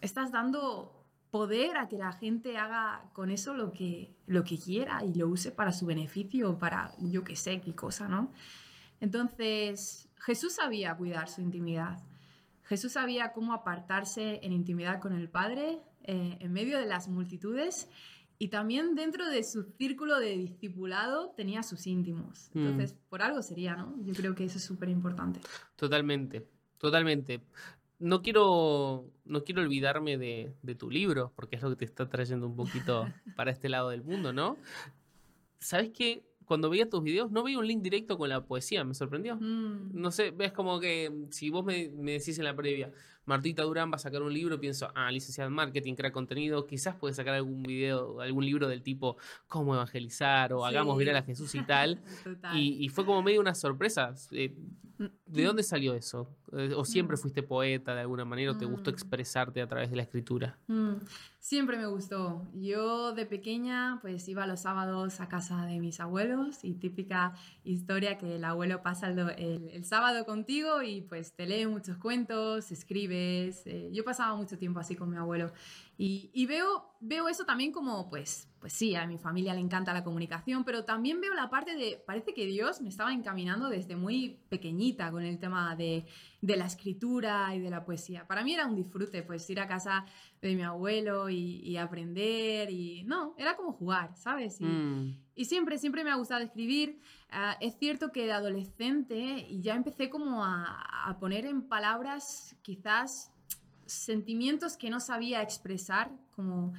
estás 0.01 0.33
dando 0.33 0.98
poder 1.31 1.77
a 1.77 1.89
que 1.89 1.99
la 1.99 2.13
gente 2.13 2.57
haga 2.57 3.11
con 3.13 3.31
eso 3.31 3.55
lo 3.55 3.73
que, 3.73 4.15
lo 4.27 4.45
que 4.45 4.59
quiera 4.59 5.05
y 5.05 5.15
lo 5.15 5.29
use 5.29 5.51
para 5.51 5.73
su 5.73 5.87
beneficio 5.87 6.51
o 6.51 6.59
para 6.59 6.93
yo 6.99 7.25
qué 7.25 7.37
sé 7.37 7.61
qué 7.61 7.75
cosa, 7.75 8.09
¿no? 8.09 8.33
Entonces, 9.01 10.09
Jesús 10.17 10.55
sabía 10.55 10.97
cuidar 10.97 11.29
su 11.29 11.41
intimidad. 11.41 12.03
Jesús 12.65 12.93
sabía 12.93 13.33
cómo 13.33 13.53
apartarse 13.53 14.41
en 14.43 14.53
intimidad 14.53 15.01
con 15.01 15.13
el 15.13 15.29
Padre 15.29 15.81
eh, 16.05 16.39
en 16.41 16.53
medio 16.53 16.79
de 16.79 16.87
las 16.87 17.09
multitudes 17.09 17.89
y 18.39 18.49
también 18.49 18.95
dentro 18.95 19.29
de 19.29 19.43
su 19.43 19.65
círculo 19.65 20.19
de 20.21 20.37
discipulado 20.37 21.31
tenía 21.37 21.63
sus 21.63 21.87
íntimos. 21.87 22.51
Mm. 22.55 22.59
Entonces, 22.59 22.97
por 23.09 23.23
algo 23.23 23.43
sería, 23.43 23.75
¿no? 23.75 23.95
Yo 24.05 24.15
creo 24.15 24.35
que 24.35 24.45
eso 24.45 24.59
es 24.59 24.65
súper 24.65 24.89
importante. 24.89 25.41
Totalmente, 25.77 26.47
totalmente. 26.79 27.43
No 27.99 28.23
quiero, 28.23 29.11
no 29.25 29.43
quiero 29.43 29.63
olvidarme 29.63 30.19
de, 30.19 30.55
de 30.63 30.75
tu 30.77 30.91
libro, 30.91 31.33
porque 31.35 31.57
es 31.57 31.63
lo 31.63 31.71
que 31.71 31.77
te 31.77 31.85
está 31.85 32.09
trayendo 32.09 32.47
un 32.47 32.55
poquito 32.57 33.07
para 33.37 33.51
este 33.51 33.69
lado 33.69 33.91
del 33.91 34.05
mundo, 34.05 34.33
¿no? 34.33 34.57
¿Sabes 35.59 35.91
qué? 35.91 36.25
Cuando 36.45 36.71
veía 36.71 36.89
tus 36.89 37.03
videos 37.03 37.31
no 37.31 37.43
veía 37.43 37.59
un 37.59 37.67
link 37.67 37.83
directo 37.83 38.17
con 38.17 38.29
la 38.29 38.45
poesía, 38.45 38.85
me 38.85 38.95
sorprendió. 38.95 39.37
Mm, 39.37 39.91
No 40.01 40.11
sé, 40.11 40.31
ves 40.31 40.53
como 40.53 40.81
que 40.81 41.13
si 41.31 41.51
vos 41.51 41.65
me, 41.65 41.91
me 41.91 42.13
decís 42.13 42.39
en 42.39 42.45
la 42.45 42.57
previa, 42.57 42.93
Martita 43.29 43.63
Durán 43.63 43.91
va 43.93 43.97
a 43.97 43.99
sacar 43.99 44.23
un 44.23 44.33
libro, 44.33 44.59
pienso, 44.59 44.91
ah, 44.95 45.11
licenciada 45.13 45.47
en 45.49 45.55
marketing, 45.55 45.95
crea 45.95 46.11
contenido, 46.11 46.67
quizás 46.67 46.97
puede 46.97 47.15
sacar 47.15 47.35
algún 47.35 47.63
video, 47.63 48.21
algún 48.21 48.45
libro 48.45 48.67
del 48.69 48.83
tipo 48.83 49.19
cómo 49.47 49.75
evangelizar 49.75 50.53
o 50.55 50.63
Sí. 50.63 50.69
hagamos 50.69 50.97
viral 50.99 51.17
a 51.17 51.23
Jesús 51.23 51.55
y 51.55 51.63
tal. 51.63 52.01
Y, 52.55 52.85
y 52.85 52.89
fue 52.89 53.05
como 53.05 53.23
medio 53.23 53.41
una 53.41 53.55
sorpresa. 53.55 54.15
Eh, 54.33 54.57
Mm. 55.01 55.07
¿De 55.27 55.45
dónde 55.45 55.63
salió 55.63 55.95
eso? 55.95 56.29
Eh, 56.53 56.73
¿O 56.75 56.85
siempre 56.85 57.17
fuiste 57.17 57.45
poeta 57.45 57.95
de 57.95 58.01
alguna 58.01 58.25
manera 58.25 58.51
o 58.51 58.57
te 58.57 58.65
gustó 58.65 58.91
Mm. 58.91 58.95
expresarte 58.95 59.63
a 59.63 59.69
través 59.69 59.91
de 59.91 59.97
la 59.97 60.03
escritura? 60.03 60.59
Mm, 60.67 60.95
Siempre 61.41 61.77
me 61.79 61.87
gustó. 61.87 62.43
Yo 62.53 63.13
de 63.13 63.25
pequeña 63.25 64.01
pues 64.03 64.29
iba 64.29 64.45
los 64.47 64.59
sábados 64.63 65.21
a 65.21 65.29
casa 65.29 65.65
de 65.67 65.79
mis 65.79 66.01
abuelos 66.01 66.65
y 66.65 66.75
típica 66.75 67.33
historia 67.63 68.19
que 68.19 68.35
el 68.37 68.45
abuelo 68.45 68.83
pasa 68.83 69.07
el, 69.09 69.19
el- 69.21 69.69
el 69.73 69.85
sábado 69.85 70.27
contigo 70.27 70.83
y 70.83 71.03
pues 71.03 71.33
te 71.35 71.47
lee 71.47 71.65
muchos 71.67 71.97
cuentos, 71.97 72.73
eh, 73.67 73.91
yo 73.93 74.05
pasaba 74.05 74.35
mucho 74.37 74.59
tiempo 74.59 74.81
así 74.81 74.95
con 74.95 75.11
mi 75.11 75.17
abuelo 75.17 75.53
y, 76.01 76.31
y 76.33 76.47
veo, 76.47 76.95
veo 77.01 77.29
eso 77.29 77.45
también 77.45 77.73
como 77.73 78.09
pues, 78.09 78.49
pues 78.61 78.73
sí, 78.73 78.95
a 78.95 79.05
mi 79.05 79.19
familia 79.19 79.53
le 79.53 79.61
encanta 79.61 79.93
la 79.93 80.05
comunicación, 80.05 80.63
pero 80.63 80.85
también 80.85 81.21
veo 81.21 81.35
la 81.35 81.51
parte 81.51 81.75
de, 81.75 82.01
parece 82.07 82.35
que 82.35 82.47
Dios 82.47 82.81
me 82.81 82.89
estaba 82.89 83.13
encaminando 83.13 83.69
desde 83.69 83.97
muy 83.97 84.39
pequeñita 84.49 85.11
con 85.11 85.25
el 85.25 85.41
tema 85.41 85.75
de, 85.75 86.07
de 86.41 86.57
la 86.57 86.67
escritura 86.67 87.53
y 87.57 87.59
de 87.59 87.71
la 87.71 87.85
poesía. 87.85 88.29
Para 88.29 88.45
mí 88.45 88.55
era 88.55 88.67
un 88.67 88.77
disfrute, 88.77 89.25
pues 89.25 89.51
ir 89.51 89.59
a 89.59 89.67
casa 89.67 90.05
de 90.41 90.55
mi 90.55 90.63
abuelo 90.63 91.31
y, 91.31 91.61
y 91.65 91.77
aprender 91.79 92.71
y 92.71 93.03
no, 93.03 93.35
era 93.37 93.57
como 93.57 93.73
jugar, 93.73 94.17
¿sabes? 94.17 94.61
Y, 94.61 94.65
Mm, 94.69 95.19
y 95.35 95.45
siempre, 95.47 95.79
siempre 95.79 96.05
me 96.05 96.11
ha 96.11 96.17
gustado 96.17 96.45
escribir. 96.45 97.01
Ah, 97.31 97.57
es 97.61 97.77
cierto 97.77 98.13
que 98.13 98.25
de 98.25 98.33
adolescente 98.33 99.49
ya 99.61 99.75
empecé 99.75 100.11
como 100.11 100.45
a, 100.45 101.07
a 101.07 101.19
poner 101.19 101.45
en 101.45 101.69
palabras 101.69 102.57
quizás 102.63 103.33
sentimientos 103.89 104.77
que 104.77 104.91
no 104.91 105.01
sabía 105.01 105.43
expresar, 105.43 106.11
como 106.37 106.73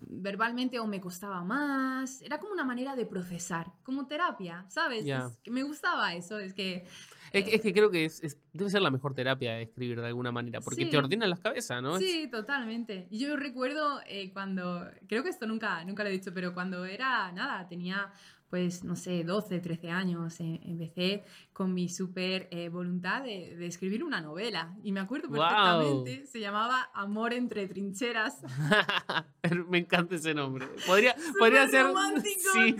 verbalmente 0.00 0.78
o 0.78 0.86
me 0.86 1.00
costaba 1.00 1.42
más. 1.42 2.20
Era 2.22 2.38
como 2.38 2.52
una 2.52 2.64
manera 2.64 2.94
de 2.94 3.06
procesar, 3.06 3.72
como 3.82 4.06
terapia, 4.06 4.64
¿sabes? 4.68 5.06
Es 5.06 5.38
que 5.42 5.50
me 5.50 5.62
gustaba 5.62 6.14
eso, 6.14 6.38
es 6.38 6.52
que... 6.52 6.84
Es, 7.32 7.44
que- 7.44 7.54
es 7.56 7.60
que 7.60 7.72
creo 7.72 7.90
que 7.90 8.04
es, 8.04 8.22
es- 8.22 8.38
debe 8.52 8.70
ser 8.70 8.82
la 8.82 8.90
mejor 8.90 9.14
terapia 9.14 9.54
de 9.54 9.62
escribir 9.62 10.00
de 10.00 10.06
alguna 10.06 10.30
manera, 10.32 10.60
porque 10.60 10.84
Sí. 10.84 10.90
te 10.90 10.98
ordena 10.98 11.26
las 11.26 11.40
cabezas, 11.40 11.82
¿no? 11.82 11.98
Sí, 11.98 12.28
totalmente. 12.30 13.08
Yo 13.10 13.36
recuerdo 13.36 14.00
eh, 14.06 14.30
cuando, 14.32 14.86
creo 15.08 15.22
que 15.22 15.30
esto 15.30 15.46
nunca, 15.46 15.82
nunca 15.84 16.02
lo 16.02 16.10
he 16.10 16.12
dicho, 16.12 16.32
pero 16.32 16.54
cuando 16.54 16.84
era, 16.84 17.32
nada, 17.32 17.66
tenía 17.68 18.12
pues, 18.48 18.84
no 18.84 18.94
sé, 18.94 19.24
12, 19.24 19.58
13 19.58 19.90
años, 19.90 20.38
eh, 20.40 20.60
empecé 20.62 21.24
con 21.56 21.72
mi 21.72 21.88
súper 21.88 22.48
eh, 22.50 22.68
voluntad 22.68 23.22
de, 23.22 23.56
de 23.56 23.66
escribir 23.66 24.04
una 24.04 24.20
novela. 24.20 24.76
Y 24.82 24.92
me 24.92 25.00
acuerdo 25.00 25.30
perfectamente, 25.30 26.26
se 26.26 26.38
llamaba 26.38 26.90
Amor 26.92 27.32
entre 27.32 27.66
trincheras. 27.66 28.42
Me 29.70 29.78
encanta 29.78 30.16
ese 30.16 30.34
nombre. 30.34 30.66
Podría, 30.86 31.16
podría 31.38 31.66
ser. 31.66 31.86
romántico, 31.86 32.50
sí, 32.52 32.76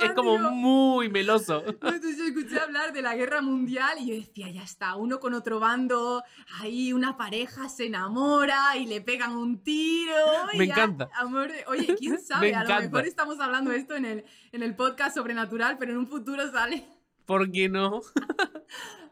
es 0.00 0.12
como 0.14 0.38
muy 0.38 1.10
meloso. 1.10 1.64
Entonces 1.66 2.16
yo 2.16 2.24
escuché 2.24 2.58
hablar 2.58 2.94
de 2.94 3.02
la 3.02 3.14
guerra 3.14 3.42
mundial 3.42 3.98
y 4.00 4.06
yo 4.06 4.14
decía, 4.14 4.50
ya 4.50 4.62
está, 4.62 4.96
uno 4.96 5.20
con 5.20 5.34
otro 5.34 5.60
bando, 5.60 6.22
ahí 6.62 6.94
una 6.94 7.18
pareja 7.18 7.68
se 7.68 7.88
enamora 7.88 8.74
y 8.78 8.86
le 8.86 9.02
pegan 9.02 9.36
un 9.36 9.62
tiro. 9.62 10.14
y 10.54 10.60
Me 10.60 10.66
ya, 10.66 10.72
encanta. 10.72 11.10
Amor, 11.16 11.50
oye, 11.66 11.94
quién 11.98 12.18
sabe, 12.18 12.54
a 12.54 12.64
lo 12.64 12.80
mejor 12.80 13.06
estamos 13.06 13.38
hablando 13.38 13.70
de 13.70 13.76
esto 13.76 13.94
en 13.96 14.06
el, 14.06 14.24
en 14.50 14.62
el 14.62 14.74
podcast 14.74 15.14
sobrenatural, 15.14 15.76
pero 15.76 15.92
en 15.92 15.98
un 15.98 16.06
futuro 16.06 16.50
sale 16.50 16.86
¿Por 17.26 17.50
qué 17.50 17.68
no? 17.68 18.02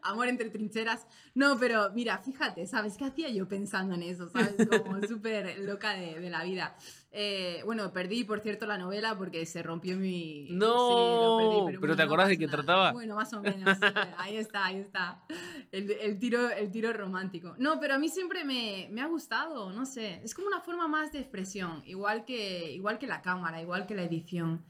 amor 0.03 0.27
entre 0.27 0.49
trincheras. 0.49 1.07
No, 1.33 1.57
pero 1.57 1.91
mira, 1.93 2.17
fíjate, 2.19 2.67
¿sabes 2.67 2.97
qué 2.97 3.05
hacía 3.05 3.29
yo 3.29 3.47
pensando 3.47 3.95
en 3.95 4.03
eso? 4.03 4.27
¿Sabes? 4.27 4.55
Como 4.69 5.01
súper 5.07 5.59
loca 5.59 5.93
de, 5.93 6.19
de 6.19 6.29
la 6.29 6.43
vida. 6.43 6.75
Eh, 7.11 7.61
bueno, 7.63 7.91
perdí, 7.93 8.23
por 8.25 8.41
cierto, 8.41 8.65
la 8.65 8.77
novela 8.77 9.17
porque 9.17 9.45
se 9.45 9.63
rompió 9.63 9.95
mi... 9.95 10.47
No, 10.51 11.35
perdí, 11.37 11.77
pero 11.79 11.95
¿te 11.95 12.01
no 12.01 12.07
acordás 12.07 12.27
de 12.27 12.37
qué 12.37 12.47
trataba? 12.47 12.91
Bueno, 12.91 13.15
más 13.15 13.31
o 13.33 13.41
menos. 13.41 13.77
sí, 13.77 13.83
ahí 14.17 14.35
está, 14.35 14.65
ahí 14.65 14.79
está. 14.79 15.23
El, 15.71 15.89
el 15.91 16.19
tiro, 16.19 16.49
el 16.49 16.69
tiro 16.69 16.91
romántico. 16.91 17.55
No, 17.57 17.79
pero 17.79 17.93
a 17.93 17.97
mí 17.99 18.09
siempre 18.09 18.43
me, 18.43 18.89
me 18.91 19.01
ha 19.01 19.07
gustado, 19.07 19.71
no 19.71 19.85
sé. 19.85 20.19
Es 20.23 20.35
como 20.35 20.47
una 20.47 20.59
forma 20.59 20.87
más 20.89 21.13
de 21.13 21.19
expresión, 21.19 21.81
igual 21.85 22.25
que, 22.25 22.71
igual 22.73 22.99
que 22.99 23.07
la 23.07 23.21
cámara, 23.21 23.61
igual 23.61 23.85
que 23.87 23.95
la 23.95 24.03
edición. 24.03 24.65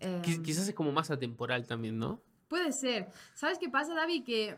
Eh, 0.00 0.22
Qui- 0.24 0.42
Quizás 0.42 0.66
es 0.68 0.74
como 0.74 0.90
más 0.92 1.10
atemporal 1.10 1.66
también, 1.66 1.98
¿no? 1.98 2.22
Puede 2.50 2.72
ser. 2.72 3.06
¿Sabes 3.32 3.58
qué 3.58 3.68
pasa, 3.70 3.94
David? 3.94 4.24
Que 4.24 4.56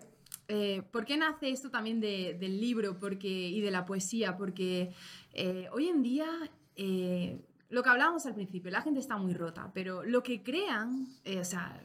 eh, 0.48 0.82
¿por 0.90 1.04
qué 1.04 1.18
nace 1.18 1.50
esto 1.50 1.70
también 1.70 2.00
de- 2.00 2.34
del 2.40 2.58
libro 2.58 2.98
porque, 2.98 3.28
y 3.28 3.60
de 3.60 3.70
la 3.70 3.84
poesía? 3.84 4.36
Porque 4.38 4.92
eh, 5.34 5.68
hoy 5.72 5.88
en 5.88 6.02
día, 6.02 6.26
eh, 6.74 7.38
lo 7.68 7.82
que 7.82 7.90
hablábamos 7.90 8.24
al 8.24 8.34
principio, 8.34 8.70
la 8.70 8.80
gente 8.80 8.98
está 8.98 9.18
muy 9.18 9.34
rota, 9.34 9.70
pero 9.74 10.02
lo 10.04 10.22
que 10.22 10.42
crean, 10.42 11.06
o 11.38 11.44
sea, 11.44 11.78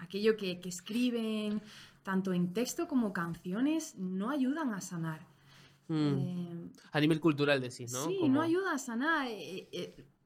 aquello 0.00 0.36
que, 0.36 0.60
que 0.60 0.68
escriben, 0.68 1.62
tanto 2.02 2.34
en 2.34 2.52
texto 2.52 2.86
como 2.86 3.14
canciones, 3.14 3.94
no 3.96 4.28
ayudan 4.30 4.72
a 4.74 4.82
sanar. 4.82 5.26
Mm. 5.88 6.66
A 6.92 7.00
nivel 7.00 7.20
cultural 7.20 7.58
decís, 7.62 7.90
¿no? 7.92 8.04
Sí, 8.06 8.28
no 8.28 8.42
ayuda 8.42 8.72
a 8.74 8.78
sanar. 8.78 9.28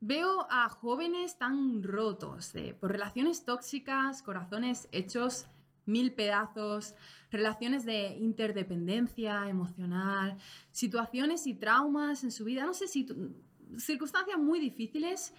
Veo 0.04 0.48
a 0.50 0.68
jóvenes 0.68 1.38
tan 1.38 1.84
rotos 1.84 2.52
por 2.80 2.90
relaciones 2.90 3.44
tóxicas, 3.44 4.20
corazones 4.22 4.88
hechos 4.90 5.46
mil 5.86 6.12
pedazos, 6.12 6.96
relaciones 7.30 7.84
de 7.84 8.16
interdependencia 8.16 9.48
emocional, 9.48 10.38
situaciones 10.72 11.46
y 11.46 11.54
traumas 11.54 12.24
en 12.24 12.32
su 12.32 12.44
vida, 12.44 12.66
no 12.66 12.74
sé 12.74 12.88
si 12.88 13.06
circunstancias 13.78 14.38
muy 14.38 14.58
difíciles 14.58 15.34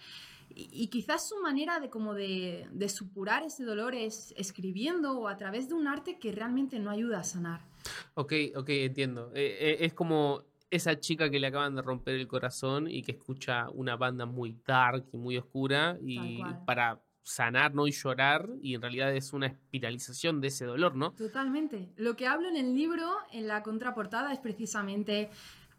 y, 0.49 0.69
y 0.71 0.87
quizás 0.87 1.27
su 1.27 1.41
manera 1.41 1.81
de 1.81 1.89
como 1.89 2.13
de, 2.13 2.65
de 2.71 2.87
supurar 2.87 3.43
ese 3.43 3.65
dolor 3.65 3.93
es 3.93 4.33
escribiendo 4.37 5.19
o 5.19 5.27
a 5.27 5.35
través 5.35 5.67
de 5.67 5.75
un 5.75 5.89
arte 5.89 6.19
que 6.19 6.31
realmente 6.31 6.79
no 6.79 6.89
ayuda 6.89 7.19
a 7.19 7.23
sanar. 7.25 7.65
Ok, 8.13 8.31
ok, 8.55 8.69
entiendo. 8.69 9.29
Eh, 9.35 9.57
eh, 9.59 9.77
es 9.81 9.93
como 9.93 10.45
esa 10.75 10.99
chica 10.99 11.29
que 11.29 11.39
le 11.39 11.47
acaban 11.47 11.75
de 11.75 11.81
romper 11.81 12.15
el 12.15 12.27
corazón 12.27 12.89
y 12.89 13.01
que 13.03 13.11
escucha 13.13 13.69
una 13.69 13.95
banda 13.95 14.25
muy 14.25 14.57
dark 14.65 15.05
y 15.13 15.17
muy 15.17 15.37
oscura 15.37 15.97
y 16.01 16.41
para 16.65 17.01
sanar, 17.21 17.73
¿no? 17.73 17.87
Y 17.87 17.91
llorar 17.91 18.49
y 18.61 18.75
en 18.75 18.81
realidad 18.81 19.15
es 19.15 19.31
una 19.33 19.47
espiralización 19.47 20.41
de 20.41 20.47
ese 20.49 20.65
dolor, 20.65 20.95
¿no? 20.95 21.11
Totalmente. 21.13 21.93
Lo 21.95 22.15
que 22.15 22.27
hablo 22.27 22.49
en 22.49 22.57
el 22.57 22.73
libro, 22.73 23.09
en 23.31 23.47
la 23.47 23.63
contraportada, 23.63 24.33
es 24.33 24.39
precisamente 24.39 25.29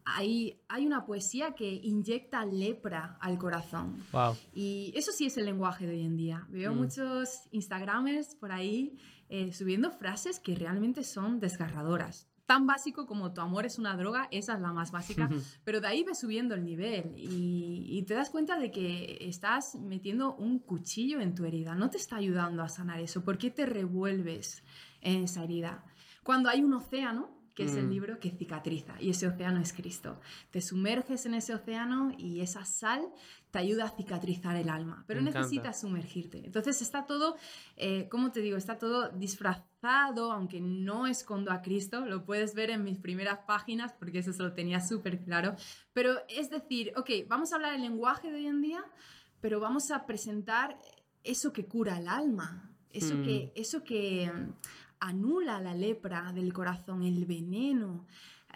hay, 0.07 0.61
hay 0.69 0.87
una 0.87 1.05
poesía 1.05 1.53
que 1.53 1.67
inyecta 1.67 2.45
lepra 2.45 3.17
al 3.21 3.39
corazón. 3.39 4.03
Wow. 4.13 4.37
Y 4.55 4.93
eso 4.95 5.13
sí 5.13 5.27
es 5.27 5.37
el 5.37 5.47
lenguaje 5.47 5.87
de 5.87 5.95
hoy 5.95 6.05
en 6.05 6.17
día. 6.17 6.47
Veo 6.51 6.73
Mm. 6.73 6.77
muchos 6.77 7.49
Instagramers 7.53 8.35
por 8.37 8.53
ahí 8.53 8.97
eh, 9.29 9.53
subiendo 9.53 9.91
frases 9.91 10.39
que 10.41 10.55
realmente 10.55 11.03
son 11.03 11.41
desgarradoras. 11.41 12.29
Tan 12.47 12.67
básico 12.67 13.07
como 13.07 13.33
tu 13.33 13.41
amor 13.41 13.65
es 13.65 13.79
una 13.79 13.97
droga, 13.97 14.29
esa 14.31 14.55
es 14.55 14.61
la 14.61 14.73
más 14.73 14.91
básica, 14.91 15.31
pero 15.65 15.81
de 15.81 15.89
ahí 15.89 16.05
ves 16.05 16.21
subiendo 16.21 16.55
el 16.55 16.65
nivel 16.65 17.15
y, 17.17 17.87
y 17.89 18.03
te 18.03 18.15
das 18.15 18.29
cuenta 18.29 18.59
de 18.59 18.71
que 18.71 19.17
estás 19.21 19.77
metiendo 19.77 20.35
un 20.35 20.59
cuchillo 20.59 21.21
en 21.21 21.35
tu 21.35 21.47
herida. 21.47 21.75
No 21.75 21.89
te 21.89 21.97
está 21.97 22.17
ayudando 22.17 22.63
a 22.63 22.69
sanar 22.69 23.01
eso. 23.01 23.25
¿Por 23.25 23.39
qué 23.39 23.51
te 23.51 23.65
revuelves 23.65 24.63
en 25.01 25.25
esa 25.25 25.43
herida? 25.43 25.85
Cuando 26.23 26.51
hay 26.51 26.63
un 26.63 26.75
océano, 26.75 27.44
que 27.55 27.65
es 27.65 27.77
el 27.77 27.87
Mm. 27.87 27.91
libro 27.91 28.19
que 28.19 28.31
cicatriza, 28.31 29.01
y 29.01 29.11
ese 29.11 29.29
océano 29.29 29.61
es 29.61 29.73
Cristo. 29.73 30.21
Te 30.51 30.61
sumerges 30.61 31.25
en 31.27 31.35
ese 31.35 31.55
océano 31.55 32.13
y 32.19 32.41
esa 32.41 32.65
sal 32.65 33.03
te 33.53 33.59
ayuda 33.61 33.85
a 33.85 33.91
cicatrizar 33.91 34.57
el 34.57 34.69
alma, 34.69 35.05
pero 35.07 35.21
Me 35.23 35.29
encanta. 35.31 35.47
necesitas 35.47 35.81
sumergirte. 35.81 36.45
Entonces 36.45 36.83
está 36.83 37.07
todo, 37.07 37.37
eh, 37.77 38.09
¿cómo 38.11 38.33
te 38.33 38.41
digo? 38.41 38.57
Está 38.57 38.77
todo 38.79 39.09
disfrazado, 39.11 40.33
aunque 40.33 40.61
no 40.61 41.07
escondo 41.07 41.53
a 41.53 41.63
Cristo, 41.63 42.05
lo 42.07 42.25
puedes 42.25 42.55
ver 42.55 42.71
en 42.71 42.83
mis 42.83 42.99
primeras 42.99 43.39
páginas 43.47 43.93
porque 43.93 44.19
eso 44.19 44.33
se 44.33 44.43
lo 44.43 44.53
tenía 44.53 44.81
súper 44.81 45.23
claro. 45.23 45.55
Pero 45.93 46.15
es 46.29 46.51
decir, 46.51 46.93
ok, 46.97 47.11
vamos 47.29 47.53
a 47.53 47.57
hablar 47.57 47.75
el 47.75 47.83
lenguaje 47.83 48.29
de 48.31 48.35
hoy 48.37 48.47
en 48.47 48.61
día, 48.63 48.85
pero 49.41 49.61
vamos 49.61 49.91
a 49.91 50.07
presentar 50.07 50.79
eso 51.23 51.53
que 51.53 51.67
cura 51.67 51.99
el 51.99 52.09
alma, 52.09 52.71
eso 52.91 53.15
Mm. 53.17 53.23
que, 53.23 53.53
eso 53.55 53.83
que 53.85 54.31
mm, 54.33 54.53
anula 55.09 55.61
la 55.61 55.75
lepra 55.75 56.33
del 56.33 56.53
corazón, 56.53 57.03
el 57.03 57.25
veneno. 57.27 58.07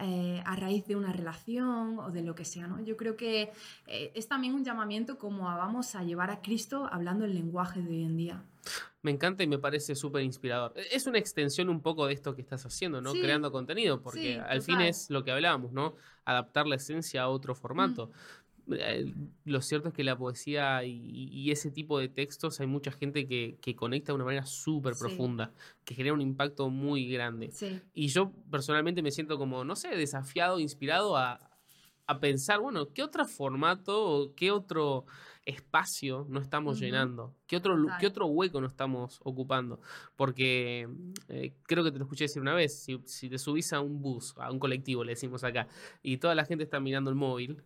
eh, 0.01 0.41
a 0.45 0.55
raíz 0.55 0.85
de 0.87 0.95
una 0.95 1.11
relación 1.11 1.99
o 1.99 2.09
de 2.09 2.21
lo 2.21 2.33
que 2.33 2.45
sea, 2.45 2.67
¿no? 2.67 2.79
Yo 2.79 2.95
creo 2.95 3.17
que 3.17 3.51
eh, 3.85 4.11
es 4.15 4.29
también 4.29 4.53
un 4.53 4.63
llamamiento 4.63 5.17
como 5.17 5.49
a 5.49 5.57
vamos 5.57 5.93
a 5.93 6.03
llevar 6.05 6.31
a 6.31 6.41
Cristo 6.41 6.87
hablando 6.89 7.25
el 7.25 7.33
lenguaje 7.33 7.81
de 7.81 7.89
hoy 7.89 8.03
en 8.03 8.15
día. 8.15 8.43
Me 9.01 9.11
encanta 9.11 9.43
y 9.43 9.47
me 9.47 9.57
parece 9.59 9.95
súper 9.95 10.23
inspirador. 10.23 10.71
Es 10.89 11.05
una 11.05 11.17
extensión 11.19 11.67
un 11.67 11.81
poco 11.81 12.05
de 12.07 12.13
esto 12.13 12.33
que 12.33 12.41
estás 12.41 12.65
haciendo, 12.65 13.01
¿no? 13.01 13.11
Sí. 13.11 13.19
Creando 13.19 13.51
contenido, 13.51 14.01
porque 14.01 14.35
Sí, 14.35 14.39
al 14.39 14.61
fin 14.61 14.75
total. 14.75 14.87
es 14.87 15.09
lo 15.09 15.23
que 15.25 15.31
hablábamos, 15.31 15.73
¿no? 15.73 15.95
Adaptar 16.23 16.65
la 16.67 16.75
esencia 16.75 17.23
a 17.23 17.27
otro 17.27 17.53
formato. 17.53 18.07
Mm. 18.07 18.11
Eh, 18.71 19.13
Lo 19.45 19.61
cierto 19.61 19.89
es 19.89 19.93
que 19.93 20.03
la 20.03 20.17
poesía 20.17 20.83
y, 20.83 21.29
y 21.31 21.51
ese 21.51 21.71
tipo 21.71 21.97
de 21.99 22.09
textos 22.09 22.59
hay 22.59 22.67
mucha 22.67 22.91
gente 22.91 23.27
que, 23.27 23.57
que 23.61 23.75
conecta 23.75 24.11
de 24.11 24.15
una 24.17 24.25
manera 24.25 24.45
súper 24.45 24.95
Sí. 24.95 24.99
profunda, 25.01 25.51
que 25.85 25.95
genera 25.95 26.13
un 26.13 26.21
impacto 26.21 26.69
muy 26.69 27.07
grande. 27.09 27.51
Sí, 27.51 27.79
Y 27.93 28.07
yo 28.09 28.31
personalmente 28.51 29.01
me 29.01 29.11
siento 29.11 29.37
como, 29.37 29.63
no 29.63 29.75
sé, 29.75 29.89
desafiado, 29.95 30.59
inspirado 30.59 31.17
a, 31.17 31.39
a 32.05 32.19
pensar, 32.19 32.59
bueno, 32.59 32.89
¿qué 32.93 33.03
otro 33.03 33.25
formato 33.25 34.03
o 34.03 34.35
qué 34.35 34.51
otro 34.51 35.05
espacio 35.45 36.25
no 36.29 36.39
estamos 36.39 36.79
llenando? 36.79 37.33
¿Qué 37.47 37.55
otro. 37.57 37.75
¿Qué 37.99 38.05
otro 38.07 38.27
hueco 38.27 38.61
no 38.61 38.67
estamos 38.67 39.19
ocupando? 39.23 39.79
Porque 40.15 40.87
eh, 41.27 41.53
creo 41.63 41.83
que 41.83 41.91
te 41.91 41.97
lo 41.97 42.03
escuché 42.05 42.25
decir 42.25 42.41
una 42.41 42.53
vez, 42.53 42.83
si, 42.83 42.99
si 43.05 43.29
te 43.29 43.37
subís 43.39 43.73
a 43.73 43.79
un 43.81 44.01
bus, 44.01 44.33
a 44.37 44.51
un 44.51 44.59
colectivo, 44.59 45.03
le 45.03 45.13
decimos 45.13 45.43
acá, 45.43 45.67
y 46.03 46.17
toda 46.17 46.35
la 46.35 46.45
gente 46.45 46.63
está 46.63 46.79
mirando 46.79 47.09
el 47.09 47.15
móvil, 47.15 47.63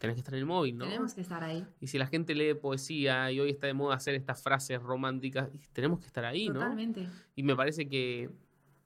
tenés 0.00 0.14
que 0.14 0.20
estar 0.20 0.34
en 0.34 0.40
el 0.40 0.46
móvil, 0.46 0.78
¿no? 0.78 0.86
tenemos 0.86 1.12
que 1.14 1.20
estar 1.20 1.44
ahí. 1.44 1.64
Y 1.78 1.86
si 1.88 1.98
la 1.98 2.06
gente 2.06 2.34
lee 2.34 2.54
poesía 2.54 3.30
y 3.30 3.38
hoy 3.38 3.50
está 3.50 3.66
de 3.66 3.74
moda 3.74 3.94
hacer 3.94 4.14
estas 4.14 4.42
frases 4.42 4.82
románticas, 4.82 5.50
tenemos 5.74 6.00
que 6.00 6.06
estar 6.06 6.24
ahí, 6.24 6.48
¿no? 6.48 6.54
Totalmente. 6.54 7.06
Y 7.36 7.42
me 7.42 7.54
parece 7.54 7.86
que, 7.86 8.30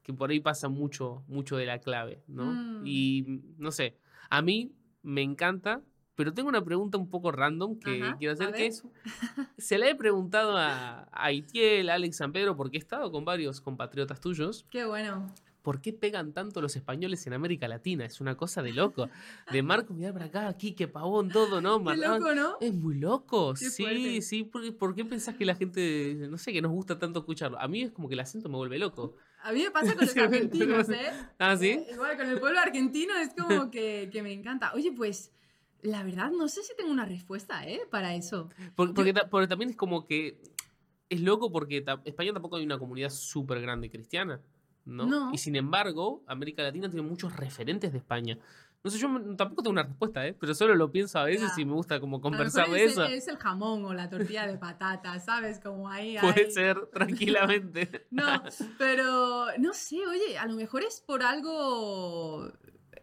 que 0.02 0.12
por 0.12 0.30
ahí 0.30 0.40
pasa 0.40 0.68
mucho, 0.68 1.22
mucho 1.28 1.56
de 1.56 1.66
la 1.66 1.78
clave, 1.78 2.24
¿no? 2.26 2.46
Mm. 2.46 2.82
Y 2.84 3.42
no 3.58 3.70
sé, 3.70 3.96
a 4.28 4.42
mí 4.42 4.72
me 5.02 5.22
encanta, 5.22 5.82
pero 6.16 6.34
tengo 6.34 6.48
una 6.48 6.64
pregunta 6.64 6.98
un 6.98 7.08
poco 7.08 7.30
random 7.30 7.78
que 7.78 8.02
Ajá, 8.02 8.16
quiero 8.18 8.32
hacer, 8.32 8.52
que 8.52 8.66
es, 8.66 8.82
se 9.56 9.78
la 9.78 9.88
he 9.88 9.94
preguntado 9.94 10.56
a, 10.56 11.08
a 11.12 11.32
Itiel, 11.32 11.90
a 11.90 11.94
Alex 11.94 12.16
San 12.16 12.32
Pedro, 12.32 12.56
porque 12.56 12.76
he 12.76 12.80
estado 12.80 13.12
con 13.12 13.24
varios 13.24 13.60
compatriotas 13.60 14.20
tuyos, 14.20 14.66
Qué 14.68 14.84
bueno. 14.84 15.32
¿Por 15.64 15.80
qué 15.80 15.92
pegan 15.92 16.32
tanto 16.32 16.60
los 16.60 16.76
españoles 16.76 17.26
en 17.26 17.32
América 17.32 17.66
Latina? 17.66 18.04
Es 18.04 18.20
una 18.20 18.36
cosa 18.36 18.62
de 18.62 18.72
loco. 18.72 19.08
De 19.50 19.62
Marcos, 19.62 19.96
mirar 19.96 20.12
para 20.12 20.26
acá, 20.26 20.46
aquí, 20.46 20.72
que 20.74 20.86
pavón, 20.86 21.30
todo, 21.30 21.60
¿no? 21.60 21.80
Marlon, 21.80 22.20
loco, 22.20 22.34
¿no? 22.34 22.58
es 22.60 22.72
muy 22.72 22.94
loco, 22.96 23.54
Qué 23.54 23.70
sí, 23.70 23.82
fuerte. 23.82 24.22
sí. 24.22 24.44
¿por, 24.44 24.76
por 24.76 24.94
qué 24.94 25.04
pensás 25.04 25.34
que 25.34 25.44
la 25.44 25.56
gente, 25.56 26.14
no 26.30 26.38
sé, 26.38 26.52
que 26.52 26.62
nos 26.62 26.70
gusta 26.70 26.98
tanto 26.98 27.20
escucharlo? 27.20 27.58
A 27.58 27.66
mí 27.66 27.82
es 27.82 27.90
como 27.90 28.06
que 28.08 28.14
el 28.14 28.20
acento 28.20 28.48
me 28.48 28.56
vuelve 28.56 28.78
loco. 28.78 29.16
A 29.42 29.52
mí 29.52 29.62
me 29.62 29.70
pasa 29.70 29.94
con 29.96 30.04
los 30.06 30.16
argentinos, 30.16 30.88
¿eh? 30.90 31.10
¿Ah, 31.38 31.56
sí? 31.56 31.70
Eh, 31.70 31.86
Igual 31.94 32.16
con 32.16 32.28
el 32.28 32.38
pueblo 32.38 32.60
argentino 32.60 33.14
es 33.16 33.30
como 33.34 33.70
que, 33.72 34.10
que 34.12 34.22
me 34.22 34.32
encanta. 34.32 34.72
Oye, 34.74 34.92
pues 34.92 35.32
la 35.82 36.02
verdad 36.04 36.30
no 36.30 36.46
sé 36.48 36.62
si 36.62 36.76
tengo 36.76 36.92
una 36.92 37.06
respuesta, 37.06 37.66
¿eh? 37.66 37.80
Para 37.90 38.14
eso. 38.14 38.50
Por- 38.76 38.94
Porque, 38.94 39.12
ta- 39.12 39.28
porque 39.28 39.48
también 39.48 39.70
es 39.70 39.76
como 39.76 40.06
que 40.06 40.40
es 41.08 41.20
loco 41.20 41.50
porque 41.52 41.84
España 42.04 42.32
tampoco 42.32 42.56
hay 42.56 42.64
una 42.64 42.78
comunidad 42.78 43.10
súper 43.10 43.60
grande 43.60 43.90
cristiana, 43.90 44.40
¿no? 44.84 45.06
No. 45.06 45.30
Y 45.32 45.38
sin 45.38 45.56
embargo, 45.56 46.22
América 46.26 46.62
Latina 46.62 46.88
tiene 46.88 47.06
muchos 47.06 47.36
referentes 47.36 47.92
de 47.92 47.98
España. 47.98 48.38
No 48.84 48.90
sé, 48.90 48.98
yo 48.98 49.08
tampoco 49.34 49.62
tengo 49.62 49.72
una 49.72 49.84
respuesta, 49.84 50.26
¿eh? 50.26 50.36
Pero 50.38 50.54
solo 50.54 50.74
lo 50.74 50.90
pienso 50.90 51.18
a 51.18 51.24
veces 51.24 51.56
y 51.56 51.64
me 51.64 51.72
gusta 51.72 52.00
como 52.00 52.20
conversar 52.20 52.68
de 52.68 52.84
es, 52.84 52.92
eso. 52.92 53.04
Es 53.04 53.28
el 53.28 53.38
jamón 53.38 53.82
o 53.86 53.94
la 53.94 54.10
tortilla 54.10 54.46
de 54.46 54.58
patatas, 54.58 55.24
¿sabes? 55.24 55.58
Como 55.58 55.88
ahí. 55.88 56.18
Puede 56.20 56.44
ahí. 56.44 56.50
ser, 56.50 56.84
tranquilamente. 56.92 58.06
No, 58.10 58.42
pero 58.76 59.46
no 59.58 59.72
sé, 59.72 60.06
oye, 60.06 60.36
a 60.36 60.46
lo 60.46 60.54
mejor 60.54 60.82
es 60.82 61.00
por 61.00 61.22
algo, 61.22 62.52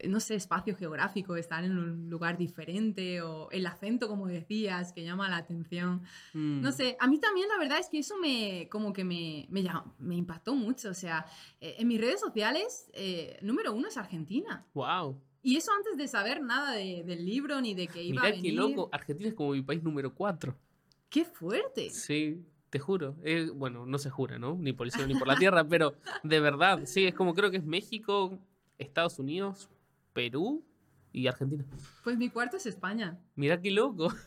no 0.08 0.20
sé, 0.20 0.36
espacio 0.36 0.76
geográfico, 0.76 1.36
estar 1.36 1.64
en 1.64 1.78
un 1.78 2.10
lugar 2.10 2.38
diferente 2.38 3.22
o 3.22 3.50
el 3.52 3.66
acento, 3.66 4.08
como 4.08 4.28
decías, 4.28 4.94
que 4.94 5.04
llama 5.04 5.30
la 5.30 5.38
atención. 5.38 6.02
Mm. 6.34 6.62
No 6.62 6.72
sé, 6.72 6.98
a 7.00 7.08
mí 7.08 7.20
también 7.20 7.48
la 7.50 7.58
verdad 7.58 7.80
es 7.80 7.90
que 7.90 8.00
eso 8.00 8.18
me, 8.18 8.68
como 8.70 8.94
que 8.94 9.04
me, 9.04 9.48
me, 9.50 9.64
me 10.00 10.16
impactó 10.16 10.56
mucho. 10.56 10.90
O 10.90 10.94
sea, 10.94 11.26
eh, 11.60 11.76
en 11.80 11.88
mis 11.88 12.00
redes 12.00 12.20
sociales, 12.20 12.90
eh, 12.94 13.38
número 13.42 13.74
uno 13.74 13.88
es 13.88 13.98
Argentina. 13.98 14.66
Wow. 14.74 15.20
Y 15.44 15.58
eso 15.58 15.72
antes 15.76 15.98
de 15.98 16.08
saber 16.08 16.42
nada 16.42 16.74
de- 16.74 17.04
del 17.04 17.26
libro 17.26 17.60
ni 17.62 17.74
de 17.74 17.88
que 17.88 18.04
iba 18.04 18.22
a 18.22 18.26
Mirá 18.26 18.36
venir. 18.36 18.52
qué 18.52 18.56
loco. 18.58 18.90
Argentina 18.92 19.30
es 19.30 19.36
como 19.36 19.52
mi 19.52 19.62
país 19.64 19.82
número 19.82 20.14
4. 20.14 20.56
¡Qué 21.10 21.26
fuerte! 21.26 21.90
Sí, 21.90 22.46
te 22.70 22.80
juro. 22.80 23.16
Eh, 23.24 23.50
bueno, 23.54 23.86
no 23.86 23.98
se 23.98 24.10
jura, 24.10 24.38
¿no? 24.40 24.56
Ni 24.56 24.72
por 24.72 24.86
el 24.88 24.92
cielo 24.92 25.08
ni 25.08 25.16
por 25.16 25.28
la 25.28 25.36
tierra, 25.36 25.64
pero 25.68 25.96
de 26.24 26.40
verdad, 26.40 26.82
sí, 26.86 27.06
es 27.06 27.14
como 27.16 27.34
creo 27.34 27.52
que 27.52 27.58
es 27.58 27.66
México, 27.66 28.38
Estados 28.78 29.20
Unidos, 29.20 29.70
Perú 30.14 30.66
y 31.12 31.28
Argentina. 31.28 31.66
Pues 32.04 32.18
mi 32.18 32.30
cuarto 32.30 32.58
es 32.58 32.66
España. 32.66 33.20
Mirá 33.36 33.62
qué 33.62 33.72
loco. 33.72 34.14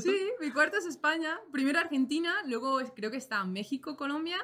Sí, 0.00 0.16
mi 0.40 0.52
cuarto 0.52 0.76
es 0.76 0.86
España. 0.86 1.40
Primero 1.50 1.80
Argentina, 1.80 2.32
luego 2.46 2.78
creo 2.94 3.10
que 3.10 3.16
está 3.16 3.44
México, 3.44 3.96
Colombia, 3.96 4.38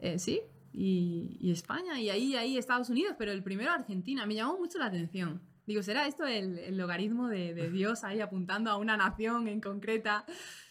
eh, 0.00 0.18
sí, 0.18 0.40
y, 0.72 1.36
y 1.40 1.52
España, 1.52 2.00
y 2.00 2.10
ahí, 2.10 2.34
ahí 2.34 2.58
Estados 2.58 2.90
Unidos, 2.90 3.14
pero 3.16 3.30
el 3.30 3.44
primero 3.44 3.70
Argentina. 3.70 4.26
Me 4.26 4.34
llamó 4.34 4.58
mucho 4.58 4.78
la 4.78 4.86
atención. 4.86 5.40
Digo, 5.66 5.84
¿será 5.84 6.08
esto 6.08 6.26
el, 6.26 6.58
el 6.58 6.76
logaritmo 6.76 7.28
de, 7.28 7.54
de 7.54 7.70
Dios 7.70 8.02
ahí 8.02 8.20
apuntando 8.20 8.70
a 8.70 8.76
una 8.76 8.96
nación 8.96 9.46
en 9.46 9.60
concreta? 9.60 10.24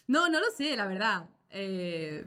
No, 0.06 0.28
no 0.28 0.40
lo 0.40 0.50
sé, 0.50 0.76
la 0.76 0.86
verdad. 0.86 1.30
Eh, 1.48 2.26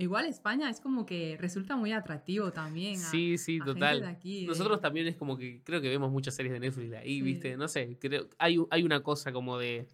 igual 0.00 0.26
España 0.26 0.68
es 0.70 0.80
como 0.80 1.06
que 1.06 1.36
resulta 1.40 1.76
muy 1.76 1.92
atractivo 1.92 2.50
también. 2.52 2.96
a- 2.96 3.10
Sí, 3.10 3.38
sí, 3.38 3.58
a 3.60 3.64
total. 3.64 4.04
aquí, 4.04 4.46
Nosotros 4.46 4.80
también 4.80 5.06
es 5.06 5.16
como 5.16 5.36
que 5.36 5.62
creo 5.64 5.80
que 5.80 5.88
vemos 5.88 6.10
muchas 6.10 6.34
series 6.34 6.52
de 6.52 6.60
Netflix 6.60 6.92
ahí, 6.94 7.16
Sí. 7.18 7.22
¿viste? 7.22 7.56
No 7.56 7.68
sé, 7.68 7.96
creo 8.00 8.28
hay, 8.38 8.58
hay 8.70 8.82
una 8.82 9.02
cosa 9.02 9.32
como 9.32 9.58
de, 9.58 9.86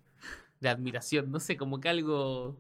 de 0.61 0.69
admiración, 0.69 1.31
no 1.31 1.41
sé, 1.41 1.57
como 1.57 1.81
que 1.81 1.89
algo, 1.89 2.57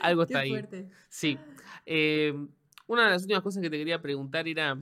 algo 0.00 0.22
Qué 0.26 0.32
está 0.34 0.40
ahí. 0.40 0.50
fuerte. 0.50 0.88
Sí. 1.08 1.38
Eh, 1.86 2.34
una 2.86 3.04
de 3.04 3.10
las 3.10 3.22
últimas 3.22 3.42
cosas 3.42 3.62
que 3.62 3.70
te 3.70 3.78
quería 3.78 4.00
preguntar 4.02 4.46
era, 4.48 4.74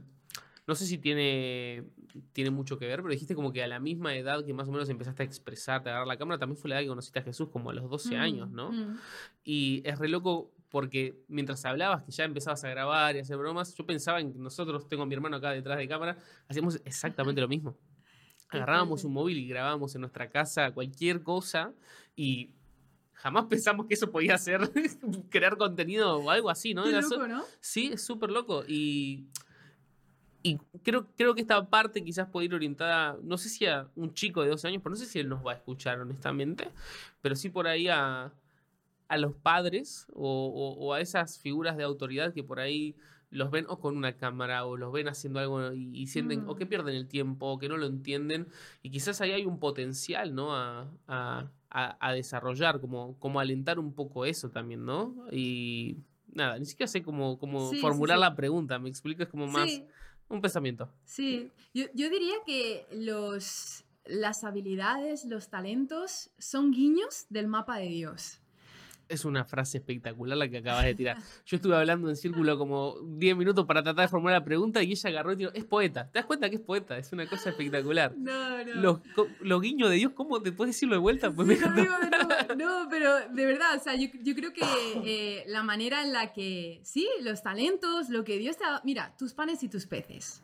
no 0.66 0.74
sé 0.74 0.86
si 0.86 0.98
tiene, 0.98 1.84
tiene 2.32 2.50
mucho 2.50 2.78
que 2.78 2.86
ver, 2.86 3.00
pero 3.02 3.12
dijiste 3.12 3.34
como 3.34 3.52
que 3.52 3.62
a 3.62 3.66
la 3.68 3.80
misma 3.80 4.14
edad 4.16 4.44
que 4.44 4.52
más 4.52 4.68
o 4.68 4.72
menos 4.72 4.88
empezaste 4.88 5.22
a 5.22 5.26
expresarte, 5.26 5.88
a 5.88 5.92
agarrar 5.92 6.08
la 6.08 6.16
cámara, 6.18 6.38
también 6.38 6.56
fue 6.56 6.68
la 6.70 6.76
edad 6.76 6.82
que 6.82 6.88
conociste 6.88 7.18
a 7.18 7.22
Jesús, 7.22 7.48
como 7.50 7.70
a 7.70 7.74
los 7.74 7.88
12 7.88 8.16
Mm, 8.16 8.20
años, 8.20 8.50
¿no? 8.50 8.72
mm. 8.72 8.98
Y 9.44 9.82
es 9.84 9.98
re 9.98 10.08
loco 10.08 10.52
porque 10.70 11.24
mientras 11.28 11.64
hablabas, 11.64 12.02
que 12.02 12.12
ya 12.12 12.24
empezabas 12.24 12.62
a 12.64 12.68
grabar 12.68 13.16
y 13.16 13.18
a 13.18 13.22
hacer 13.22 13.36
bromas, 13.36 13.74
yo 13.74 13.86
pensaba 13.86 14.20
en 14.20 14.32
que 14.32 14.38
nosotros, 14.38 14.86
tengo 14.88 15.02
a 15.02 15.06
mi 15.06 15.14
hermano 15.14 15.36
acá 15.36 15.50
detrás 15.50 15.78
de 15.78 15.88
cámara, 15.88 16.16
hacíamos 16.48 16.80
exactamente 16.84 17.40
lo 17.40 17.48
mismo. 17.48 17.76
Agarrábamos 18.50 19.04
un 19.04 19.12
móvil 19.12 19.38
y 19.38 19.48
grabábamos 19.48 19.94
en 19.94 20.02
nuestra 20.02 20.30
casa 20.30 20.70
cualquier 20.72 21.22
cosa 21.22 21.72
y 22.16 22.54
jamás 23.14 23.44
pensamos 23.50 23.86
que 23.86 23.94
eso 23.94 24.10
podía 24.10 24.36
ser 24.38 24.70
crear 25.30 25.56
contenido 25.56 26.18
o 26.18 26.30
algo 26.30 26.50
así, 26.50 26.74
¿no? 26.74 26.84
Qué 26.84 26.92
loco, 26.92 27.26
¿no? 27.26 27.44
Sí, 27.60 27.90
es 27.92 28.04
súper 28.04 28.30
loco. 28.30 28.64
Y, 28.66 29.26
y 30.42 30.58
creo, 30.82 31.06
creo 31.16 31.34
que 31.34 31.40
esta 31.40 31.68
parte 31.68 32.04
quizás 32.04 32.28
puede 32.28 32.46
ir 32.46 32.54
orientada, 32.54 33.18
no 33.22 33.38
sé 33.38 33.48
si 33.48 33.66
a 33.66 33.88
un 33.96 34.12
chico 34.12 34.42
de 34.42 34.50
12 34.50 34.68
años, 34.68 34.82
pero 34.82 34.90
no 34.90 34.96
sé 34.96 35.06
si 35.06 35.18
él 35.18 35.28
nos 35.28 35.44
va 35.44 35.52
a 35.52 35.56
escuchar 35.56 36.00
honestamente, 36.00 36.70
pero 37.20 37.36
sí 37.36 37.48
por 37.48 37.66
ahí 37.66 37.88
a, 37.88 38.32
a 39.08 39.16
los 39.18 39.34
padres 39.34 40.06
o, 40.12 40.46
o- 40.46 40.74
o 40.86 40.92
a 40.94 41.00
esas 41.00 41.38
figuras 41.38 41.76
de 41.76 41.84
autoridad 41.84 42.32
que 42.34 42.44
por 42.44 42.60
ahí 42.60 42.94
los 43.30 43.50
ven 43.50 43.66
o 43.68 43.78
con 43.78 43.96
una 43.96 44.16
cámara 44.16 44.64
o 44.64 44.76
los 44.78 44.90
ven 44.92 45.08
haciendo 45.08 45.38
algo 45.40 45.72
y, 45.74 45.90
y 45.94 46.06
sienten 46.06 46.44
Mm. 46.44 46.48
o 46.48 46.56
que 46.56 46.64
pierden 46.66 46.94
el 46.94 47.08
tiempo 47.08 47.46
o 47.46 47.58
que 47.58 47.68
no 47.68 47.76
lo 47.76 47.86
entienden 47.86 48.48
y 48.82 48.90
quizás 48.90 49.20
ahí 49.20 49.32
hay 49.32 49.44
un 49.44 49.58
potencial, 49.58 50.34
¿no? 50.34 50.54
A, 50.56 50.90
a- 51.08 51.50
a- 51.70 51.96
a 52.08 52.12
desarrollar, 52.14 52.80
como, 52.80 53.18
como 53.18 53.40
alentar 53.40 53.78
un 53.78 53.92
poco 53.92 54.24
eso 54.24 54.50
también, 54.50 54.84
¿no? 54.86 55.26
Y 55.30 55.98
nada, 56.32 56.58
ni 56.58 56.64
siquiera 56.64 56.88
sé 56.88 57.02
cómo, 57.02 57.38
cómo 57.38 57.70
Sí, 57.70 57.78
formular 57.80 58.16
sí. 58.16 58.20
la 58.22 58.34
pregunta, 58.34 58.78
me 58.78 58.88
explico, 58.88 59.22
es 59.22 59.28
como 59.28 59.46
más 59.46 59.82
un 60.30 60.40
pensamiento. 60.40 60.90
sí. 61.04 61.50
Yo, 61.74 61.84
yo 61.94 62.08
diría 62.08 62.34
que 62.46 62.86
los, 62.92 63.84
las 64.06 64.42
habilidades, 64.44 65.26
los 65.26 65.50
talentos 65.50 66.30
son 66.38 66.70
guiños 66.70 67.26
del 67.28 67.46
mapa 67.46 67.76
de 67.78 67.88
Dios. 67.88 68.40
Es 69.08 69.24
una 69.24 69.44
frase 69.44 69.78
espectacular 69.78 70.36
la 70.36 70.48
que 70.48 70.58
acabas 70.58 70.84
de 70.84 70.94
tirar. 70.94 71.16
Yo 71.46 71.56
estuve 71.56 71.74
hablando 71.76 72.08
en 72.10 72.16
círculo 72.16 72.58
como 72.58 72.96
10 73.02 73.36
minutos 73.36 73.64
para 73.64 73.82
tratar 73.82 74.04
de 74.04 74.08
formular 74.08 74.38
la 74.40 74.44
pregunta 74.44 74.82
y 74.82 74.92
ella 74.92 75.08
agarró 75.10 75.32
y 75.32 75.36
tiró, 75.36 75.52
es 75.54 75.64
poeta. 75.64 76.06
¿Te 76.10 76.18
das 76.18 76.26
cuenta 76.26 76.50
que 76.50 76.56
es 76.56 76.60
poeta? 76.62 76.98
Es 76.98 77.10
una 77.12 77.26
cosa 77.26 77.50
espectacular. 77.50 78.14
No, 78.18 78.64
no. 78.64 78.74
Los, 78.74 79.00
los 79.40 79.60
guiños 79.62 79.88
de 79.90 79.96
Dios, 79.96 80.12
¿cómo 80.14 80.42
te 80.42 80.52
puedes 80.52 80.74
decirlo 80.74 80.94
de 80.94 81.00
vuelta? 81.00 81.30
Pues 81.30 81.48
me 81.48 81.56
Sí, 81.56 81.62
encantó. 81.64 81.80
amigo, 81.80 81.94
no, 82.48 82.54
no, 82.82 82.88
pero 82.90 83.14
de 83.30 83.46
verdad, 83.46 83.76
o 83.76 83.80
sea, 83.82 83.94
yo, 83.94 84.08
yo 84.22 84.34
creo 84.34 84.52
que 84.52 84.62
eh, 85.04 85.44
la 85.46 85.62
manera 85.62 86.02
en 86.04 86.12
la 86.12 86.32
que, 86.32 86.80
sí, 86.82 87.08
los 87.22 87.42
talentos, 87.42 88.10
lo 88.10 88.24
que 88.24 88.36
Dios 88.38 88.56
te 88.58 88.64
ha 88.64 88.70
dado, 88.72 88.80
mira, 88.84 89.14
tus 89.18 89.32
panes 89.32 89.62
y 89.62 89.68
tus 89.68 89.86
peces. 89.86 90.42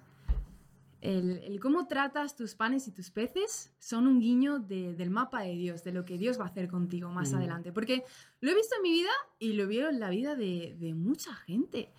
El, 1.04 1.38
el 1.44 1.60
cómo 1.60 1.86
tratas 1.86 2.34
tus 2.34 2.54
panes 2.54 2.88
y 2.88 2.92
tus 2.92 3.10
peces 3.10 3.70
son 3.78 4.06
un 4.06 4.20
guiño 4.20 4.58
de- 4.58 4.94
del 4.94 5.10
mapa 5.10 5.42
de 5.42 5.52
Dios, 5.54 5.84
de 5.84 5.92
lo 5.92 6.04
que 6.06 6.16
Dios 6.16 6.38
va 6.40 6.44
a 6.44 6.48
hacer 6.48 6.66
contigo 6.68 7.10
más 7.10 7.32
Mm. 7.32 7.36
adelante. 7.36 7.72
Porque 7.72 8.04
lo 8.40 8.50
he 8.50 8.54
visto 8.54 8.74
en 8.76 8.82
mi 8.82 8.90
vida 8.92 9.10
y 9.38 9.52
lo 9.52 9.68
veo 9.68 9.90
en 9.90 10.00
la 10.00 10.08
vida 10.08 10.34
de, 10.34 10.76
de 10.78 10.94
mucha 10.94 11.34
gente. 11.34 11.92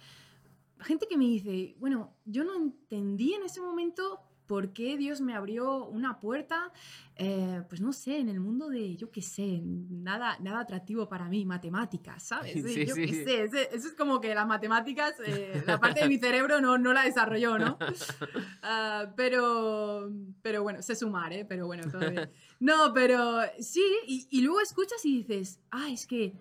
Gente 0.80 1.08
que 1.08 1.18
me 1.18 1.26
dice, 1.26 1.76
bueno, 1.80 2.16
yo 2.26 2.43
no 2.43 2.56
entendí 2.56 3.34
en 3.34 3.43
ese 3.43 3.62
momento 3.62 4.20
por 4.47 4.73
qué 4.73 4.97
Dios 4.97 5.21
me 5.21 5.33
abrió 5.33 5.85
una 5.85 6.19
puerta, 6.19 6.71
eh, 7.15 7.63
pues 7.67 7.81
no 7.81 7.93
sé, 7.93 8.19
en 8.19 8.29
el 8.29 8.39
mundo 8.39 8.69
de, 8.69 8.95
yo 8.95 9.09
qué 9.09 9.21
sé, 9.21 9.61
nada, 9.63 10.37
nada 10.39 10.59
atractivo 10.59 11.07
para 11.09 11.27
mí, 11.29 11.45
matemáticas, 11.45 12.23
¿sabes? 12.23 12.53
Sí, 12.65 12.85
yo 12.85 12.95
sí. 12.95 13.05
qué 13.05 13.23
sé, 13.23 13.43
eso 13.43 13.87
es 13.87 13.93
como 13.93 14.19
que 14.21 14.33
las 14.35 14.47
matemáticas, 14.47 15.15
eh, 15.25 15.63
la 15.65 15.79
parte 15.79 16.01
de 16.01 16.09
mi 16.09 16.17
cerebro 16.19 16.61
no, 16.61 16.77
no 16.77 16.93
la 16.93 17.03
desarrolló, 17.03 17.57
¿no? 17.57 17.77
Ah, 18.61 19.13
pero, 19.15 20.11
pero 20.41 20.63
bueno, 20.63 20.81
sé 20.81 20.95
sumar, 20.95 21.31
¿eh? 21.33 21.45
Pero 21.45 21.67
bueno, 21.67 21.83
todo 21.91 22.09
bien. 22.09 22.31
No, 22.59 22.93
pero 22.93 23.41
sí, 23.59 23.83
y, 24.07 24.27
y 24.31 24.41
luego 24.41 24.59
escuchas 24.61 25.05
y 25.05 25.17
dices, 25.23 25.59
ah, 25.71 25.89
es 25.91 26.07
que, 26.07 26.33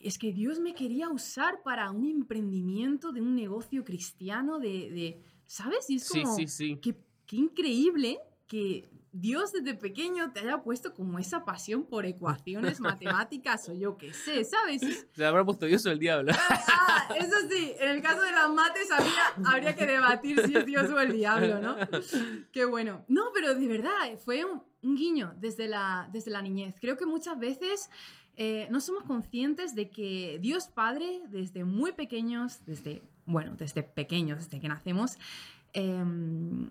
es 0.00 0.18
que 0.18 0.32
Dios 0.32 0.58
me 0.58 0.74
quería 0.74 1.08
usar 1.08 1.62
para 1.62 1.90
un 1.92 2.04
emprendimiento 2.08 3.12
de 3.12 3.20
un 3.20 3.36
negocio 3.36 3.84
cristiano, 3.84 4.58
de, 4.58 4.90
de 4.90 5.22
¿sabes? 5.46 5.88
Y 5.90 5.96
es 5.96 6.04
Sí, 6.04 6.22
como, 6.22 6.34
sí, 6.36 6.48
sí. 6.48 6.78
Qué, 6.82 6.96
qué 7.32 7.38
increíble 7.38 8.18
que 8.46 8.90
Dios 9.14 9.52
desde 9.52 9.72
pequeño 9.74 10.32
te 10.32 10.40
haya 10.40 10.62
puesto 10.62 10.92
como 10.92 11.18
esa 11.18 11.46
pasión 11.46 11.84
por 11.84 12.04
ecuaciones 12.04 12.78
matemáticas 12.80 13.66
o 13.70 13.72
yo 13.72 13.96
qué 13.96 14.12
sé, 14.12 14.44
¿sabes? 14.44 14.82
Es- 14.82 15.06
Se 15.16 15.24
habrá 15.24 15.42
puesto 15.42 15.64
Dios 15.64 15.84
o 15.86 15.90
el 15.90 15.98
diablo. 15.98 16.32
Ah, 16.50 17.08
eso 17.18 17.36
sí, 17.50 17.72
en 17.80 17.88
el 17.88 18.02
caso 18.02 18.20
de 18.20 18.32
las 18.32 18.50
mates 18.50 18.90
habría, 18.90 19.50
habría 19.50 19.74
que 19.74 19.86
debatir 19.86 20.42
si 20.46 20.54
es 20.54 20.66
Dios 20.66 20.90
o 20.90 21.00
el 21.00 21.12
diablo, 21.12 21.58
¿no? 21.58 21.76
Qué 22.52 22.66
bueno. 22.66 23.02
No, 23.08 23.22
pero 23.32 23.54
de 23.54 23.66
verdad, 23.66 24.18
fue 24.22 24.44
un, 24.44 24.62
un 24.82 24.94
guiño 24.94 25.34
desde 25.38 25.68
la, 25.68 26.10
desde 26.12 26.30
la 26.30 26.42
niñez. 26.42 26.74
Creo 26.80 26.98
que 26.98 27.06
muchas 27.06 27.38
veces 27.38 27.88
eh, 28.36 28.66
no 28.70 28.78
somos 28.82 29.04
conscientes 29.04 29.74
de 29.74 29.88
que 29.88 30.38
Dios 30.42 30.68
Padre, 30.68 31.22
desde 31.30 31.64
muy 31.64 31.92
pequeños, 31.92 32.64
desde, 32.66 33.00
bueno, 33.24 33.54
desde 33.56 33.82
pequeños, 33.82 34.38
desde 34.44 34.60
que 34.60 34.68
nacemos, 34.68 35.16
em, 35.74 36.68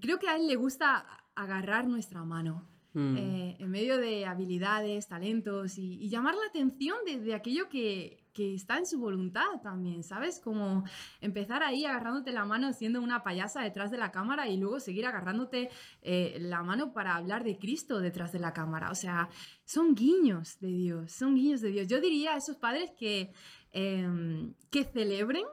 creo 0.00 0.18
que 0.18 0.28
a 0.28 0.36
Él 0.36 0.46
le 0.46 0.56
gusta 0.56 1.06
agarrar 1.34 1.86
nuestra 1.86 2.24
mano. 2.24 2.66
Mm. 2.94 3.16
Eh, 3.18 3.56
en 3.58 3.70
medio 3.70 3.98
de 3.98 4.24
habilidades, 4.24 5.06
talentos 5.06 5.76
y, 5.76 6.02
y 6.02 6.08
llamar 6.08 6.34
la 6.34 6.46
atención 6.48 6.96
de, 7.04 7.20
de 7.20 7.34
aquello 7.34 7.68
que, 7.68 8.26
que 8.36 8.54
está 8.54 8.76
en 8.76 8.86
su 8.86 8.98
voluntad 9.00 9.46
también, 9.62 10.04
¿sabes? 10.04 10.40
Como 10.40 10.84
empezar 11.22 11.62
ahí 11.62 11.86
agarrándote 11.86 12.32
la 12.32 12.44
mano 12.44 12.70
siendo 12.74 13.00
una 13.00 13.22
payasa 13.22 13.62
detrás 13.62 13.90
de 13.90 13.96
la 13.96 14.12
cámara 14.12 14.46
y 14.46 14.58
luego 14.58 14.78
seguir 14.78 15.06
agarrándote 15.06 15.70
eh, 16.02 16.36
la 16.38 16.62
mano 16.62 16.92
para 16.92 17.16
hablar 17.16 17.44
de 17.44 17.56
Cristo 17.56 17.98
detrás 17.98 18.32
de 18.32 18.38
la 18.38 18.52
cámara. 18.52 18.90
O 18.90 18.94
sea, 18.94 19.30
son 19.64 19.94
guiños 19.94 20.60
de 20.60 20.68
Dios, 20.68 21.12
son 21.12 21.34
guiños 21.34 21.62
de 21.62 21.70
Dios. 21.70 21.88
Yo 21.88 21.98
diría 21.98 22.34
a 22.34 22.36
esos 22.36 22.56
padres 22.56 22.90
que, 22.98 23.32
eh, 23.72 24.52
que 24.70 24.84
celebren 24.84 25.44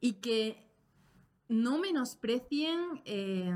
y 0.00 0.14
que 0.14 0.67
no 1.48 1.78
menosprecien 1.78 2.78
eh, 3.04 3.50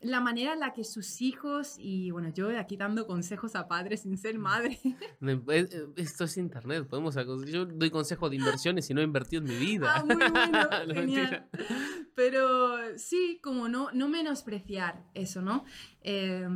la 0.00 0.20
manera 0.20 0.52
en 0.52 0.60
la 0.60 0.72
que 0.72 0.84
sus 0.84 1.20
hijos, 1.22 1.76
y 1.78 2.10
bueno, 2.10 2.28
yo 2.32 2.56
aquí 2.58 2.76
dando 2.76 3.06
consejos 3.06 3.56
a 3.56 3.66
padres 3.66 4.02
sin 4.02 4.16
ser 4.18 4.38
madre, 4.38 4.78
Me- 5.20 5.40
eh, 5.48 5.68
Esto 5.96 6.24
es 6.24 6.36
internet, 6.36 6.86
podemos 6.86 7.14
Yo 7.46 7.64
doy 7.64 7.90
consejos 7.90 8.30
de 8.30 8.36
inversiones 8.36 8.88
y 8.90 8.94
no 8.94 9.00
he 9.00 9.04
invertido 9.04 9.42
en 9.42 9.48
mi 9.48 9.56
vida. 9.56 9.92
Ah, 9.96 10.04
muy 10.04 10.16
bueno, 10.16 10.68
No, 10.86 10.94
genial. 10.94 11.48
Pero 12.14 12.76
sí, 12.98 13.40
como 13.42 13.68
no, 13.68 13.90
no 13.92 14.08
menospreciar 14.08 15.02
eso, 15.14 15.42
¿no? 15.42 15.64
Eh, 16.02 16.46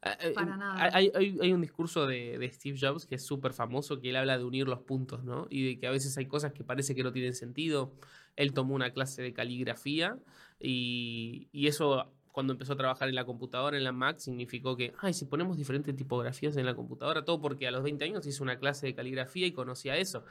Ah, 0.00 0.16
eh, 0.20 0.30
Para 0.32 0.54
eh, 0.54 0.56
nada. 0.58 0.90
Hay, 0.94 1.10
hay- 1.12 1.38
hay 1.42 1.52
un 1.52 1.60
discurso 1.60 2.06
de, 2.06 2.38
de 2.38 2.48
Steve 2.52 2.78
Jobs 2.80 3.04
que 3.04 3.16
es 3.16 3.26
súper 3.26 3.52
famoso, 3.52 4.00
que 4.00 4.10
él 4.10 4.16
habla 4.16 4.38
de 4.38 4.44
unir 4.44 4.68
los 4.68 4.78
puntos, 4.82 5.24
¿no? 5.24 5.48
Y 5.50 5.64
de 5.74 5.80
que 5.80 5.88
a 5.88 5.90
veces 5.90 6.16
hay 6.16 6.26
cosas 6.26 6.52
que 6.52 6.62
parece 6.62 6.94
que 6.94 7.02
no 7.02 7.10
tienen 7.12 7.34
sentido. 7.34 7.92
Él 8.38 8.52
tomó 8.54 8.74
una 8.74 8.92
clase 8.92 9.20
de 9.20 9.32
caligrafía 9.34 10.16
y, 10.60 11.48
eso 11.66 12.12
cuando 12.32 12.52
empezó 12.52 12.74
a 12.74 12.76
trabajar 12.76 13.08
en 13.08 13.16
la 13.16 13.24
computadora, 13.24 13.76
en 13.76 13.82
la 13.82 13.90
Mac, 13.90 14.18
significó 14.18 14.76
que, 14.76 14.94
ay, 15.00 15.12
si 15.12 15.24
ponemos 15.24 15.56
diferentes 15.56 15.96
tipografías 15.96 16.56
en 16.56 16.66
la 16.66 16.74
computadora, 16.76 17.24
todo 17.24 17.40
porque 17.40 17.66
a 17.66 17.72
los 17.72 17.82
20 17.82 18.04
años 18.04 18.24
hizo 18.26 18.44
una 18.44 18.60
clase 18.60 18.86
de 18.86 18.94
caligrafía 18.94 19.44
y 19.48 19.50
conocía 19.52 19.96
eso. 19.96 20.24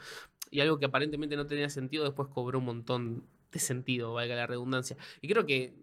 Y 0.51 0.61
algo 0.61 0.79
que 0.79 0.85
aparentemente 0.85 1.35
no 1.35 1.47
tenía 1.47 1.69
sentido, 1.69 2.05
después 2.05 2.29
cobró 2.29 2.59
un 2.59 2.65
montón 2.65 3.25
de 3.51 3.59
sentido, 3.59 4.13
valga 4.13 4.35
la 4.35 4.47
redundancia. 4.47 4.95
Y 5.21 5.27
creo 5.27 5.45
que, 5.45 5.73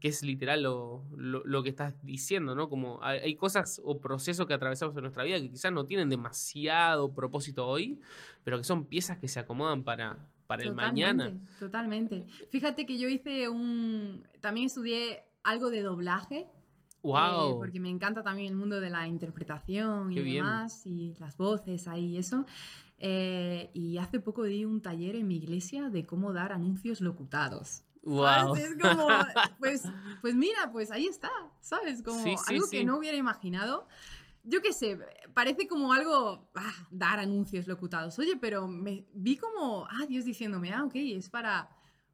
que 0.00 0.08
es 0.08 0.22
literal 0.22 0.62
lo, 0.62 1.04
lo- 1.16 1.42
lo 1.44 1.62
que 1.64 1.70
estás 1.70 1.94
diciendo, 2.04 2.54
¿no? 2.54 2.68
Como 2.68 3.00
hay 3.02 3.34
cosas 3.34 3.80
o 3.84 3.98
procesos 4.00 4.46
que 4.46 4.54
atravesamos 4.54 4.94
en 4.96 5.02
nuestra 5.02 5.24
vida 5.24 5.40
que 5.40 5.50
quizás 5.50 5.72
no 5.72 5.84
tienen 5.86 6.08
demasiado 6.10 7.12
propósito 7.12 7.66
hoy, 7.66 7.98
pero 8.44 8.58
que 8.58 8.64
son 8.64 8.86
piezas 8.86 9.18
que 9.18 9.28
se 9.28 9.40
acomodan 9.40 9.82
para, 9.84 10.18
para 10.52 10.62
el 10.62 10.68
totalmente, 10.70 11.14
mañana. 11.14 11.40
Totalmente. 11.58 12.26
Fíjate 12.50 12.86
que 12.86 12.98
yo 12.98 13.08
hice 13.08 13.48
un... 13.48 14.26
También 14.40 14.66
estudié 14.66 15.24
algo 15.42 15.70
de 15.70 15.82
doblaje. 15.82 16.46
¡Wow! 17.02 17.50
Eh, 17.50 17.54
porque 17.58 17.80
me 17.80 17.88
encanta 17.88 18.22
también 18.22 18.52
el 18.52 18.56
mundo 18.56 18.80
de 18.80 18.90
la 18.90 19.08
interpretación 19.08 20.12
y 20.12 20.20
bien. 20.20 20.44
demás, 20.44 20.86
y 20.86 21.14
las 21.18 21.36
voces 21.36 21.88
ahí 21.88 22.14
y 22.14 22.18
eso. 22.18 22.46
Eh, 22.98 23.70
y 23.74 23.98
hace 23.98 24.20
poco 24.20 24.44
di 24.44 24.64
un 24.64 24.80
taller 24.80 25.16
en 25.16 25.26
mi 25.26 25.36
iglesia 25.36 25.90
de 25.90 26.06
cómo 26.06 26.32
dar 26.32 26.52
anuncios 26.52 27.00
locutados. 27.00 27.82
¡Wow! 28.04 28.54
Es 28.56 28.76
como, 28.80 29.08
pues, 29.58 29.82
pues 30.20 30.34
mira, 30.34 30.70
pues 30.72 30.90
ahí 30.90 31.06
está, 31.06 31.30
¿sabes? 31.60 32.02
Como 32.04 32.22
Sí, 32.22 32.34
sí, 32.36 32.54
algo 32.54 32.66
sí. 32.66 32.78
que 32.78 32.84
no 32.84 32.98
hubiera 32.98 33.16
imaginado. 33.16 33.86
Yo 34.44 34.60
qué 34.60 34.72
sé, 34.72 34.98
parece 35.34 35.68
como 35.68 35.92
algo, 35.92 36.50
ah, 36.54 36.88
dar 36.90 37.18
anuncios 37.20 37.66
locutados. 37.68 38.18
Oye, 38.18 38.36
pero 38.36 38.66
me 38.66 39.04
vi 39.14 39.36
como, 39.36 39.86
ah, 39.88 40.06
Dios 40.08 40.24
diciéndome, 40.24 40.72
ah, 40.72 40.84
ok, 40.84 40.92
es 40.96 41.28
para, 41.30 41.68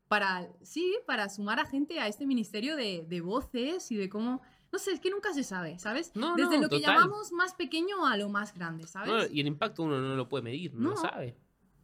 para, 0.08 0.48
sí, 0.62 0.94
para 1.06 1.28
sumar 1.30 1.58
a 1.58 1.64
gente 1.66 2.00
a 2.00 2.06
este 2.08 2.26
ministerio 2.26 2.76
de, 2.76 3.04
de 3.08 3.20
voces 3.22 3.90
y 3.90 3.96
de 3.96 4.08
cómo, 4.10 4.42
no 4.70 4.78
sé, 4.78 4.92
es 4.92 5.00
que 5.00 5.10
nunca 5.10 5.32
se 5.32 5.42
sabe, 5.42 5.78
¿sabes? 5.78 6.12
No, 6.14 6.36
Desde 6.36 6.56
no, 6.56 6.62
lo 6.64 6.68
que 6.68 6.80
total. 6.80 6.96
llamamos 6.96 7.32
más 7.32 7.54
pequeño 7.54 8.06
a 8.06 8.16
lo 8.18 8.28
más 8.28 8.52
grande, 8.52 8.86
¿sabes? 8.86 9.08
No, 9.10 9.34
y 9.34 9.40
el 9.40 9.46
impacto 9.46 9.82
uno 9.84 9.98
no 9.98 10.14
lo 10.14 10.28
puede 10.28 10.42
medir, 10.44 10.74
no, 10.74 10.90
No. 10.90 10.96
sabe. 10.96 11.36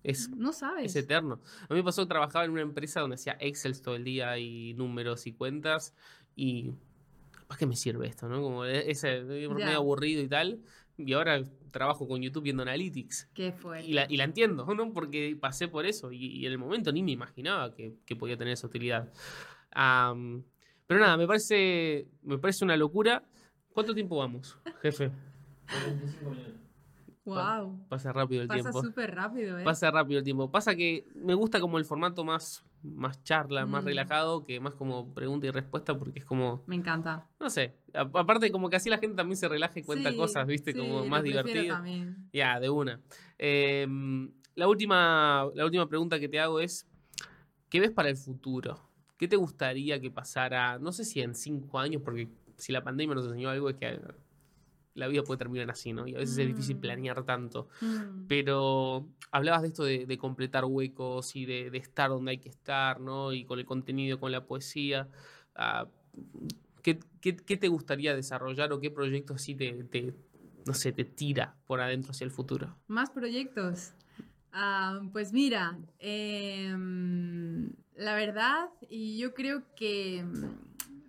Es, 0.02 0.28
no 0.28 0.52
sabes. 0.52 0.94
es 0.94 0.96
eterno. 1.02 1.40
A 1.62 1.72
mí 1.72 1.76
me 1.80 1.82
pasó 1.82 2.02
que 2.02 2.08
trabajaba 2.10 2.44
en 2.44 2.50
una 2.50 2.60
empresa 2.60 3.00
donde 3.00 3.14
hacía 3.14 3.38
Excel 3.40 3.80
todo 3.80 3.96
el 3.96 4.04
día 4.04 4.36
y 4.38 4.74
números 4.74 5.26
y 5.26 5.32
cuentas 5.32 5.94
y 6.36 6.74
¿para 7.54 7.60
qué 7.60 7.66
me 7.66 7.76
sirve 7.76 8.08
esto? 8.08 8.28
¿no? 8.28 8.42
Como 8.42 8.64
e-, 8.64 8.90
ese 8.90 9.22
medio 9.22 9.76
aburrido 9.76 10.20
y 10.20 10.28
tal. 10.28 10.60
Y 10.96 11.12
ahora 11.12 11.40
trabajo 11.70 12.08
con 12.08 12.20
YouTube 12.20 12.42
viendo 12.42 12.62
Analytics. 12.62 13.30
¿Qué 13.32 13.52
fue? 13.52 13.84
Y 13.84 13.92
la, 13.92 14.06
y 14.08 14.16
la 14.16 14.24
entiendo, 14.24 14.66
¿no? 14.74 14.92
Porque 14.92 15.36
pasé 15.40 15.68
por 15.68 15.86
eso 15.86 16.10
y, 16.10 16.26
y 16.26 16.46
en 16.46 16.52
el 16.52 16.58
momento 16.58 16.90
ni 16.90 17.02
me 17.02 17.12
imaginaba 17.12 17.72
que, 17.72 17.94
que 18.04 18.16
podía 18.16 18.36
tener 18.36 18.54
esa 18.54 18.66
utilidad. 18.66 19.12
Pero 19.72 21.00
nada, 21.00 21.16
me 21.16 21.26
parece, 21.28 22.08
me 22.22 22.38
parece 22.38 22.64
una 22.64 22.76
locura. 22.76 23.22
¿Cuánto 23.72 23.94
tiempo 23.94 24.16
vamos, 24.16 24.58
jefe? 24.82 25.10
45 25.66 26.30
minutos. 26.30 26.54
Wow. 27.24 27.86
Pasa 27.88 28.12
rápido 28.12 28.42
el 28.42 28.48
Pasa 28.48 28.62
tiempo. 28.62 28.82
súper 28.82 29.14
rápido, 29.14 29.58
¿eh? 29.58 29.64
Pasa 29.64 29.90
rápido 29.90 30.18
el 30.18 30.24
tiempo. 30.24 30.50
Pasa 30.50 30.74
que 30.76 31.06
me 31.14 31.34
gusta 31.34 31.58
como 31.60 31.78
el 31.78 31.84
formato 31.84 32.24
más, 32.24 32.64
más 32.84 33.22
charla, 33.24 33.66
más 33.66 33.82
Mm. 33.82 33.86
relajado, 33.86 34.44
que 34.44 34.60
más 34.60 34.74
como 34.74 35.12
pregunta 35.14 35.46
y 35.46 35.50
respuesta, 35.50 35.98
porque 35.98 36.18
es 36.20 36.24
como, 36.24 36.62
Me 36.66 36.76
encanta. 36.76 37.26
no 37.40 37.50
sé, 37.50 37.74
a- 37.94 38.00
aparte 38.02 38.52
como 38.52 38.68
que 38.70 38.76
así 38.76 38.90
la 38.90 38.98
gente 38.98 39.16
también 39.16 39.36
se 39.36 39.48
relaja 39.48 39.78
y 39.78 39.82
cuenta 39.82 40.10
Sí, 40.10 40.16
cosas, 40.16 40.46
viste, 40.46 40.72
sí, 40.72 40.78
como 40.78 41.04
más 41.06 41.22
divertido. 41.22 41.76
Ya, 42.32 42.60
de 42.60 42.68
una. 42.70 43.00
Eh, 43.38 43.86
la, 44.54 44.68
última, 44.68 45.48
la 45.54 45.64
última 45.64 45.88
pregunta 45.88 46.20
que 46.20 46.28
te 46.28 46.38
hago 46.38 46.60
es, 46.60 46.86
¿Qué 47.70 47.80
ves 47.80 47.90
para 47.90 48.08
el 48.08 48.16
futuro? 48.16 48.78
¿Qué 49.18 49.26
te 49.26 49.34
gustaría 49.34 50.00
que 50.00 50.08
pasara? 50.08 50.78
No 50.78 50.92
sé 50.92 51.04
si 51.04 51.20
en 51.22 51.34
cinco 51.34 51.80
años, 51.80 52.02
porque 52.04 52.28
si 52.56 52.70
la 52.72 52.84
pandemia 52.84 53.16
nos 53.16 53.26
enseñó 53.26 53.48
algo 53.48 53.68
es 53.68 53.74
que 53.76 53.98
la 54.94 55.08
vida 55.08 55.22
puede 55.22 55.38
terminar 55.38 55.70
así, 55.70 55.92
¿no? 55.92 56.06
Y 56.06 56.14
a 56.14 56.18
veces 56.18 56.38
es 56.38 56.46
difícil 56.46 56.76
Mm. 56.76 56.80
planear 56.80 57.24
tanto. 57.24 57.68
Mm. 57.80 58.26
Pero 58.28 59.06
hablabas 59.32 59.62
de 59.62 59.68
esto 59.68 59.84
de, 59.84 60.06
de 60.06 60.18
completar 60.18 60.64
huecos 60.64 61.34
y 61.36 61.44
de, 61.46 61.70
de 61.70 61.78
estar 61.78 62.10
donde 62.10 62.30
hay 62.32 62.38
que 62.38 62.48
estar, 62.48 63.00
¿no? 63.00 63.32
Y 63.32 63.44
con 63.44 63.58
el 63.58 63.64
contenido, 63.66 64.18
con 64.20 64.30
la 64.32 64.44
poesía. 64.46 65.08
Ah, 65.56 65.86
¿qué, 66.82 66.98
qué, 67.20 67.36
qué 67.36 67.56
te 67.56 67.68
gustaría 67.68 68.14
desarrollar 68.14 68.72
o 68.72 68.80
qué 68.80 68.90
proyectos 68.90 69.36
así 69.36 69.54
te, 69.54 69.84
te, 69.84 70.14
no 70.66 70.74
sé, 70.74 70.92
te 70.92 71.04
tira 71.04 71.54
por 71.66 71.80
adentro 71.80 72.12
hacia 72.12 72.24
el 72.24 72.30
futuro? 72.30 72.76
Más 72.86 73.10
proyectos. 73.10 73.92
Ah, 74.52 75.00
pues 75.12 75.32
mira, 75.32 75.76
em, 75.98 77.70
la 77.96 78.14
verdad, 78.14 78.68
y 78.88 79.18
yo 79.18 79.34
creo 79.34 79.62
que, 79.74 80.24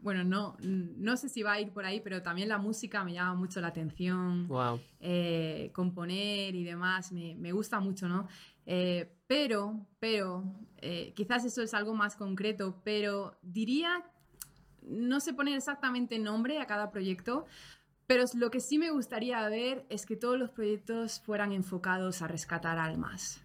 bueno, 0.05 0.23
no, 0.23 0.55
no 0.61 1.17
sé 1.17 1.29
si 1.29 1.41
va 1.41 1.53
a 1.53 1.59
ir 1.59 1.71
por 1.71 1.83
ahí, 1.83 1.99
pero 1.99 2.21
también 2.21 2.47
la 2.47 2.59
música 2.59 3.03
me 3.03 3.11
llama 3.11 3.33
mucho 3.33 3.59
la 3.59 3.69
atención. 3.69 4.47
Wow. 4.47 4.79
eh, 4.99 5.71
componer 5.73 6.53
y 6.53 6.63
demás, 6.63 7.11
me, 7.11 7.33
me 7.33 7.51
gusta 7.51 7.79
mucho, 7.79 8.07
¿no? 8.07 8.27
Eh, 8.67 9.11
pero, 9.25 9.87
pero, 9.97 10.43
eh, 10.77 11.11
quizás 11.15 11.43
eso 11.43 11.63
es 11.63 11.73
algo 11.73 11.95
más 11.95 12.15
concreto, 12.15 12.83
pero 12.83 13.39
diría, 13.41 14.03
no 14.83 15.19
sé 15.19 15.33
poner 15.33 15.55
exactamente 15.55 16.19
nombre 16.19 16.59
a 16.59 16.67
cada 16.67 16.91
proyecto, 16.91 17.47
pero 18.05 18.25
lo 18.35 18.51
que 18.51 18.59
sí 18.59 18.77
me 18.77 18.91
gustaría 18.91 19.49
ver 19.49 19.87
es 19.89 20.05
que 20.05 20.15
todos 20.15 20.37
los 20.37 20.51
proyectos 20.51 21.19
fueran 21.19 21.51
enfocados 21.51 22.21
a 22.21 22.27
rescatar 22.27 22.77
almas. 22.77 23.41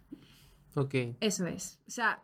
Ok. 0.74 0.94
Eso 1.20 1.46
es. 1.46 1.80
O 1.88 1.90
sea, 1.90 2.22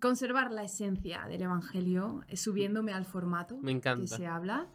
conservar 0.00 0.52
la 0.52 0.64
esencia 0.64 1.26
del 1.28 1.42
Evangelio, 1.42 2.24
eh, 2.28 2.36
subiéndome 2.36 2.92
al 2.92 3.04
formato 3.04 3.56
Me 3.58 3.80
que 3.80 4.06
se 4.06 4.26
habla. 4.26 4.68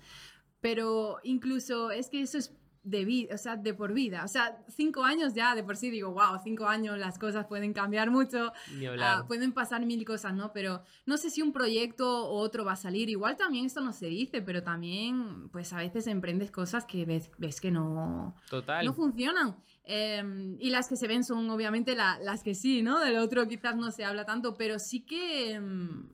Pero 0.59 1.17
incluso 1.23 1.91
es 1.91 2.09
que 2.09 2.21
eso 2.21 2.37
es 2.37 2.55
de 2.83 3.05
vida, 3.05 3.35
o 3.35 3.37
sea, 3.37 3.57
de 3.57 3.73
por 3.73 3.93
vida. 3.93 4.23
O 4.23 4.27
sea, 4.27 4.63
cinco 4.67 5.03
años 5.03 5.33
ya 5.33 5.55
de 5.55 5.63
por 5.63 5.77
sí 5.77 5.89
digo, 5.91 6.11
wow, 6.11 6.39
cinco 6.43 6.65
años 6.65 6.97
las 6.97 7.19
cosas 7.19 7.45
pueden 7.45 7.73
cambiar 7.73 8.09
mucho. 8.09 8.51
Ah, 8.99 9.25
pueden 9.27 9.51
pasar 9.53 9.85
mil 9.85 10.03
cosas, 10.03 10.33
¿no? 10.33 10.51
Pero 10.51 10.83
no 11.05 11.17
sé 11.17 11.29
si 11.29 11.41
un 11.41 11.53
proyecto 11.53 12.27
o 12.27 12.39
otro 12.39 12.65
va 12.65 12.73
a 12.73 12.77
salir. 12.77 13.09
Igual 13.09 13.37
también 13.37 13.65
esto 13.65 13.81
no 13.81 13.93
se 13.93 14.07
dice, 14.07 14.41
pero 14.41 14.63
también, 14.63 15.49
pues 15.49 15.73
a 15.73 15.77
veces 15.77 16.07
emprendes 16.07 16.51
cosas 16.51 16.85
que 16.85 17.05
ves, 17.05 17.31
ves 17.37 17.61
que 17.61 17.71
no, 17.71 18.35
Total. 18.49 18.83
no 18.85 18.93
funcionan. 18.93 19.55
Eh, 19.83 20.55
y 20.59 20.69
las 20.69 20.87
que 20.87 20.95
se 20.95 21.07
ven 21.07 21.23
son 21.23 21.49
obviamente 21.49 21.95
la- 21.95 22.19
las 22.19 22.43
que 22.43 22.53
sí, 22.55 22.81
¿no? 22.81 22.99
Del 22.99 23.17
otro 23.17 23.47
quizás 23.47 23.75
no 23.75 23.91
se 23.91 24.03
habla 24.05 24.25
tanto, 24.25 24.53
pero 24.55 24.77
sí 24.79 25.01
que 25.01 25.53
em, 25.53 26.09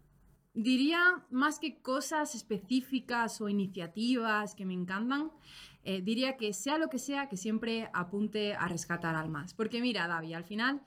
diría 0.54 1.24
más 1.30 1.60
que 1.60 1.82
cosas 1.82 2.34
específicas 2.34 3.42
o 3.42 3.50
iniciativas 3.50 4.56
que 4.56 4.66
me 4.66 4.74
encantan, 4.74 5.32
eh, 5.84 6.02
diría 6.02 6.38
que 6.38 6.54
sea 6.54 6.78
lo 6.78 6.90
que 6.90 6.98
sea, 7.00 7.30
que 7.30 7.38
siempre 7.38 7.90
apunte 7.94 8.54
a 8.56 8.68
rescatar 8.68 9.16
almas. 9.16 9.54
Porque 9.54 9.82
mira, 9.82 10.08
David, 10.08 10.34
al 10.34 10.44
final... 10.46 10.82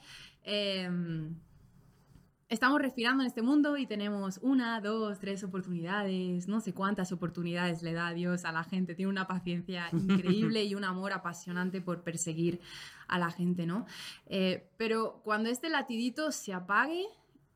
Estamos 2.51 2.83
respirando 2.83 3.23
en 3.23 3.29
este 3.29 3.43
mundo 3.43 3.77
y 3.77 3.87
tenemos 3.87 4.41
una, 4.43 4.81
dos, 4.81 5.21
tres 5.21 5.45
oportunidades, 5.45 6.49
no 6.49 6.61
sé 6.61 6.75
cuántas 6.75 7.13
oportunidades 7.13 7.81
le 7.85 7.93
da 7.93 8.13
Dios 8.13 8.45
a 8.45 8.51
la 8.51 8.65
gente. 8.65 8.97
Tiene 8.97 9.09
una 9.09 9.29
paciencia 9.29 9.87
increíble 9.93 10.65
y 10.65 10.75
un 10.75 10.83
amor 10.83 11.13
apasionante 11.13 11.81
por 11.81 12.03
perseguir 12.03 12.61
a 13.07 13.21
la 13.21 13.31
gente, 13.31 13.67
¿no? 13.67 13.87
Eh, 14.27 14.69
pero 14.77 15.21
cuando 15.23 15.49
este 15.49 15.71
latidito 15.71 16.33
se 16.33 16.53
apague, 16.53 17.07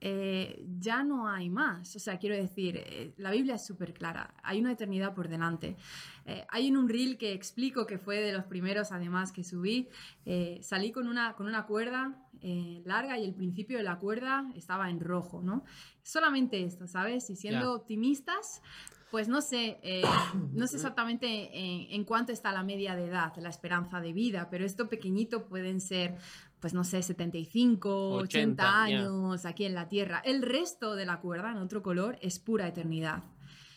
eh, 0.06 0.62
ya 0.78 1.02
no 1.02 1.26
hay 1.28 1.48
más. 1.48 1.96
O 1.96 1.98
sea, 1.98 2.18
quiero 2.18 2.36
decir, 2.36 2.76
eh, 2.76 3.14
la 3.16 3.30
Biblia 3.30 3.54
es 3.54 3.64
súper 3.64 3.94
clara, 3.94 4.34
hay 4.42 4.60
una 4.60 4.70
eternidad 4.72 5.14
por 5.14 5.28
delante. 5.28 5.76
Eh, 6.26 6.44
hay 6.50 6.68
en 6.68 6.76
un 6.76 6.90
reel 6.90 7.16
que 7.16 7.32
explico 7.32 7.86
que 7.86 7.96
fue 7.96 8.20
de 8.20 8.32
los 8.34 8.44
primeros, 8.44 8.92
además, 8.92 9.32
que 9.32 9.42
subí, 9.44 9.88
eh, 10.26 10.58
salí 10.62 10.92
con 10.92 11.08
una, 11.08 11.32
con 11.32 11.46
una 11.46 11.64
cuerda 11.64 12.14
eh, 12.42 12.82
larga 12.84 13.18
y 13.18 13.24
el 13.24 13.34
principio 13.34 13.78
de 13.78 13.84
la 13.84 13.98
cuerda 13.98 14.46
estaba 14.54 14.90
en 14.90 15.00
rojo, 15.00 15.40
¿no? 15.42 15.64
Solamente 16.02 16.62
esto, 16.62 16.86
¿sabes? 16.86 17.30
Y 17.30 17.36
siendo 17.36 17.60
Ya. 17.64 17.72
optimistas, 17.72 18.60
pues 19.10 19.28
no 19.28 19.40
sé, 19.40 19.78
eh, 19.82 20.02
no 20.52 20.66
sé 20.66 20.76
exactamente 20.76 21.26
en, 21.58 21.92
en 21.92 22.04
cuánto 22.04 22.32
está 22.32 22.52
la 22.52 22.62
media 22.62 22.94
de 22.94 23.06
edad, 23.06 23.32
la 23.36 23.48
esperanza 23.48 24.00
de 24.02 24.12
vida, 24.12 24.48
pero 24.50 24.66
esto 24.66 24.88
pequeñito 24.90 25.46
pueden 25.46 25.80
ser, 25.80 26.16
pues 26.64 26.72
no 26.72 26.82
sé, 26.82 27.02
75, 27.02 28.14
80, 28.14 28.22
80, 28.22 28.62
ya. 28.62 28.82
años 28.84 29.44
aquí 29.44 29.66
en 29.66 29.74
la 29.74 29.86
Tierra. 29.86 30.22
El 30.24 30.40
resto 30.40 30.96
de 30.96 31.04
la 31.04 31.20
cuerda, 31.20 31.52
en 31.52 31.58
otro 31.58 31.82
color, 31.82 32.16
es 32.22 32.38
pura 32.38 32.66
eternidad. 32.66 33.22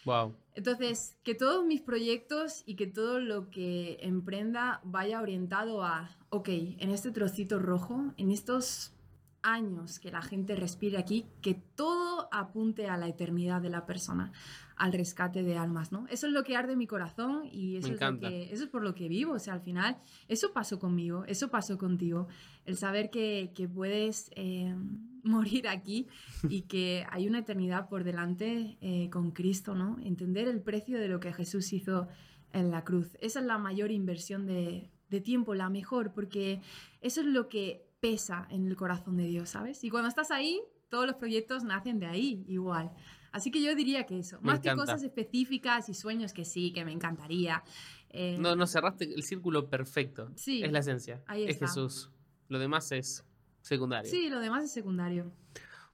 Wow. 0.05 0.37
Entonces, 0.55 1.17
que 1.25 1.35
todos 1.35 1.65
mis 1.65 1.81
proyectos 1.81 2.63
y 2.65 2.77
que 2.77 2.87
todo 2.87 3.19
lo 3.19 3.49
que 3.49 3.97
emprenda 3.99 4.79
vaya 4.85 5.21
orientado 5.21 5.83
a, 5.83 6.15
ok, 6.29 6.47
en 6.47 6.91
este 6.91 7.11
trocito 7.11 7.59
rojo, 7.59 8.13
en 8.15 8.31
estos 8.31 8.93
años 9.41 9.99
que 9.99 10.11
la 10.11 10.21
gente 10.21 10.55
respire 10.55 10.97
aquí, 10.97 11.25
que 11.41 11.53
todo 11.75 12.27
apunte 12.31 12.87
a 12.87 12.97
la 12.97 13.07
eternidad 13.07 13.61
de 13.61 13.69
la 13.69 13.85
persona, 13.85 14.31
al 14.75 14.93
rescate 14.93 15.43
de 15.43 15.57
almas, 15.57 15.91
¿no? 15.91 16.05
Eso 16.09 16.27
es 16.27 16.33
lo 16.33 16.43
que 16.43 16.55
arde 16.55 16.75
mi 16.75 16.87
corazón 16.87 17.43
y 17.51 17.77
eso, 17.77 17.89
Me 17.89 17.95
es, 17.95 18.01
lo 18.01 18.19
que, 18.19 18.53
eso 18.53 18.63
es 18.63 18.69
por 18.69 18.83
lo 18.83 18.93
que 18.93 19.07
vivo, 19.07 19.33
o 19.33 19.39
sea, 19.39 19.53
al 19.53 19.61
final, 19.61 19.97
eso 20.27 20.53
pasó 20.53 20.79
conmigo, 20.79 21.25
eso 21.25 21.49
pasó 21.49 21.77
contigo, 21.77 22.27
el 22.65 22.77
saber 22.77 23.09
que, 23.09 23.51
que 23.55 23.67
puedes 23.67 24.31
eh, 24.35 24.75
morir 25.23 25.67
aquí 25.67 26.07
y 26.49 26.61
que 26.69 27.05
hay 27.09 27.27
una 27.27 27.39
eternidad 27.39 27.89
por 27.89 28.03
delante 28.03 28.77
eh, 28.81 29.09
con 29.09 29.31
Cristo, 29.31 29.75
¿no? 29.75 29.97
Entender 30.01 30.47
el 30.47 30.61
precio 30.61 30.99
de 30.99 31.07
lo 31.07 31.19
que 31.19 31.33
Jesús 31.33 31.73
hizo 31.73 32.07
en 32.53 32.71
la 32.71 32.83
cruz. 32.83 33.17
Esa 33.19 33.39
es 33.39 33.45
la 33.45 33.57
mayor 33.57 33.91
inversión 33.91 34.45
de, 34.45 34.89
de 35.09 35.21
tiempo, 35.21 35.55
la 35.55 35.69
mejor, 35.69 36.13
porque 36.13 36.61
eso 37.01 37.21
es 37.21 37.27
lo 37.27 37.49
que 37.49 37.86
pesa 37.99 38.47
en 38.49 38.67
el 38.67 38.75
corazón 38.75 39.17
de 39.17 39.25
Dios, 39.25 39.49
¿sabes? 39.49 39.83
Y 39.83 39.89
cuando 39.89 40.09
estás 40.09 40.31
ahí, 40.31 40.61
todos 40.89 41.05
los 41.07 41.15
proyectos 41.15 41.63
nacen 41.63 41.99
de 41.99 42.05
ahí, 42.07 42.45
igual. 42.47 42.91
Así 43.31 43.51
que 43.51 43.61
yo 43.61 43.75
diría 43.75 44.05
que 44.05 44.19
eso, 44.19 44.37
Me 44.41 44.51
más 44.53 44.59
que 44.61 44.73
cosas 44.73 45.03
específicas 45.03 45.89
y 45.89 45.93
sueños 45.93 46.33
que 46.33 46.45
sí, 46.45 46.71
que 46.71 46.85
me 46.85 46.91
encantaría. 46.91 47.63
eh, 48.09 48.37
No, 48.39 48.55
no 48.55 48.65
cerraste 48.67 49.13
el 49.13 49.23
círculo 49.23 49.69
perfecto. 49.69 50.31
Sí. 50.35 50.63
Es 50.63 50.71
la 50.71 50.79
esencia. 50.79 51.21
Ahí 51.27 51.43
es 51.43 51.49
está. 51.51 51.67
Jesús. 51.67 52.09
Lo 52.47 52.57
demás 52.59 52.91
es 52.93 53.25
secundario. 53.61 54.09
Sí, 54.09 54.29
lo 54.29 54.39
demás 54.39 54.63
es 54.63 54.71
secundario. 54.71 55.31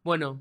Bueno, 0.04 0.40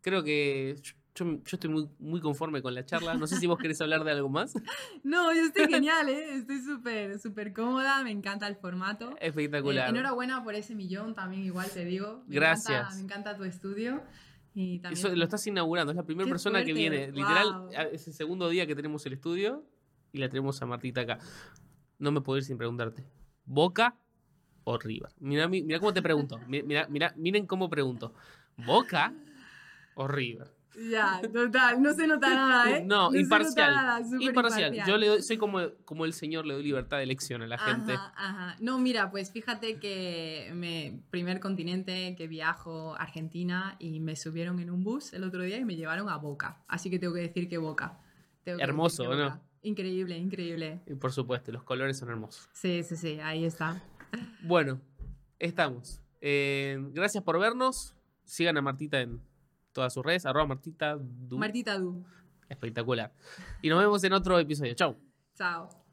creo 0.00 0.24
que 0.24 0.76
yo, 1.16 1.24
yo- 1.24 1.40
estoy 1.44 1.70
muy, 1.70 1.88
muy 1.98 2.20
conforme 2.20 2.62
con 2.62 2.74
la 2.74 2.84
charla. 2.86 3.14
No 3.14 3.26
sé 3.26 3.36
si 3.36 3.46
vos 3.46 3.58
querés 3.58 3.80
hablar 3.80 4.04
de 4.04 4.12
algo 4.12 4.28
más. 4.28 4.54
No, 5.02 5.32
yo 5.32 5.40
estoy 5.42 5.66
genial, 5.68 6.08
¿eh? 6.08 6.36
Estoy 6.36 6.60
súper, 6.60 7.18
súper 7.18 7.52
cómoda, 7.52 8.02
me 8.04 8.10
encanta 8.10 8.46
el 8.46 8.56
formato. 8.56 9.14
Espectacular. 9.20 9.86
Eh, 9.88 9.90
enhorabuena 9.90 10.42
por 10.44 10.54
ese 10.54 10.74
millón, 10.74 11.14
también 11.14 11.42
igual 11.42 11.68
te 11.70 11.84
digo. 11.84 12.22
Me 12.26 12.34
Gracias. 12.36 12.70
Encanta, 12.78 12.94
me 12.96 13.02
encanta 13.02 13.36
tu 13.36 13.44
estudio. 13.44 14.02
Y 14.54 14.78
también... 14.78 14.98
Eso 15.06 15.14
lo 15.14 15.24
estás 15.24 15.46
inaugurando. 15.46 15.92
Es 15.92 15.96
la 15.96 16.04
primera 16.04 16.24
Qué 16.26 16.30
persona 16.30 16.64
que 16.64 16.72
viene. 16.72 17.12
Literal, 17.12 17.52
wow. 17.52 17.70
es 17.92 18.06
el 18.08 18.14
segundo 18.14 18.48
día 18.48 18.66
que 18.66 18.74
tenemos 18.74 19.04
el 19.06 19.12
estudio 19.12 19.64
y 20.12 20.18
la 20.18 20.28
tenemos 20.28 20.60
a 20.62 20.66
Martita 20.66 21.02
acá. 21.02 21.18
No 21.98 22.10
me 22.10 22.20
puedo 22.22 22.38
ir 22.38 22.44
sin 22.44 22.56
preguntarte. 22.58 23.04
¿Boca 23.44 23.96
o 24.64 24.78
River? 24.78 25.10
Mira, 25.20 25.46
mi- 25.46 25.62
mira 25.62 25.78
cómo 25.78 25.92
te 25.92 26.02
pregunto. 26.02 26.38
Mi- 26.48 26.62
Mira, 26.62 26.86
mira, 26.88 27.12
miren 27.16 27.46
cómo 27.46 27.68
pregunto. 27.70 28.14
¿Boca 28.56 29.12
o 29.94 30.08
River? 30.08 30.55
Ya, 30.90 31.20
total, 31.32 31.80
no 31.82 31.92
se 31.94 32.06
nota 32.06 32.28
nada, 32.34 32.70
¿eh? 32.78 32.84
No, 32.84 33.10
se 33.10 33.20
imparcial. 33.20 33.74
nada, 33.74 34.04
súper 34.04 34.22
imparcial. 34.22 34.74
Yo 34.86 34.98
le 34.98 35.06
doy- 35.08 35.22
soy 35.22 35.38
como, 35.38 35.60
como 35.84 36.04
el 36.04 36.12
señor, 36.12 36.44
le 36.46 36.54
doy 36.54 36.62
libertad 36.62 36.98
de 36.98 37.04
elección 37.04 37.40
a 37.42 37.46
la 37.46 37.56
gente. 37.56 37.92
Ajá, 37.94 38.12
ajá. 38.16 38.56
No, 38.60 38.78
mira, 38.78 39.10
pues 39.10 39.30
fíjate 39.30 39.78
que 39.78 40.50
me 40.54 41.00
primer 41.10 41.40
continente 41.40 42.14
que 42.16 42.28
viajo 42.28 42.94
Argentina 42.96 43.76
y 43.78 44.00
me 44.00 44.16
subieron 44.16 44.60
en 44.60 44.70
un 44.70 44.84
bus 44.84 45.12
el 45.14 45.24
otro 45.24 45.42
día 45.42 45.56
y 45.58 45.64
me 45.64 45.76
llevaron 45.76 46.08
a 46.10 46.16
Boca. 46.16 46.62
Así 46.68 46.90
que 46.90 46.98
tengo 46.98 47.14
que 47.14 47.20
decir 47.20 47.48
que 47.48 47.56
Boca. 47.58 47.98
Tengo 48.44 48.60
Hermoso, 48.60 49.08
que 49.10 49.16
¿no? 49.16 49.40
Increíble, 49.62 50.16
increíble. 50.18 50.80
Y 50.86 50.94
por 50.94 51.10
supuesto, 51.12 51.50
los 51.52 51.62
colores 51.64 51.98
son 51.98 52.10
hermosos. 52.10 52.48
Sí, 52.52 52.82
sí, 52.82 52.96
sí, 52.96 53.18
ahí 53.20 53.44
está. 53.44 53.82
Bueno, 54.42 54.80
estamos. 55.38 56.00
Eh, 56.20 56.78
gracias 56.92 57.24
por 57.24 57.38
vernos. 57.40 57.94
Sigan 58.24 58.56
a 58.56 58.62
Martita 58.62 59.00
en 59.00 59.20
todas 59.76 59.92
sus 59.92 60.02
redes. 60.02 60.24
Arroba 60.24 60.46
Martita 60.46 60.96
Du. 60.96 61.36
Martita 61.38 61.78
Du. 61.78 62.02
Espectacular. 62.48 63.12
Y 63.60 63.68
nos 63.68 63.78
vemos 63.78 64.02
en 64.04 64.14
otro 64.14 64.38
episodio. 64.38 64.72
Chau. 64.74 64.96
Chao. 65.34 65.85